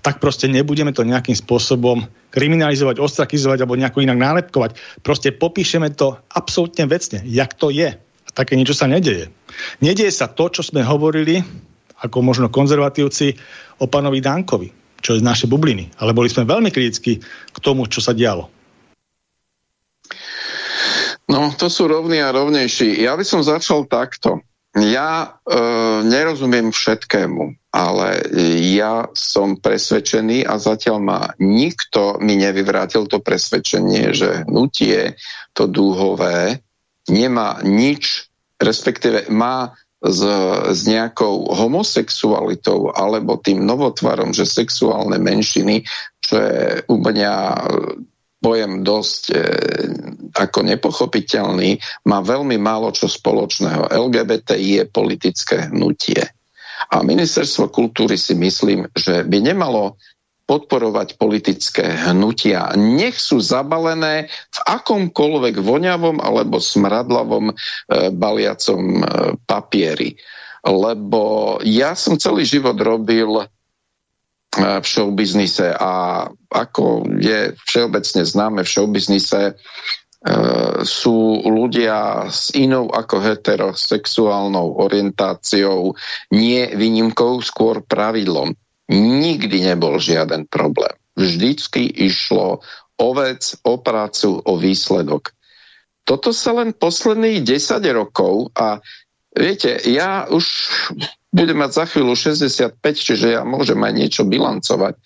tak 0.00 0.20
proste 0.24 0.48
nebudeme 0.48 0.96
to 0.96 1.04
nejakým 1.04 1.36
spôsobom 1.36 2.08
kriminalizovať, 2.32 2.96
ostrakizovať 2.96 3.64
alebo 3.64 3.76
nejako 3.76 4.04
inak 4.04 4.16
nálepkovať. 4.20 4.70
Proste 5.04 5.36
popíšeme 5.36 5.92
to 5.92 6.16
absolútne 6.32 6.88
vecne, 6.88 7.20
jak 7.28 7.52
to 7.56 7.68
je 7.68 7.92
také 8.38 8.54
niečo 8.54 8.78
sa 8.78 8.86
nedeje. 8.86 9.34
Nedeje 9.82 10.14
sa 10.14 10.30
to, 10.30 10.46
čo 10.46 10.62
sme 10.62 10.86
hovorili, 10.86 11.42
ako 11.98 12.22
možno 12.22 12.46
konzervatívci, 12.46 13.34
o 13.82 13.90
pánovi 13.90 14.22
Dankovi, 14.22 14.70
čo 15.02 15.18
je 15.18 15.22
z 15.22 15.26
našej 15.26 15.50
bubliny. 15.50 15.90
Ale 15.98 16.14
boli 16.14 16.30
sme 16.30 16.46
veľmi 16.46 16.70
kritickí 16.70 17.18
k 17.26 17.58
tomu, 17.58 17.90
čo 17.90 17.98
sa 17.98 18.14
dialo. 18.14 18.46
No, 21.28 21.52
to 21.58 21.66
sú 21.68 21.90
rovní 21.90 22.22
a 22.22 22.32
rovnejší. 22.32 23.02
Ja 23.02 23.18
by 23.18 23.26
som 23.26 23.42
začal 23.44 23.84
takto. 23.90 24.40
Ja 24.78 25.40
e, 25.44 25.58
nerozumiem 26.06 26.70
všetkému, 26.70 27.72
ale 27.74 28.08
ja 28.72 29.10
som 29.12 29.58
presvedčený 29.58 30.46
a 30.46 30.56
zatiaľ 30.56 30.96
ma 31.02 31.20
nikto 31.42 32.16
mi 32.22 32.38
nevyvrátil 32.38 33.10
to 33.10 33.18
presvedčenie, 33.18 34.14
že 34.14 34.46
hnutie, 34.46 35.18
to 35.52 35.66
dúhové, 35.66 36.62
nemá 37.10 37.60
nič 37.64 38.27
respektíve 38.58 39.30
má 39.30 39.72
s, 39.98 40.22
s 40.70 40.80
nejakou 40.86 41.50
homosexualitou 41.50 42.94
alebo 42.94 43.38
tým 43.38 43.66
novotvarom, 43.66 44.30
že 44.30 44.46
sexuálne 44.46 45.18
menšiny, 45.18 45.82
čo 46.22 46.34
je 46.38 46.62
u 46.86 46.96
mňa 47.02 47.34
pojem 48.38 48.86
dosť 48.86 49.22
e, 49.34 49.36
ako 50.30 50.58
nepochopiteľný, 50.62 51.82
má 52.06 52.22
veľmi 52.22 52.54
málo 52.62 52.94
čo 52.94 53.10
spoločného. 53.10 53.90
LGBTI 53.90 54.70
je 54.78 54.84
politické 54.86 55.66
hnutie. 55.66 56.22
A 56.94 57.02
ministerstvo 57.02 57.74
kultúry 57.74 58.14
si 58.14 58.38
myslím, 58.38 58.86
že 58.94 59.26
by 59.26 59.38
nemalo 59.42 59.98
podporovať 60.48 61.20
politické 61.20 61.84
hnutia. 62.08 62.72
Nech 62.72 63.20
sú 63.20 63.36
zabalené 63.36 64.32
v 64.32 64.58
akomkoľvek 64.64 65.60
voňavom 65.60 66.24
alebo 66.24 66.56
smradlavom 66.56 67.52
e, 67.52 67.54
baliacom 68.16 68.82
e, 68.96 69.04
papieri. 69.44 70.16
Lebo 70.64 71.56
ja 71.60 71.92
som 71.92 72.16
celý 72.16 72.48
život 72.48 72.80
robil 72.80 73.44
e, 73.44 73.46
v 74.56 74.86
showbiznise 74.88 75.68
a 75.76 76.24
ako 76.48 77.04
je 77.20 77.52
všeobecne 77.68 78.24
známe 78.24 78.64
v 78.64 78.72
showbiznise, 78.72 79.52
e, 79.52 79.54
sú 80.80 81.44
ľudia 81.44 82.24
s 82.32 82.56
inou 82.56 82.88
ako 82.88 83.20
heterosexuálnou 83.20 84.80
orientáciou 84.80 85.92
nie 86.32 86.72
výnimkou, 86.72 87.44
skôr 87.44 87.84
pravidlom 87.84 88.56
nikdy 88.88 89.72
nebol 89.72 90.00
žiaden 90.00 90.48
problém. 90.48 90.96
Vždycky 91.14 91.84
išlo 91.84 92.64
o 92.98 93.08
vec, 93.14 93.54
o 93.62 93.74
prácu, 93.78 94.40
o 94.42 94.52
výsledok. 94.56 95.30
Toto 96.08 96.32
sa 96.32 96.56
len 96.56 96.72
posledných 96.72 97.44
10 97.44 97.84
rokov 97.92 98.48
a 98.56 98.80
viete, 99.36 99.76
ja 99.84 100.24
už 100.24 100.44
budem 101.28 101.60
mať 101.60 101.70
za 101.76 101.84
chvíľu 101.84 102.16
65, 102.16 102.80
čiže 102.80 103.36
ja 103.36 103.42
môžem 103.44 103.76
aj 103.84 103.92
niečo 103.92 104.22
bilancovať. 104.24 104.96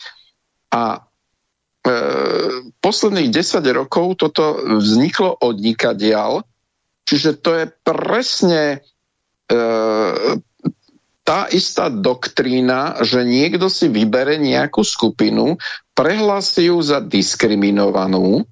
A 0.70 0.82
e, 0.94 1.90
posledných 2.78 3.34
10 3.34 3.66
rokov 3.74 4.22
toto 4.22 4.62
vzniklo 4.78 5.34
od 5.42 5.58
nikadiaľ, 5.58 6.46
čiže 7.02 7.42
to 7.42 7.50
je 7.58 7.64
presne 7.82 8.62
e, 9.50 9.58
tá 11.22 11.46
istá 11.54 11.86
doktrína, 11.86 13.02
že 13.06 13.22
niekto 13.22 13.70
si 13.70 13.86
vybere 13.86 14.38
nejakú 14.42 14.82
skupinu, 14.82 15.54
prehlási 15.94 16.66
ju 16.68 16.82
za 16.82 16.98
diskriminovanú, 16.98 18.42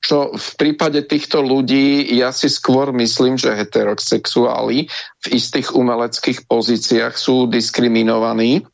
čo 0.00 0.32
v 0.32 0.50
prípade 0.56 1.04
týchto 1.04 1.44
ľudí 1.44 2.08
ja 2.16 2.32
si 2.32 2.48
skôr 2.48 2.88
myslím, 2.96 3.36
že 3.36 3.52
heterosexuáli 3.52 4.88
v 5.20 5.26
istých 5.28 5.76
umeleckých 5.76 6.48
pozíciách 6.48 7.14
sú 7.20 7.44
diskriminovaní 7.52 8.64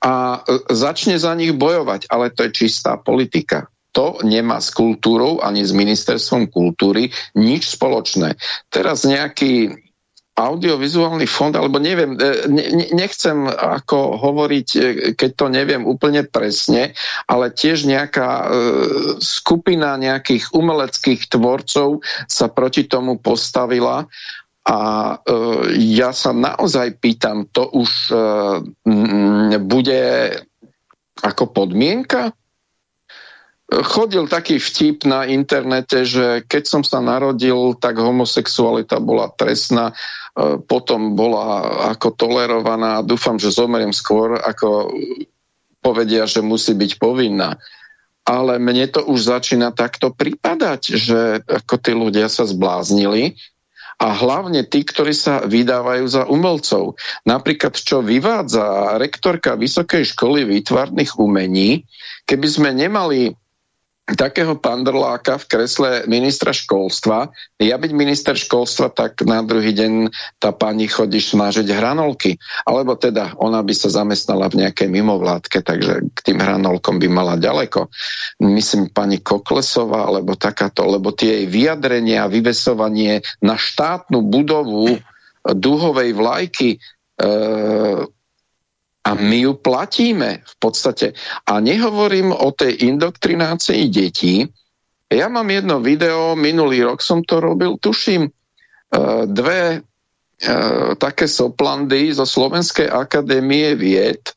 a 0.00 0.40
začne 0.72 1.20
za 1.20 1.36
nich 1.36 1.52
bojovať, 1.52 2.08
ale 2.08 2.32
to 2.32 2.48
je 2.48 2.64
čistá 2.64 2.96
politika. 2.96 3.68
To 3.92 4.22
nemá 4.22 4.62
s 4.62 4.70
kultúrou 4.70 5.42
ani 5.42 5.66
s 5.66 5.74
ministerstvom 5.74 6.48
kultúry 6.48 7.10
nič 7.36 7.74
spoločné. 7.74 8.38
Teraz 8.70 9.02
nejaký 9.02 9.74
audiovizuálny 10.48 11.28
fond, 11.28 11.52
alebo 11.52 11.76
neviem, 11.76 12.16
e, 12.16 12.48
ne, 12.48 12.64
nechcem 12.96 13.44
ako 13.50 14.16
hovoriť, 14.16 14.68
e, 14.76 14.80
keď 15.12 15.30
to 15.36 15.46
neviem 15.52 15.84
úplne 15.84 16.24
presne, 16.24 16.96
ale 17.28 17.52
tiež 17.52 17.84
nejaká 17.84 18.28
e, 18.28 18.46
skupina 19.20 20.00
nejakých 20.00 20.54
umeleckých 20.56 21.28
tvorcov 21.28 22.00
sa 22.24 22.46
proti 22.48 22.88
tomu 22.88 23.20
postavila 23.20 24.08
a 24.60 24.78
ja 25.72 26.12
sa 26.12 26.30
naozaj 26.36 27.00
pýtam, 27.00 27.48
to 27.48 27.64
už 27.74 28.12
bude 29.66 30.02
ako 31.24 31.44
podmienka? 31.48 32.30
Chodil 33.70 34.26
taký 34.26 34.58
vtip 34.58 35.06
na 35.06 35.22
internete, 35.30 36.02
že 36.02 36.42
keď 36.42 36.62
som 36.66 36.82
sa 36.82 36.98
narodil, 36.98 37.78
tak 37.78 38.02
homosexualita 38.02 38.98
bola 38.98 39.30
trestná 39.30 39.94
potom 40.66 41.18
bola 41.18 41.62
ako 41.90 42.14
tolerovaná. 42.14 43.02
Dúfam, 43.02 43.36
že 43.36 43.54
zomriem 43.54 43.90
skôr, 43.90 44.38
ako 44.38 44.94
povedia, 45.80 46.28
že 46.28 46.44
musí 46.44 46.76
byť 46.76 47.00
povinná. 47.00 47.58
Ale 48.22 48.60
mne 48.60 48.86
to 48.92 49.02
už 49.02 49.26
začína 49.26 49.74
takto 49.74 50.12
pripadať, 50.14 50.80
že 50.94 51.20
ako 51.42 51.74
tí 51.80 51.92
ľudia 51.96 52.30
sa 52.30 52.46
zbláznili 52.46 53.34
a 54.00 54.16
hlavne 54.16 54.64
tí, 54.64 54.80
ktorí 54.80 55.12
sa 55.12 55.44
vydávajú 55.44 56.04
za 56.08 56.22
umelcov. 56.24 56.96
Napríklad, 57.28 57.76
čo 57.76 58.00
vyvádza 58.00 58.96
rektorka 58.96 59.60
Vysokej 59.60 60.08
školy 60.16 60.48
výtvarných 60.48 61.20
umení, 61.20 61.84
keby 62.24 62.46
sme 62.48 62.70
nemali 62.72 63.36
takého 64.14 64.58
pandrláka 64.58 65.38
v 65.38 65.48
kresle 65.50 65.90
ministra 66.10 66.50
školstva. 66.50 67.30
Ja 67.60 67.76
byť 67.78 67.92
minister 67.94 68.34
školstva, 68.34 68.90
tak 68.90 69.22
na 69.22 69.42
druhý 69.44 69.70
deň 69.74 70.10
tá 70.42 70.50
pani 70.50 70.90
chodí 70.90 71.22
smažiť 71.22 71.66
hranolky. 71.70 72.38
Alebo 72.66 72.98
teda 72.98 73.38
ona 73.38 73.62
by 73.62 73.74
sa 73.74 73.92
zamestnala 73.92 74.50
v 74.50 74.66
nejakej 74.66 74.88
mimovládke, 74.90 75.62
takže 75.62 76.10
k 76.10 76.18
tým 76.26 76.38
hranolkom 76.42 76.98
by 76.98 77.08
mala 77.10 77.34
ďaleko. 77.38 77.86
Myslím 78.42 78.90
pani 78.90 79.22
Koklesová, 79.22 80.10
alebo 80.10 80.34
takáto, 80.34 80.86
lebo 80.86 81.14
tie 81.14 81.42
jej 81.42 81.46
vyjadrenia, 81.46 82.30
vyvesovanie 82.30 83.22
na 83.44 83.54
štátnu 83.54 84.26
budovu 84.26 84.98
duhovej 85.40 86.10
vlajky 86.12 86.76
e, 86.76 86.78
A 89.00 89.16
my 89.16 89.48
ju 89.48 89.56
platíme 89.56 90.44
v 90.44 90.54
podstate. 90.60 91.16
A 91.48 91.56
nehovorím 91.60 92.36
o 92.36 92.52
tej 92.52 92.84
indoktrinácii 92.84 93.88
detí. 93.88 94.44
Ja 95.10 95.26
mám 95.26 95.48
jedno 95.50 95.80
video, 95.82 96.38
minulý 96.38 96.86
rok 96.86 97.02
som 97.02 97.24
to 97.26 97.42
robil, 97.42 97.80
tuším, 97.82 98.28
e, 98.28 98.30
dve 99.26 99.60
e, 99.74 99.78
také 100.94 101.26
soplandy 101.26 102.14
zo 102.14 102.22
Slovenskej 102.22 102.86
akadémie 102.86 103.74
vied 103.74 104.22
e, 104.22 104.32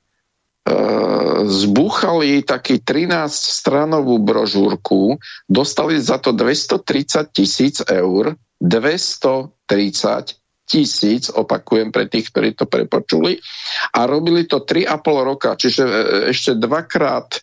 zbúchali 1.45 2.41
taký 2.41 2.82
13-stranovú 2.82 4.18
brožúrku, 4.18 5.22
dostali 5.45 6.01
za 6.01 6.18
to 6.18 6.34
230 6.34 7.30
tisíc 7.30 7.86
eur, 7.86 8.34
230 8.57 10.42
tisíc, 10.64 11.30
opakujem 11.30 11.91
pre 11.91 12.07
tých, 12.07 12.32
ktorí 12.32 12.55
to 12.55 12.66
prepočuli, 12.66 13.38
a 13.93 14.07
robili 14.07 14.47
to 14.47 14.64
3,5 14.64 15.30
roka, 15.30 15.49
čiže 15.59 15.84
e, 15.84 15.93
ešte 16.32 16.55
dvakrát 16.55 17.28
e, 17.36 17.39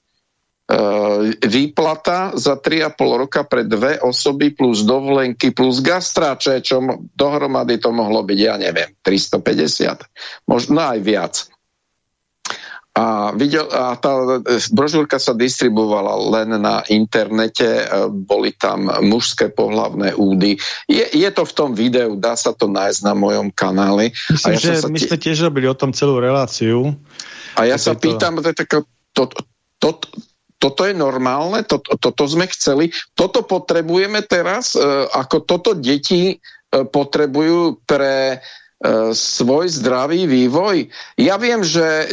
výplata 1.45 2.35
za 2.35 2.57
3,5 2.57 3.23
roka 3.23 3.45
pre 3.45 3.69
dve 3.69 4.01
osoby 4.01 4.57
plus 4.57 4.83
dovolenky 4.89 5.53
plus 5.53 5.85
gastráče, 5.85 6.65
čo 6.65 6.81
dohromady 7.13 7.77
to 7.77 7.93
mohlo 7.93 8.25
byť, 8.25 8.39
ja 8.41 8.57
neviem, 8.57 8.97
350, 9.05 10.49
možno 10.49 10.81
aj 10.81 10.99
viac. 11.05 11.35
A, 12.91 13.31
videl, 13.39 13.71
a 13.71 13.95
tá 13.95 14.43
brožúrka 14.75 15.23
sa 15.23 15.31
distribuovala 15.31 16.11
len 16.35 16.59
na 16.59 16.83
internete, 16.91 17.87
e, 17.87 18.11
boli 18.11 18.51
tam 18.51 18.91
mužské 19.07 19.47
pohlavné 19.47 20.19
údy. 20.19 20.59
Je, 20.91 21.07
je 21.07 21.31
to 21.31 21.47
v 21.47 21.53
tom 21.55 21.71
videu, 21.79 22.19
dá 22.19 22.35
sa 22.35 22.51
to 22.51 22.67
nájsť 22.67 23.01
na 23.07 23.15
mojom 23.15 23.55
kanáli. 23.55 24.11
Myslím, 24.35 24.51
a 24.51 24.59
ja 24.59 24.59
že 24.59 24.91
my 24.91 24.99
sme 25.07 25.19
tiež 25.23 25.39
robili 25.47 25.71
o 25.71 25.79
tom 25.79 25.95
celú 25.95 26.19
reláciu. 26.19 26.91
A 27.55 27.71
ja 27.71 27.79
sa 27.79 27.95
to... 27.95 28.03
pýtam, 28.03 28.43
to, 28.43 28.51
to, 28.59 28.83
to, 29.15 29.23
to, 29.79 29.91
toto 30.59 30.83
je 30.83 30.91
normálne, 30.91 31.63
toto, 31.63 31.95
toto 31.95 32.27
sme 32.27 32.51
chceli, 32.51 32.91
toto 33.15 33.47
potrebujeme 33.47 34.19
teraz, 34.27 34.75
e, 34.75 34.83
ako 35.15 35.47
toto 35.47 35.71
deti 35.79 36.35
e, 36.35 36.37
potrebujú 36.91 37.87
pre 37.87 38.43
E, 38.43 38.60
svoj 39.13 39.69
zdravý 39.69 40.25
vývoj. 40.25 40.89
Ja 41.21 41.37
viem, 41.37 41.61
že 41.61 42.09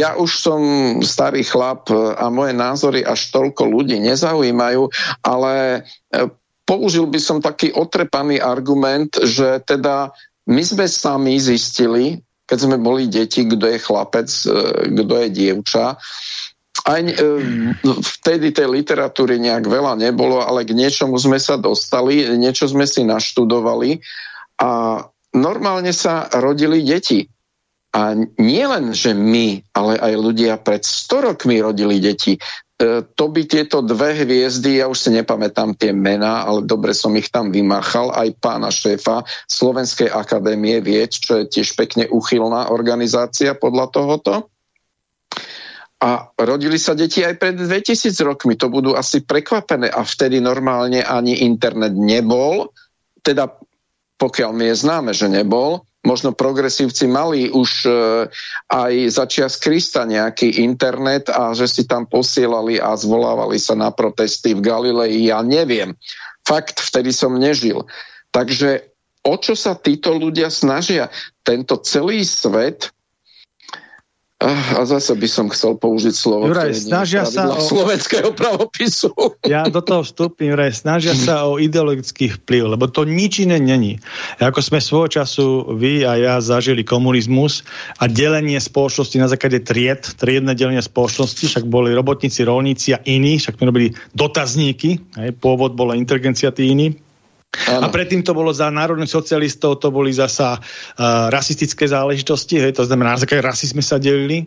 ja 0.00 0.16
už 0.16 0.30
som 0.40 0.60
starý 1.04 1.44
chlap 1.44 1.92
a 1.92 2.32
moje 2.32 2.56
názory 2.56 3.04
až 3.04 3.28
toľko 3.28 3.68
ľudí 3.68 4.00
nezaujímajú, 4.00 4.88
ale 5.20 5.84
e, 6.08 6.32
použil 6.64 7.04
by 7.12 7.20
som 7.20 7.44
taký 7.44 7.76
otrepaný 7.76 8.40
argument, 8.40 9.20
že 9.20 9.60
teda 9.68 10.16
my 10.48 10.62
sme 10.64 10.88
sami 10.88 11.36
zistili, 11.36 12.24
keď 12.48 12.56
sme 12.56 12.76
boli 12.80 13.04
deti, 13.12 13.44
kto 13.44 13.68
je 13.68 13.76
chlapec, 13.76 14.28
e, 14.48 14.52
kto 14.88 15.12
je 15.12 15.28
dievča, 15.28 16.00
aj 16.88 17.20
vtedy 17.84 18.54
tej 18.54 18.70
literatúry 18.70 19.36
nejak 19.36 19.66
veľa 19.66 19.98
nebolo, 19.98 20.40
ale 20.40 20.64
k 20.64 20.72
niečomu 20.72 21.20
sme 21.20 21.36
sa 21.36 21.60
dostali, 21.60 22.24
niečo 22.38 22.64
sme 22.64 22.88
si 22.88 23.04
naštudovali 23.04 24.00
a 24.62 25.02
normálne 25.34 25.92
sa 25.92 26.28
rodili 26.38 26.84
deti. 26.84 27.26
A 27.88 28.12
nie 28.36 28.64
len, 28.68 28.92
že 28.92 29.16
my, 29.16 29.64
ale 29.72 29.96
aj 29.96 30.12
ľudia 30.20 30.60
pred 30.60 30.84
100 30.84 31.32
rokmi 31.32 31.56
rodili 31.64 31.96
deti. 32.04 32.36
E, 32.36 32.40
to 33.02 33.32
by 33.32 33.48
tieto 33.48 33.80
dve 33.80 34.12
hviezdy, 34.12 34.78
ja 34.78 34.86
už 34.86 35.08
si 35.08 35.10
nepamätám 35.10 35.72
tie 35.74 35.90
mená, 35.90 36.44
ale 36.44 36.68
dobre 36.68 36.92
som 36.92 37.16
ich 37.16 37.32
tam 37.32 37.48
vymachal, 37.48 38.12
aj 38.12 38.38
pána 38.38 38.68
šéfa 38.68 39.24
Slovenskej 39.48 40.12
akadémie 40.12 40.84
vied, 40.84 41.16
čo 41.16 41.42
je 41.42 41.48
tiež 41.48 41.74
pekne 41.74 42.04
uchylná 42.12 42.68
organizácia 42.68 43.56
podľa 43.56 43.86
tohoto. 43.88 44.34
A 45.98 46.30
rodili 46.38 46.78
sa 46.78 46.94
deti 46.94 47.26
aj 47.26 47.42
pred 47.42 47.58
2000 47.58 48.14
rokmi, 48.22 48.54
to 48.54 48.70
budú 48.70 48.94
asi 48.94 49.26
prekvapené 49.26 49.90
a 49.90 50.06
vtedy 50.06 50.38
normálne 50.38 51.02
ani 51.02 51.42
internet 51.42 51.90
nebol, 51.98 52.70
teda 53.26 53.50
pokiaľ 54.18 54.50
mi 54.52 54.66
je 54.68 54.82
známe, 54.82 55.14
že 55.14 55.30
nebol. 55.30 55.86
Možno 56.06 56.30
progresívci 56.34 57.10
mali 57.10 57.50
už 57.50 57.70
e, 57.86 57.90
aj 58.70 58.92
začias 59.10 59.58
Krista 59.58 60.06
nejaký 60.06 60.62
internet 60.62 61.26
a 61.30 61.54
že 61.54 61.66
si 61.66 61.82
tam 61.86 62.06
posielali 62.06 62.78
a 62.78 62.94
zvolávali 62.94 63.58
sa 63.58 63.74
na 63.74 63.90
protesty 63.90 64.54
v 64.54 64.62
Galilei, 64.62 65.26
ja 65.26 65.42
neviem. 65.42 65.94
Fakt, 66.46 66.78
vtedy 66.82 67.10
som 67.10 67.34
nežil. 67.34 67.82
Takže 68.30 68.88
o 69.26 69.34
čo 69.38 69.58
sa 69.58 69.74
títo 69.74 70.14
ľudia 70.14 70.48
snažia? 70.48 71.10
Tento 71.42 71.78
celý 71.82 72.22
svet 72.22 72.94
a 74.38 74.86
zase 74.86 75.18
by 75.18 75.26
som 75.26 75.46
chcel 75.50 75.74
použiť 75.82 76.14
slovo, 76.14 76.46
Juraj, 76.46 76.70
snažia 76.70 77.26
sa 77.26 77.50
o... 77.50 77.58
slovenského 77.58 78.30
pravopisu. 78.30 79.10
Ja 79.42 79.66
do 79.66 79.82
toho 79.82 80.06
vstúpim, 80.06 80.54
Juraj, 80.54 80.78
snažia 80.78 81.10
sa 81.26 81.50
o 81.50 81.58
ideologický 81.58 82.30
vplyv, 82.38 82.78
lebo 82.78 82.86
to 82.86 83.02
nič 83.02 83.42
iné 83.42 83.58
není. 83.58 83.98
Ako 84.38 84.62
sme 84.62 84.78
svojho 84.78 85.10
času 85.10 85.74
vy 85.74 86.06
a 86.06 86.14
ja 86.14 86.34
zažili 86.38 86.86
komunizmus 86.86 87.66
a 87.98 88.06
delenie 88.06 88.62
spoločnosti 88.62 89.18
na 89.18 89.26
základe 89.26 89.58
tried, 89.66 90.06
triedne 90.14 90.54
delenie 90.54 90.86
spoločnosti, 90.86 91.42
však 91.42 91.66
boli 91.66 91.90
robotníci, 91.90 92.46
rolníci 92.46 92.94
a 92.94 93.02
iní, 93.10 93.42
však 93.42 93.58
sme 93.58 93.74
robili 93.74 93.88
dotazníky, 94.14 95.02
hej, 95.18 95.34
pôvod 95.42 95.74
bola 95.74 95.98
inteligencia 95.98 96.54
tí 96.54 96.70
iní, 96.70 96.94
Ano. 97.48 97.88
A 97.88 97.92
predtým 97.92 98.20
to 98.20 98.36
bolo 98.36 98.52
za 98.52 98.68
národných 98.68 99.08
socialistov, 99.08 99.80
to 99.80 99.88
boli 99.88 100.12
zasa 100.12 100.60
uh, 100.60 101.32
rasistické 101.32 101.88
záležitosti, 101.88 102.60
hej, 102.60 102.76
to 102.76 102.84
znamená, 102.84 103.16
na 103.16 103.20
základe 103.24 103.40
sa 103.80 103.96
delili, 103.96 104.44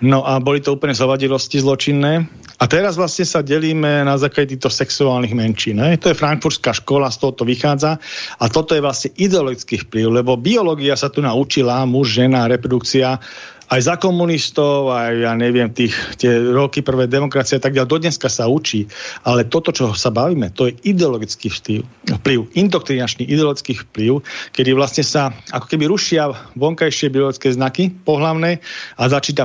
no 0.00 0.24
a 0.24 0.40
boli 0.40 0.64
to 0.64 0.72
úplne 0.72 0.96
zovadilosti 0.96 1.60
zločinné. 1.60 2.24
A 2.58 2.64
teraz 2.64 2.96
vlastne 2.96 3.28
sa 3.28 3.44
delíme 3.44 4.00
na 4.00 4.16
základe 4.16 4.56
týchto 4.56 4.72
sexuálnych 4.72 5.36
menšín. 5.36 5.78
Hej. 5.78 6.02
To 6.02 6.10
je 6.10 6.18
frankfurtská 6.18 6.72
škola, 6.72 7.12
z 7.12 7.20
toho 7.22 7.32
to 7.36 7.44
vychádza. 7.44 8.00
A 8.40 8.44
toto 8.48 8.72
je 8.74 8.82
vlastne 8.82 9.14
ideologický 9.14 9.84
vplyv, 9.86 10.24
lebo 10.24 10.40
biológia 10.40 10.98
sa 10.98 11.12
tu 11.12 11.22
naučila, 11.22 11.86
muž, 11.86 12.18
žena, 12.18 12.50
reprodukcia, 12.50 13.20
aj 13.68 13.80
za 13.84 13.94
komunistov, 14.00 14.88
aj 14.88 15.12
ja 15.28 15.32
neviem, 15.36 15.68
tých, 15.68 15.92
tie 16.16 16.40
roky 16.52 16.80
prvé 16.80 17.04
demokracie 17.04 17.60
a 17.60 17.62
tak 17.62 17.76
ďalej, 17.76 17.88
do 17.88 17.98
dneska 18.00 18.28
sa 18.32 18.48
učí. 18.48 18.88
Ale 19.28 19.44
toto, 19.44 19.72
čo 19.72 19.92
sa 19.92 20.08
bavíme, 20.08 20.48
to 20.56 20.68
je 20.68 20.76
ideologický 20.88 21.52
vplyv, 21.52 21.80
vplyv 22.20 22.38
indoktrinačný 22.56 23.28
ideologický 23.28 23.76
vplyv, 23.88 24.24
kedy 24.56 24.70
vlastne 24.72 25.04
sa 25.04 25.32
ako 25.52 25.68
keby 25.68 25.84
rušia 25.88 26.32
vonkajšie 26.56 27.12
biologické 27.12 27.52
znaky 27.52 27.92
pohlavné 28.04 28.60
a 28.96 29.02
začíta 29.08 29.44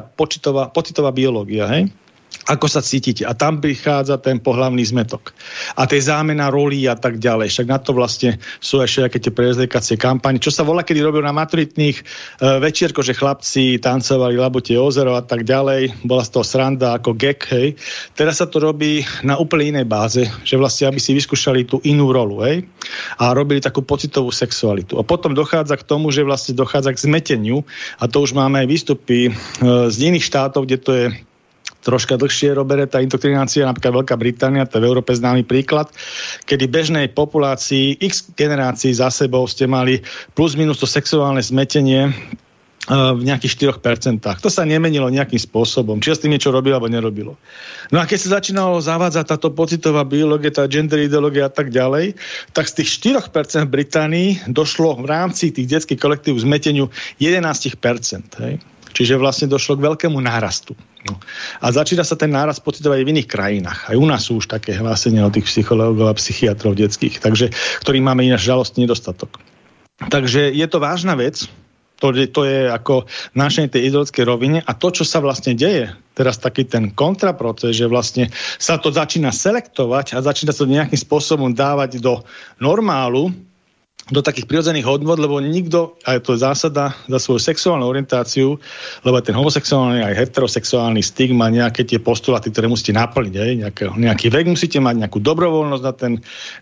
pocitová 0.72 1.12
biológia. 1.12 1.68
Hej? 1.68 1.92
Ako 2.44 2.68
sa 2.68 2.84
cítite. 2.84 3.24
A 3.24 3.32
tam 3.32 3.64
prichádza 3.64 4.20
ten 4.20 4.44
pohlavný 4.44 4.84
zmetok. 4.84 5.32
A 5.80 5.88
tie 5.88 6.04
zámena 6.04 6.52
rolí 6.52 6.84
a 6.92 7.00
tak 7.00 7.20
ďalej. 7.20 7.48
Však 7.56 7.68
na 7.72 7.80
to 7.80 7.96
vlastne 7.96 8.36
sú 8.60 8.84
ešte 8.84 9.08
aké 9.08 9.18
tie 9.24 9.32
prezlekacie 9.32 9.96
kampane. 9.96 10.44
Čo 10.44 10.52
sa 10.52 10.68
volá, 10.68 10.84
kedy 10.84 11.00
robil 11.00 11.24
na 11.24 11.32
maturitných 11.32 11.98
e, 12.00 12.04
večierko, 12.60 13.00
že 13.00 13.16
chlapci 13.16 13.80
tancovali 13.80 14.36
Labutie 14.36 14.76
ozero 14.76 15.16
a 15.16 15.24
tak 15.24 15.48
ďalej. 15.48 16.04
Bola 16.04 16.28
z 16.28 16.32
toho 16.36 16.44
sranda 16.44 17.00
ako 17.00 17.16
gek, 17.16 17.48
hej. 17.56 17.80
Teraz 18.12 18.44
sa 18.44 18.48
to 18.52 18.60
robí 18.60 19.08
na 19.24 19.40
úplne 19.40 19.80
inej 19.80 19.88
báze, 19.88 20.24
že 20.44 20.60
vlastne 20.60 20.92
aby 20.92 21.00
si 21.00 21.16
vyskúšali 21.16 21.64
tú 21.64 21.80
inú 21.88 22.12
rolu, 22.12 22.44
hej. 22.44 22.68
A 23.24 23.32
robili 23.32 23.64
takú 23.64 23.80
pocitovú 23.88 24.36
sexualitu. 24.36 25.00
A 25.00 25.08
potom 25.08 25.32
dochádza 25.32 25.80
k 25.80 25.88
tomu, 25.88 26.12
že 26.12 26.28
vlastne 26.28 26.60
dochádza 26.60 26.92
k 26.92 27.04
zmeteniu 27.08 27.64
a 28.04 28.12
to 28.12 28.20
už 28.20 28.36
máme 28.36 28.60
aj 28.60 28.68
výstupy 28.68 29.20
e, 29.28 29.32
z 29.88 29.96
iných 30.12 30.28
štátov, 30.28 30.68
kde 30.68 30.78
to 30.84 30.92
je 30.92 31.06
troška 31.84 32.16
dlhšie 32.16 32.56
robere 32.56 32.88
tá 32.88 33.04
indoktrinácia, 33.04 33.68
napríklad 33.68 34.02
Veľká 34.02 34.16
Británia, 34.16 34.64
to 34.64 34.80
je 34.80 34.84
v 34.88 34.90
Európe 34.90 35.12
známy 35.12 35.44
príklad, 35.44 35.92
kedy 36.48 36.72
bežnej 36.72 37.12
populácii 37.12 38.00
x 38.00 38.32
generácií 38.34 38.96
za 38.96 39.12
sebou 39.12 39.44
ste 39.46 39.68
mali 39.68 40.00
plus 40.34 40.56
minus 40.56 40.80
to 40.80 40.88
sexuálne 40.88 41.44
zmetenie 41.44 42.08
e, 42.08 42.12
v 42.90 43.22
nejakých 43.22 43.76
4%. 43.76 44.40
To 44.40 44.50
sa 44.50 44.64
nemenilo 44.64 45.12
nejakým 45.12 45.38
spôsobom. 45.38 46.00
Či 46.00 46.16
sa 46.16 46.16
s 46.16 46.22
tým 46.24 46.32
niečo 46.32 46.56
robilo, 46.56 46.80
alebo 46.80 46.88
nerobilo. 46.88 47.36
No 47.92 48.00
a 48.00 48.08
keď 48.08 48.18
sa 48.24 48.40
začínalo 48.40 48.80
zavádzať 48.80 49.26
táto 49.28 49.52
pocitová 49.52 50.08
biológia, 50.08 50.56
tá 50.56 50.64
gender 50.72 51.04
ideológia 51.04 51.52
a 51.52 51.54
tak 51.54 51.70
ďalej, 51.70 52.16
tak 52.56 52.72
z 52.72 52.82
tých 52.82 53.20
4% 53.20 53.68
v 53.68 53.70
Británii 53.70 54.30
došlo 54.48 55.04
v 55.04 55.08
rámci 55.12 55.52
tých 55.52 55.68
detských 55.68 56.00
kolektív 56.00 56.40
zmeteniu 56.40 56.88
11%. 57.20 57.76
Hej? 58.40 58.64
Čiže 58.94 59.18
vlastne 59.18 59.50
došlo 59.50 59.82
k 59.82 59.86
veľkému 59.90 60.22
nárastu. 60.22 60.78
No. 61.10 61.20
A 61.60 61.74
začína 61.74 62.06
sa 62.06 62.16
ten 62.16 62.32
nárast 62.32 62.62
pocitovať 62.64 63.02
aj 63.02 63.06
v 63.06 63.12
iných 63.18 63.30
krajinách. 63.30 63.80
Aj 63.90 63.96
u 63.98 64.06
nás 64.06 64.30
sú 64.30 64.40
už 64.40 64.48
také 64.48 64.78
hlásenia 64.78 65.26
od 65.26 65.34
tých 65.34 65.50
psychológov 65.50 66.14
a 66.14 66.16
psychiatrov 66.16 66.78
detských, 66.78 67.20
takže, 67.20 67.52
ktorých 67.84 68.06
máme 68.06 68.24
ináč 68.24 68.48
žalostný 68.48 68.86
nedostatok. 68.86 69.42
Takže 69.98 70.54
je 70.54 70.68
to 70.70 70.78
vážna 70.78 71.18
vec, 71.18 71.50
to, 72.04 72.12
to 72.12 72.42
je 72.44 72.68
ako 72.68 73.08
našej 73.32 73.72
tej 73.72 73.88
ideologickej 73.88 74.26
rovine 74.28 74.60
a 74.60 74.72
to, 74.76 74.92
čo 74.92 75.08
sa 75.08 75.24
vlastne 75.24 75.56
deje, 75.56 75.88
teraz 76.12 76.36
taký 76.36 76.68
ten 76.68 76.92
kontraproces, 76.92 77.80
že 77.80 77.88
vlastne 77.88 78.28
sa 78.60 78.76
to 78.76 78.92
začína 78.92 79.32
selektovať 79.32 80.20
a 80.20 80.20
začína 80.20 80.52
sa 80.52 80.68
to 80.68 80.74
nejakým 80.76 81.00
spôsobom 81.00 81.56
dávať 81.56 82.04
do 82.04 82.20
normálu, 82.60 83.32
do 84.12 84.20
takých 84.20 84.52
prirodzených 84.52 84.84
hodnot, 84.84 85.16
lebo 85.16 85.40
nikto, 85.40 85.96
a 86.04 86.20
to 86.20 86.36
je 86.36 86.44
zásada, 86.44 86.92
za 87.08 87.20
svoju 87.24 87.40
sexuálnu 87.40 87.88
orientáciu, 87.88 88.60
lebo 89.08 89.16
ten 89.24 89.32
homosexuálny 89.32 90.04
aj 90.04 90.28
heterosexuálny 90.28 91.00
stigma, 91.00 91.48
nejaké 91.48 91.88
tie 91.88 92.04
postulaty, 92.04 92.52
ktoré 92.52 92.68
musíte 92.68 92.92
naplniť, 92.92 93.36
aj, 93.40 93.52
nejaký, 93.64 93.84
nejaký 93.96 94.28
vek 94.28 94.46
musíte 94.52 94.84
mať, 94.84 95.08
nejakú 95.08 95.24
dobrovoľnosť 95.24 95.84
na 95.88 95.94
ten, 95.96 96.14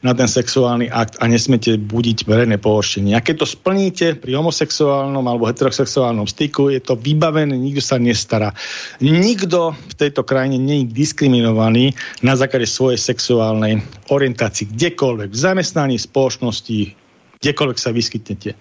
na 0.05 0.13
ten 0.13 0.29
sexuálny 0.29 0.93
akt 0.93 1.17
a 1.17 1.25
nesmiete 1.25 1.81
budiť 1.81 2.29
verejné 2.29 2.61
pohoštenie. 2.61 3.17
A 3.17 3.25
keď 3.25 3.41
to 3.41 3.47
splníte 3.49 4.21
pri 4.21 4.37
homosexuálnom 4.37 5.25
alebo 5.25 5.49
heterosexuálnom 5.49 6.29
styku, 6.29 6.69
je 6.69 6.77
to 6.77 6.93
vybavené, 6.93 7.57
nikto 7.57 7.81
sa 7.81 7.97
nestará. 7.97 8.53
Nikto 9.01 9.73
v 9.73 9.95
tejto 9.97 10.21
krajine 10.21 10.61
nie 10.61 10.85
je 10.85 10.93
diskriminovaný 10.93 11.97
na 12.21 12.37
základe 12.37 12.69
svojej 12.69 13.01
sexuálnej 13.01 13.81
orientácii, 14.13 14.69
kdekoľvek, 14.77 15.33
v 15.33 15.39
zamestnaní, 15.41 15.97
spoločnosti, 15.97 17.00
kdekoľvek 17.41 17.77
sa 17.81 17.89
vyskytnete. 17.89 18.53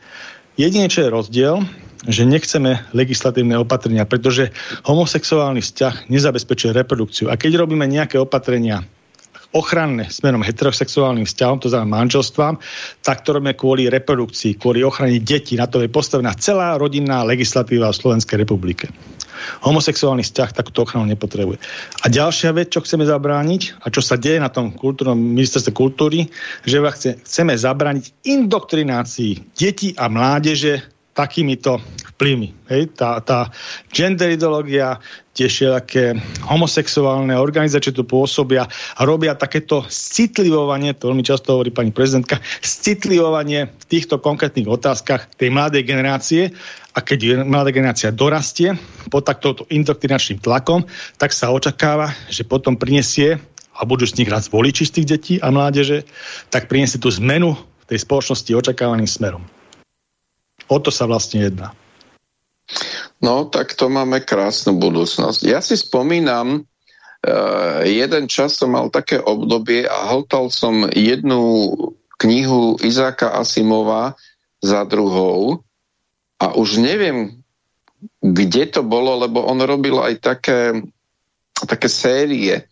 Jedine, 0.57 0.89
čo 0.89 1.05
je 1.05 1.13
rozdiel, 1.13 1.57
že 2.09 2.25
nechceme 2.25 2.81
legislatívne 2.97 3.61
opatrenia, 3.61 4.09
pretože 4.09 4.57
homosexuálny 4.89 5.61
vzťah 5.61 6.09
nezabezpečuje 6.09 6.73
reprodukciu. 6.73 7.29
A 7.29 7.37
keď 7.37 7.61
robíme 7.61 7.85
nejaké 7.85 8.17
opatrenia 8.17 8.89
ochranné 9.51 10.07
smerom 10.07 10.47
heterosexuálnym 10.47 11.27
vzťahom, 11.27 11.59
to 11.59 11.71
znamená 11.71 12.07
manželstvám, 12.07 12.59
tak 13.03 13.27
to 13.27 13.35
robíme 13.35 13.59
kvôli 13.59 13.91
reprodukcii, 13.91 14.59
kvôli 14.59 14.87
ochrane 14.87 15.19
detí. 15.19 15.59
Na 15.59 15.67
to 15.67 15.83
je 15.83 15.91
postavená 15.91 16.35
celá 16.39 16.79
rodinná 16.79 17.27
legislatíva 17.27 17.91
v 17.91 17.99
Slovenskej 17.99 18.39
republike. 18.39 18.87
Homosexuálny 19.65 20.21
vzťah 20.21 20.53
takúto 20.53 20.85
ochranu 20.85 21.09
nepotrebuje. 21.09 21.59
A 22.05 22.13
ďalšia 22.13 22.53
vec, 22.53 22.71
čo 22.77 22.85
chceme 22.85 23.09
zabrániť 23.09 23.83
a 23.83 23.89
čo 23.89 24.05
sa 24.05 24.21
deje 24.21 24.37
na 24.37 24.53
tom 24.53 24.71
kultúrnom 24.71 25.17
ministerstve 25.17 25.73
kultúry, 25.73 26.29
že 26.69 26.79
chceme 27.25 27.57
zabrániť 27.57 28.29
indoktrinácii 28.29 29.57
detí 29.57 29.97
a 29.97 30.13
mládeže 30.13 31.00
takýmito 31.15 31.83
vplyvmi. 32.15 32.55
Hej? 32.71 32.95
Tá, 32.95 33.19
tá 33.21 33.51
gender 33.91 34.31
ideológia, 34.31 35.03
tie 35.35 35.49
všelijaké 35.49 36.21
homosexuálne 36.47 37.35
organizácie 37.35 37.91
tu 37.91 38.05
pôsobia 38.05 38.69
a 38.69 39.01
robia 39.03 39.35
takéto 39.35 39.87
citlivovanie, 39.89 40.95
to 40.95 41.11
veľmi 41.11 41.25
často 41.25 41.57
hovorí 41.57 41.73
pani 41.73 41.91
prezidentka, 41.91 42.39
citlivovanie 42.61 43.73
v 43.73 43.85
týchto 43.89 44.21
konkrétnych 44.21 44.69
otázkach 44.69 45.33
tej 45.35 45.51
mladej 45.51 45.83
generácie 45.87 46.43
a 46.95 46.99
keď 47.01 47.47
mladá 47.47 47.71
generácia 47.71 48.11
dorastie 48.11 48.75
pod 49.09 49.27
takto 49.27 49.65
indoktrinačným 49.71 50.43
tlakom, 50.43 50.83
tak 51.17 51.31
sa 51.31 51.55
očakáva, 51.55 52.11
že 52.29 52.43
potom 52.43 52.75
prinesie 52.75 53.39
a 53.81 53.87
budú 53.87 54.05
z 54.05 54.21
nich 54.21 54.29
raz 54.29 54.51
voliči 54.51 54.91
tých 54.91 55.09
detí 55.09 55.35
a 55.41 55.49
mládeže, 55.49 56.05
tak 56.53 56.69
prinesie 56.69 57.01
tú 57.01 57.09
zmenu 57.17 57.55
v 57.57 57.85
tej 57.89 57.99
spoločnosti 58.03 58.51
očakávaným 58.53 59.09
smerom. 59.09 59.60
O 60.71 60.79
to 60.79 60.95
sa 60.95 61.11
vlastne 61.11 61.51
jedná. 61.51 61.75
No, 63.19 63.45
tak 63.51 63.75
to 63.75 63.91
máme 63.91 64.23
krásnu 64.23 64.79
budúcnosť. 64.79 65.43
Ja 65.43 65.59
si 65.59 65.75
spomínam, 65.75 66.63
uh, 66.63 67.83
jeden 67.83 68.31
čas 68.31 68.57
som 68.57 68.73
mal 68.73 68.89
také 68.89 69.19
obdobie 69.19 69.85
a 69.85 70.15
hltal 70.15 70.49
som 70.49 70.87
jednu 70.89 71.75
knihu 72.23 72.79
Izáka 72.81 73.35
Asimova 73.35 74.15
za 74.63 74.87
druhou 74.87 75.67
a 76.41 76.55
už 76.55 76.81
neviem, 76.81 77.41
kde 78.21 78.65
to 78.73 78.81
bolo, 78.81 79.21
lebo 79.21 79.45
on 79.45 79.61
robil 79.61 80.01
aj 80.01 80.15
také, 80.25 80.81
také 81.69 81.89
série. 81.89 82.65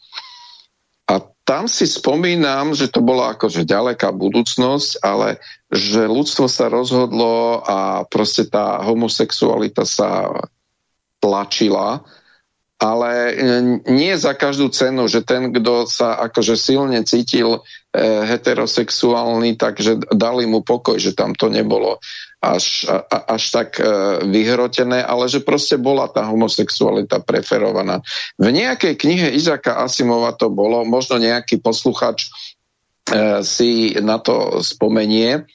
Tam 1.48 1.64
si 1.64 1.88
spomínam, 1.88 2.76
že 2.76 2.92
to 2.92 3.00
bola 3.00 3.32
akože 3.32 3.64
ďaleká 3.64 4.12
budúcnosť, 4.12 5.00
ale 5.00 5.40
že 5.72 6.04
ľudstvo 6.04 6.44
sa 6.44 6.68
rozhodlo 6.68 7.64
a 7.64 8.04
proste 8.04 8.44
tá 8.44 8.84
homosexualita 8.84 9.88
sa 9.88 10.28
tlačila, 11.24 12.04
ale 12.76 13.10
e, 13.10 13.34
nie 13.88 14.12
za 14.20 14.36
každú 14.36 14.68
cenu, 14.68 15.08
že 15.08 15.24
ten, 15.24 15.48
kto 15.48 15.88
sa 15.88 16.20
akože 16.28 16.52
silne 16.52 17.00
cítil 17.08 17.58
e, 17.58 17.60
heterosexuálny, 18.28 19.56
takže 19.56 20.04
dali 20.12 20.44
mu 20.44 20.60
pokoj, 20.60 21.00
že 21.00 21.16
tam 21.16 21.32
to 21.32 21.48
nebolo 21.48 21.96
až, 22.38 22.86
až 23.10 23.42
tak 23.50 23.82
e, 23.82 23.84
vyhrotené, 24.30 25.02
ale 25.02 25.26
že 25.26 25.42
proste 25.42 25.74
bola 25.74 26.06
tá 26.06 26.22
homosexualita 26.22 27.18
preferovaná. 27.18 27.98
V 28.38 28.54
nejakej 28.54 28.94
knihe 28.94 29.34
Izaka 29.34 29.82
Asimova 29.82 30.30
to 30.38 30.46
bolo, 30.46 30.86
možno 30.86 31.18
nejaký 31.18 31.58
posluchač 31.58 32.26
e, 32.26 32.28
si 33.42 33.98
na 33.98 34.22
to 34.22 34.62
spomenie, 34.62 35.50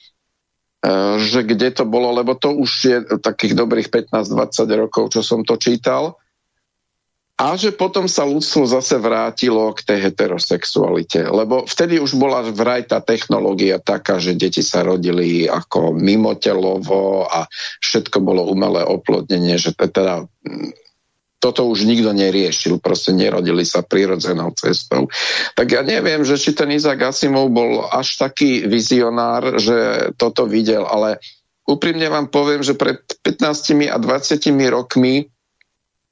Eh, 0.84 1.16
že 1.16 1.48
kde 1.48 1.72
to 1.72 1.88
bolo, 1.88 2.12
lebo 2.12 2.36
to 2.36 2.52
už 2.52 2.70
je 2.84 2.96
takých 3.24 3.56
dobrých 3.56 3.88
15-20 3.88 4.68
rokov, 4.84 5.16
čo 5.16 5.24
som 5.24 5.40
to 5.40 5.56
čítal. 5.56 6.20
A 7.34 7.58
že 7.58 7.74
potom 7.74 8.06
sa 8.06 8.22
ľudstvo 8.22 8.62
zase 8.62 8.94
vrátilo 9.02 9.74
k 9.74 9.82
tej 9.82 9.98
heterosexualite. 10.06 11.26
Lebo 11.26 11.66
vtedy 11.66 11.98
už 11.98 12.14
bola 12.14 12.46
vraj 12.46 12.86
tá 12.86 13.02
technológia 13.02 13.82
taká, 13.82 14.22
že 14.22 14.38
deti 14.38 14.62
sa 14.62 14.86
rodili 14.86 15.50
ako 15.50 15.98
mimotelovo 15.98 17.26
a 17.26 17.50
všetko 17.82 18.22
bolo 18.22 18.46
umelé 18.46 18.86
oplodnenie, 18.86 19.58
že 19.58 19.74
teda 19.74 20.30
toto 21.42 21.68
už 21.68 21.84
nikto 21.84 22.14
neriešil, 22.14 22.80
proste 22.80 23.12
nerodili 23.12 23.68
sa 23.68 23.82
prirodzenou 23.84 24.54
cestou. 24.56 25.10
Tak 25.58 25.66
ja 25.68 25.82
neviem, 25.84 26.24
že 26.24 26.40
či 26.40 26.54
ten 26.56 26.70
Izak 26.70 27.02
Asimov 27.02 27.50
bol 27.52 27.84
až 27.90 28.16
taký 28.16 28.64
vizionár, 28.64 29.58
že 29.60 30.08
toto 30.16 30.46
videl, 30.48 30.88
ale 30.88 31.20
úprimne 31.68 32.08
vám 32.08 32.32
poviem, 32.32 32.64
že 32.64 32.78
pred 32.78 33.02
15 33.26 33.90
a 33.92 33.98
20 34.00 34.40
rokmi 34.72 35.33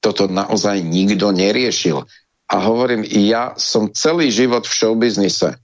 toto 0.02 0.26
naozaj 0.26 0.82
nikto 0.82 1.30
neriešil. 1.30 2.02
A 2.52 2.56
hovorím, 2.58 3.06
ja 3.06 3.54
som 3.54 3.94
celý 3.94 4.28
život 4.28 4.66
v 4.66 4.76
showbiznise 4.76 5.62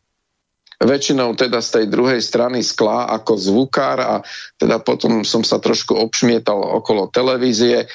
väčšinou 0.79 1.35
teda 1.35 1.59
z 1.59 1.69
tej 1.75 1.87
druhej 1.91 2.23
strany 2.23 2.63
skla 2.63 3.11
ako 3.19 3.35
zvukár 3.35 3.99
a 3.99 4.15
teda 4.55 4.79
potom 4.79 5.27
som 5.27 5.43
sa 5.43 5.59
trošku 5.59 5.99
obšmietal 5.99 6.55
okolo 6.55 7.11
televízie 7.11 7.91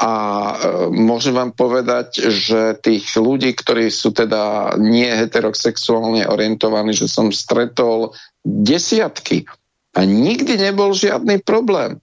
a 0.00 0.12
e, 0.12 0.54
môžem 0.90 1.36
vám 1.36 1.52
povedať, 1.54 2.26
že 2.32 2.80
tých 2.80 3.14
ľudí, 3.14 3.54
ktorí 3.54 3.92
sú 3.92 4.10
teda 4.10 4.74
nie 4.80 5.06
heterosexuálne 5.06 6.26
orientovaní, 6.26 6.96
že 6.96 7.06
som 7.06 7.28
stretol 7.30 8.16
desiatky 8.42 9.44
a 9.94 10.02
nikdy 10.02 10.58
nebol 10.58 10.96
žiadny 10.96 11.44
problém. 11.44 12.00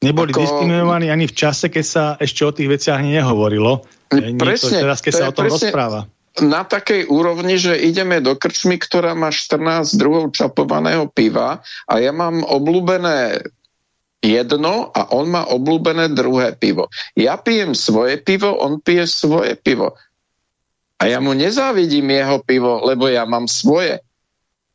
Neboli 0.00 0.32
Ako... 0.32 0.40
diskriminovaní 0.40 1.12
ani 1.12 1.28
v 1.28 1.36
čase, 1.36 1.68
keď 1.68 1.84
sa 1.84 2.04
ešte 2.16 2.40
o 2.48 2.52
tých 2.56 2.72
veciach 2.72 3.04
nehovorilo. 3.04 3.84
Presne. 4.10 4.80
Teraz, 4.80 5.04
keď 5.04 5.12
sa 5.12 5.24
o 5.28 5.36
tom 5.36 5.46
presne, 5.46 5.70
rozpráva. 5.70 6.00
Na 6.40 6.64
takej 6.64 7.10
úrovni, 7.12 7.60
že 7.60 7.76
ideme 7.76 8.24
do 8.24 8.32
krčmy, 8.32 8.80
ktorá 8.80 9.12
má 9.12 9.28
14 9.28 9.92
druhov 10.00 10.32
čapovaného 10.32 11.04
piva 11.12 11.60
a 11.84 11.94
ja 12.00 12.16
mám 12.16 12.40
obľúbené 12.40 13.44
jedno 14.24 14.88
a 14.92 15.10
on 15.12 15.28
má 15.28 15.44
obľúbené 15.48 16.12
druhé 16.12 16.56
pivo. 16.56 16.88
Ja 17.12 17.36
pijem 17.36 17.76
svoje 17.76 18.20
pivo, 18.20 18.56
on 18.56 18.80
pije 18.80 19.04
svoje 19.04 19.56
pivo. 19.56 19.96
A 21.00 21.08
ja 21.08 21.20
mu 21.20 21.32
nezávidím 21.32 22.12
jeho 22.12 22.44
pivo, 22.44 22.84
lebo 22.84 23.08
ja 23.08 23.24
mám 23.24 23.48
svoje. 23.48 24.04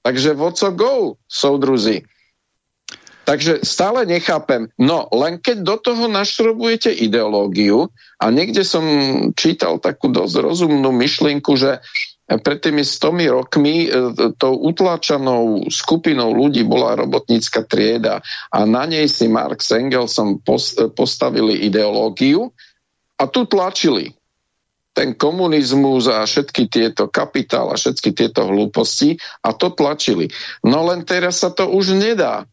Takže 0.02 0.38
co 0.38 0.68
go, 0.74 1.18
soudruzi. 1.26 2.06
Takže 3.26 3.66
stále 3.66 4.06
nechápem. 4.06 4.70
No, 4.78 5.10
len 5.10 5.42
keď 5.42 5.58
do 5.66 5.76
toho 5.82 6.06
našrobujete 6.06 6.94
ideológiu 6.94 7.90
a 8.22 8.30
niekde 8.30 8.62
som 8.62 8.86
čítal 9.34 9.82
takú 9.82 10.14
dosť 10.14 10.46
rozumnú 10.46 10.94
myšlienku, 10.94 11.58
že 11.58 11.82
pred 12.26 12.58
tými 12.58 12.82
stomi 12.82 13.30
rokmi 13.30 13.86
e, 13.86 13.88
tou 14.38 14.58
utláčanou 14.58 15.70
skupinou 15.70 16.34
ľudí 16.34 16.66
bola 16.66 16.98
robotnícka 16.98 17.62
trieda 17.70 18.18
a 18.50 18.66
na 18.66 18.90
nej 18.90 19.06
si 19.06 19.30
Marx 19.30 19.70
Engelsom 19.70 20.42
postavili 20.98 21.70
ideológiu 21.70 22.50
a 23.22 23.30
tu 23.30 23.46
tlačili 23.46 24.10
ten 24.96 25.14
komunizmus 25.14 26.08
a 26.10 26.26
všetky 26.26 26.72
tieto 26.72 27.12
kapitál 27.12 27.70
a 27.70 27.78
všetky 27.78 28.16
tieto 28.16 28.48
hlúposti 28.48 29.20
a 29.44 29.54
to 29.54 29.70
tlačili. 29.76 30.32
No 30.66 30.88
len 30.88 31.06
teraz 31.06 31.46
sa 31.46 31.54
to 31.54 31.68
už 31.68 31.94
nedá 31.94 32.48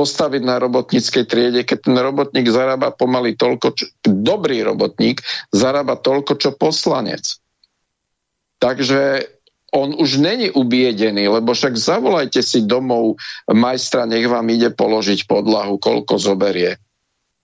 postaviť 0.00 0.40
na 0.40 0.56
robotníckej 0.56 1.28
triede, 1.28 1.60
keď 1.60 1.92
ten 1.92 1.96
robotník 2.00 2.48
zarába 2.48 2.88
pomaly 2.88 3.36
toľko, 3.36 3.76
čo, 3.76 3.84
dobrý 4.08 4.64
robotník 4.64 5.20
zarába 5.52 6.00
toľko, 6.00 6.40
čo 6.40 6.56
poslanec. 6.56 7.36
Takže 8.64 9.28
on 9.76 9.92
už 10.00 10.16
není 10.16 10.48
ubiedený, 10.48 11.28
lebo 11.28 11.52
však 11.52 11.76
zavolajte 11.76 12.40
si 12.40 12.64
domov 12.64 13.20
majstra, 13.44 14.08
nech 14.08 14.24
vám 14.24 14.48
ide 14.48 14.72
položiť 14.72 15.28
podlahu, 15.28 15.76
koľko 15.76 16.16
zoberie. 16.16 16.80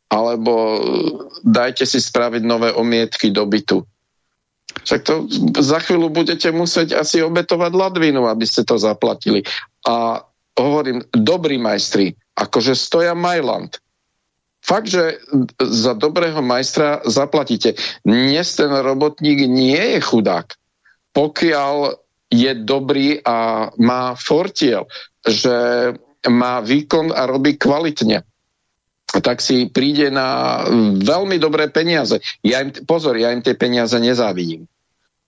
Alebo 0.09 0.81
dajte 1.45 1.85
si 1.85 2.01
spraviť 2.01 2.41
nové 2.41 2.73
omietky 2.73 3.37
do 3.37 3.45
bytu. 3.45 3.85
Však 4.81 5.01
to 5.05 5.29
za 5.61 5.79
chvíľu 5.85 6.09
budete 6.09 6.49
musieť 6.57 6.97
asi 6.97 7.21
obetovať 7.21 7.73
ladvinu, 7.73 8.25
aby 8.27 8.49
ste 8.49 8.65
to 8.65 8.81
zaplatili. 8.81 9.45
A 9.85 10.25
hovorím, 10.57 11.05
dobrí 11.13 11.61
majstri, 11.61 12.17
akože 12.37 12.77
stoja 12.77 13.17
Majland. 13.17 13.81
Fakt, 14.61 14.91
že 14.91 15.23
za 15.63 15.95
dobrého 15.95 16.43
majstra 16.43 17.01
zaplatíte. 17.07 17.79
Dnes 18.03 18.53
ten 18.59 18.71
robotník 18.71 19.47
nie 19.47 19.97
je 19.97 20.01
chudák. 20.03 20.53
Pokiaľ 21.15 21.97
je 22.29 22.53
dobrý 22.67 23.23
a 23.23 23.71
má 23.79 24.19
fortiel, 24.19 24.91
že 25.23 25.55
má 26.27 26.61
výkon 26.61 27.15
a 27.15 27.25
robí 27.25 27.57
kvalitne 27.57 28.27
tak 29.07 29.41
si 29.41 29.71
príde 29.71 30.13
na 30.13 30.61
veľmi 31.01 31.41
dobré 31.41 31.73
peniaze. 31.73 32.21
Ja 32.45 32.61
im, 32.61 32.75
pozor, 32.85 33.17
ja 33.17 33.33
im 33.33 33.41
tie 33.41 33.57
peniaze 33.57 33.97
nezávidím 33.97 34.69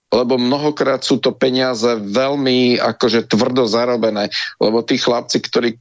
lebo 0.08 0.40
mnohokrát 0.40 1.04
sú 1.04 1.20
to 1.20 1.36
peniaze 1.36 1.84
veľmi 2.00 2.80
akože 2.80 3.28
tvrdo 3.28 3.68
zarobené, 3.68 4.32
lebo 4.56 4.80
tí 4.80 4.96
chlapci, 4.96 5.44
ktorí 5.44 5.76
e, 5.76 5.80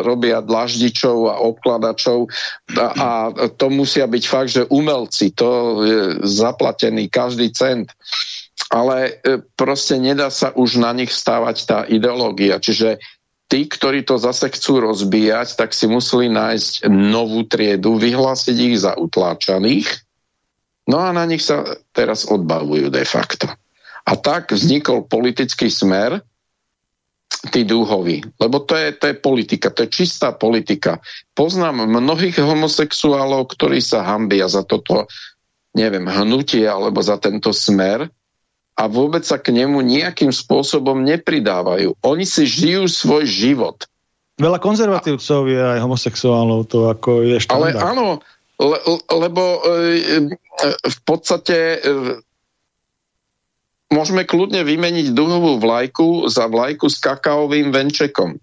robia 0.00 0.40
dlaždičov 0.40 1.28
a 1.28 1.34
obkladačov 1.44 2.32
a, 2.72 2.86
a 2.88 3.10
to 3.52 3.68
musia 3.68 4.08
byť 4.08 4.24
fakt, 4.24 4.50
že 4.56 4.68
umelci, 4.72 5.36
to 5.36 5.50
je 5.84 6.00
zaplatený 6.24 7.12
každý 7.12 7.52
cent. 7.52 7.92
Ale 8.72 9.20
e, 9.20 9.44
proste 9.60 10.00
nedá 10.00 10.32
sa 10.32 10.56
už 10.56 10.80
na 10.80 10.96
nich 10.96 11.12
stávať 11.12 11.56
tá 11.68 11.78
ideológia. 11.84 12.56
Čiže 12.56 12.96
tí, 13.52 13.68
ktorí 13.68 14.08
to 14.08 14.16
zase 14.16 14.48
chcú 14.48 14.80
rozbíjať, 14.80 15.60
tak 15.60 15.76
si 15.76 15.84
museli 15.84 16.32
nájsť 16.32 16.88
novú 16.88 17.44
triedu, 17.44 18.00
vyhlásiť 18.00 18.56
ich 18.56 18.80
za 18.80 18.96
utláčaných 18.96 20.11
No 20.86 20.98
a 20.98 21.14
na 21.14 21.24
nich 21.26 21.46
sa 21.46 21.78
teraz 21.94 22.26
odbavujú 22.26 22.90
de 22.90 23.04
facto. 23.06 23.46
A 24.02 24.12
tak 24.18 24.50
vznikol 24.50 25.06
politický 25.06 25.70
smer, 25.70 26.22
tí 27.50 27.66
dúhoví. 27.66 28.22
Lebo 28.38 28.62
to 28.62 28.78
je, 28.78 28.94
to 28.94 29.10
je 29.10 29.16
politika, 29.18 29.72
to 29.74 29.86
je 29.86 29.90
čistá 29.90 30.30
politika. 30.30 31.02
Poznám 31.34 31.88
mnohých 31.88 32.38
homosexuálov, 32.38 33.50
ktorí 33.50 33.82
sa 33.82 34.06
hambia 34.06 34.46
za 34.46 34.62
toto, 34.62 35.10
neviem, 35.74 36.06
hnutie 36.06 36.62
alebo 36.68 37.02
za 37.02 37.18
tento 37.18 37.50
smer 37.50 38.06
a 38.78 38.82
vôbec 38.86 39.26
sa 39.26 39.42
k 39.42 39.50
nemu 39.50 39.82
nejakým 39.82 40.30
spôsobom 40.30 41.02
nepridávajú. 41.02 41.98
Oni 42.04 42.24
si 42.24 42.46
žijú 42.46 42.86
svoj 42.86 43.24
život. 43.26 43.84
Veľa 44.40 44.58
konzervatívcov 44.62 45.40
je 45.50 45.60
aj 45.60 45.78
homosexuálov, 45.84 46.66
to 46.66 46.88
ako 46.88 47.26
je 47.26 47.36
štandard. 47.42 47.76
Ale 47.76 47.84
áno, 47.84 48.06
le, 48.60 48.78
lebo 49.08 49.42
e, 49.42 49.60
e, 49.64 50.28
v 50.84 50.98
podstate 51.04 51.56
e, 51.56 51.78
môžeme 53.92 54.28
kľudne 54.28 54.64
vymeniť 54.64 55.12
duhovú 55.12 55.56
vlajku 55.60 56.28
za 56.28 56.48
vlajku 56.48 56.88
s 56.88 57.00
kakaovým 57.00 57.72
venčekom. 57.72 58.36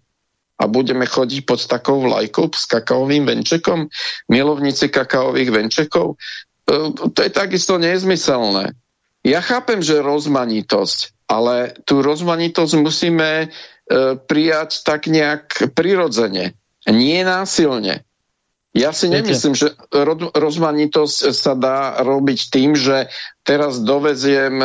A 0.59 0.67
budeme 0.67 1.07
chodiť 1.07 1.47
pod 1.47 1.63
takou 1.63 2.03
vlajkou 2.03 2.51
s 2.51 2.67
kakaovým 2.67 3.23
venčekom, 3.23 3.87
milovníci 4.27 4.91
kakaových 4.91 5.55
venčekov. 5.55 6.19
To 6.67 7.19
je 7.23 7.31
takisto 7.31 7.79
nezmyselné. 7.79 8.75
Ja 9.23 9.39
chápem, 9.39 9.79
že 9.79 10.03
rozmanitosť, 10.03 11.31
ale 11.31 11.79
tú 11.87 12.03
rozmanitosť 12.03 12.73
musíme 12.75 13.55
prijať 14.27 14.83
tak 14.83 15.07
nejak 15.07 15.71
prirodzene, 15.79 16.59
nie 16.91 17.19
násilne. 17.23 18.03
Ja 18.79 18.95
si 18.95 19.11
nemyslím, 19.11 19.59
že 19.59 19.75
rozmanitosť 20.31 21.35
sa 21.35 21.51
dá 21.51 21.99
robiť 21.99 22.39
tým, 22.47 22.79
že 22.79 23.11
teraz 23.43 23.83
doveziem 23.83 24.55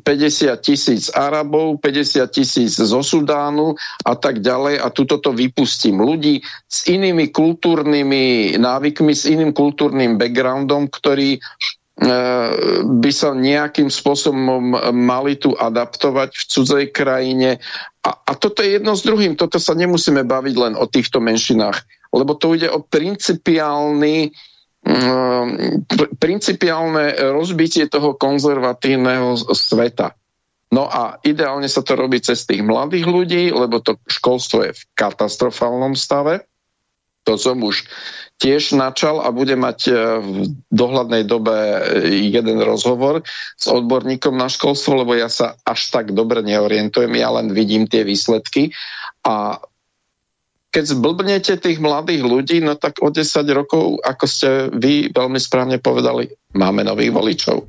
e, 0.00 0.56
tisíc 0.64 1.12
Arabov, 1.12 1.76
50 1.84 2.24
tisíc 2.32 2.80
zo 2.80 3.04
Sudánu 3.04 3.76
a 4.00 4.16
tak 4.16 4.40
ďalej 4.40 4.80
a 4.80 4.88
tuto 4.88 5.20
to 5.20 5.36
vypustím. 5.36 6.00
Ľudí 6.00 6.40
s 6.64 6.88
inými 6.88 7.28
kultúrnymi 7.36 8.56
návykmi, 8.56 9.12
s 9.12 9.28
iným 9.28 9.52
kultúrnym 9.52 10.16
backgroundom, 10.16 10.88
ktorí 10.88 11.36
e, 11.36 11.40
by 12.80 13.10
sa 13.12 13.36
nejakým 13.36 13.92
spôsobom 13.92 14.72
mali 14.96 15.36
tu 15.36 15.52
adaptovať 15.52 16.32
v 16.32 16.42
cudzej 16.48 16.84
krajine. 16.96 17.60
A, 18.00 18.10
a 18.24 18.32
toto 18.40 18.64
je 18.64 18.80
jedno 18.80 18.96
s 18.96 19.04
druhým. 19.04 19.36
Toto 19.36 19.60
sa 19.60 19.76
nemusíme 19.76 20.24
baviť 20.24 20.54
len 20.56 20.72
o 20.80 20.88
týchto 20.88 21.20
menšinách 21.20 21.84
lebo 22.16 22.32
to 22.40 22.56
ide 22.56 22.72
o 22.72 22.80
principiálny 22.80 24.32
mm, 24.80 25.48
principiálne 26.16 27.12
rozbitie 27.36 27.92
toho 27.92 28.16
konzervatívneho 28.16 29.36
sveta. 29.52 30.16
No 30.72 30.90
a 30.90 31.22
ideálne 31.22 31.70
sa 31.70 31.84
to 31.84 31.94
robí 31.94 32.18
cez 32.18 32.42
tých 32.42 32.64
mladých 32.64 33.06
ľudí, 33.06 33.54
lebo 33.54 33.78
to 33.78 34.02
školstvo 34.08 34.66
je 34.66 34.72
v 34.74 34.82
katastrofálnom 34.98 35.94
stave. 35.94 36.42
To 37.26 37.34
som 37.34 37.58
už 37.62 37.86
tiež 38.38 38.78
načal 38.78 39.18
a 39.18 39.34
bude 39.34 39.58
mať 39.58 39.78
e, 39.90 39.92
v 40.22 40.36
dohľadnej 40.70 41.26
dobe 41.26 41.54
e, 41.54 41.78
jeden 42.30 42.62
rozhovor 42.62 43.26
s 43.58 43.66
odborníkom 43.66 44.34
na 44.38 44.46
školstvo, 44.46 45.02
lebo 45.02 45.18
ja 45.18 45.26
sa 45.26 45.58
až 45.66 45.90
tak 45.90 46.14
dobre 46.14 46.46
neorientujem, 46.46 47.10
ja 47.18 47.34
len 47.34 47.50
vidím 47.50 47.90
tie 47.90 48.06
výsledky 48.06 48.70
a 49.26 49.58
keď 50.76 50.92
zblbnete 50.92 51.56
tých 51.56 51.80
mladých 51.80 52.20
ľudí, 52.20 52.60
no 52.60 52.76
tak 52.76 53.00
o 53.00 53.08
10 53.08 53.24
rokov, 53.56 53.96
ako 54.04 54.24
ste 54.28 54.68
vy 54.76 55.08
veľmi 55.08 55.40
správne 55.40 55.80
povedali, 55.80 56.28
máme 56.52 56.84
nových 56.84 57.16
voličov. 57.16 57.64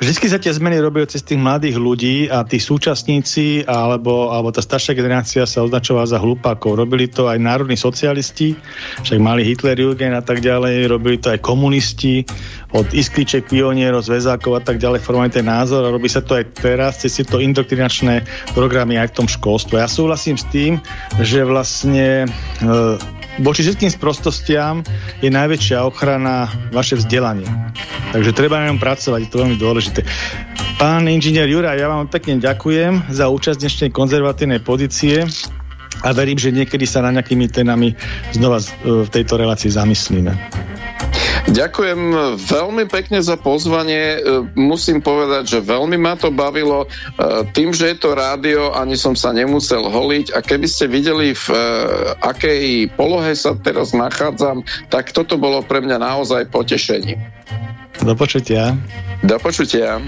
Vždycky 0.00 0.32
sa 0.32 0.40
tie 0.40 0.48
zmeny 0.48 0.80
robili 0.80 1.04
cez 1.04 1.20
tých 1.20 1.36
mladých 1.36 1.76
ľudí 1.76 2.24
a 2.32 2.40
tí 2.40 2.56
súčasníci 2.56 3.68
alebo, 3.68 4.32
alebo 4.32 4.48
tá 4.48 4.64
staršia 4.64 4.96
generácia 4.96 5.44
sa 5.44 5.60
označovala 5.60 6.08
za 6.08 6.16
hlupákov. 6.16 6.80
Robili 6.80 7.04
to 7.04 7.28
aj 7.28 7.36
národní 7.36 7.76
socialisti, 7.76 8.56
však 9.04 9.20
mali 9.20 9.44
Hitler, 9.44 9.76
Jürgen 9.76 10.16
a 10.16 10.24
tak 10.24 10.40
ďalej, 10.40 10.88
robili 10.88 11.20
to 11.20 11.28
aj 11.28 11.44
komunisti, 11.44 12.24
od 12.72 12.88
iskliček, 12.96 13.52
pionierov, 13.52 14.00
zväzákov 14.00 14.56
a 14.56 14.62
tak 14.64 14.80
ďalej 14.80 15.04
formovali 15.04 15.36
ten 15.36 15.44
názor 15.44 15.84
a 15.84 15.92
robí 15.92 16.08
sa 16.08 16.24
to 16.24 16.32
aj 16.32 16.48
teraz 16.64 17.04
cez 17.04 17.20
tieto 17.20 17.36
indoktrinačné 17.36 18.24
programy 18.56 18.96
aj 18.96 19.12
v 19.12 19.16
tom 19.20 19.28
školstve. 19.28 19.84
Ja 19.84 19.90
súhlasím 19.90 20.40
s 20.40 20.48
tým, 20.48 20.80
že 21.20 21.44
vlastne 21.44 22.24
e, 22.24 22.28
voči 23.38 23.62
všetkým 23.62 23.94
sprostostiam 23.94 24.82
je 25.22 25.30
najväčšia 25.30 25.86
ochrana 25.86 26.50
vaše 26.74 26.98
vzdelanie. 26.98 27.46
Takže 28.10 28.34
treba 28.34 28.58
na 28.58 28.74
ňom 28.74 28.82
pracovať, 28.82 29.20
je 29.22 29.30
to 29.30 29.40
veľmi 29.46 29.56
dôležité. 29.60 30.02
Pán 30.80 31.06
inžinier 31.06 31.46
Juraj, 31.46 31.78
ja 31.78 31.86
vám 31.92 32.10
pekne 32.10 32.40
ďakujem 32.42 33.12
za 33.12 33.30
účasť 33.30 33.60
dnešnej 33.60 33.90
konzervatívnej 33.92 34.64
pozície 34.64 35.28
a 36.00 36.08
verím, 36.16 36.40
že 36.40 36.50
niekedy 36.56 36.88
sa 36.88 37.04
na 37.04 37.12
nejakými 37.12 37.52
témami 37.52 37.92
znova 38.32 38.64
v 38.82 39.08
tejto 39.12 39.36
relácii 39.36 39.70
zamyslíme. 39.70 40.32
Ďakujem 41.48 42.00
veľmi 42.36 42.84
pekne 42.92 43.24
za 43.24 43.40
pozvanie. 43.40 44.20
E, 44.20 44.44
musím 44.58 45.00
povedať, 45.00 45.56
že 45.56 45.58
veľmi 45.64 45.96
ma 45.96 46.12
to 46.18 46.28
bavilo. 46.28 46.84
E, 46.84 46.88
tým, 47.56 47.72
že 47.72 47.94
je 47.94 47.96
to 47.96 48.12
rádio, 48.12 48.76
ani 48.76 48.98
som 49.00 49.16
sa 49.16 49.32
nemusel 49.32 49.80
holiť 49.88 50.36
a 50.36 50.44
keby 50.44 50.68
ste 50.68 50.92
videli, 50.92 51.32
v 51.32 51.46
e, 51.48 51.56
akej 52.20 52.92
polohe 52.92 53.32
sa 53.32 53.56
teraz 53.56 53.96
nachádzam, 53.96 54.60
tak 54.92 55.16
toto 55.16 55.40
bolo 55.40 55.64
pre 55.64 55.80
mňa 55.80 55.96
naozaj 55.96 56.52
potešenie. 56.52 57.16
Do 58.04 58.12
počutia. 58.12 58.76
Do 59.24 59.36
počutia. 59.40 60.00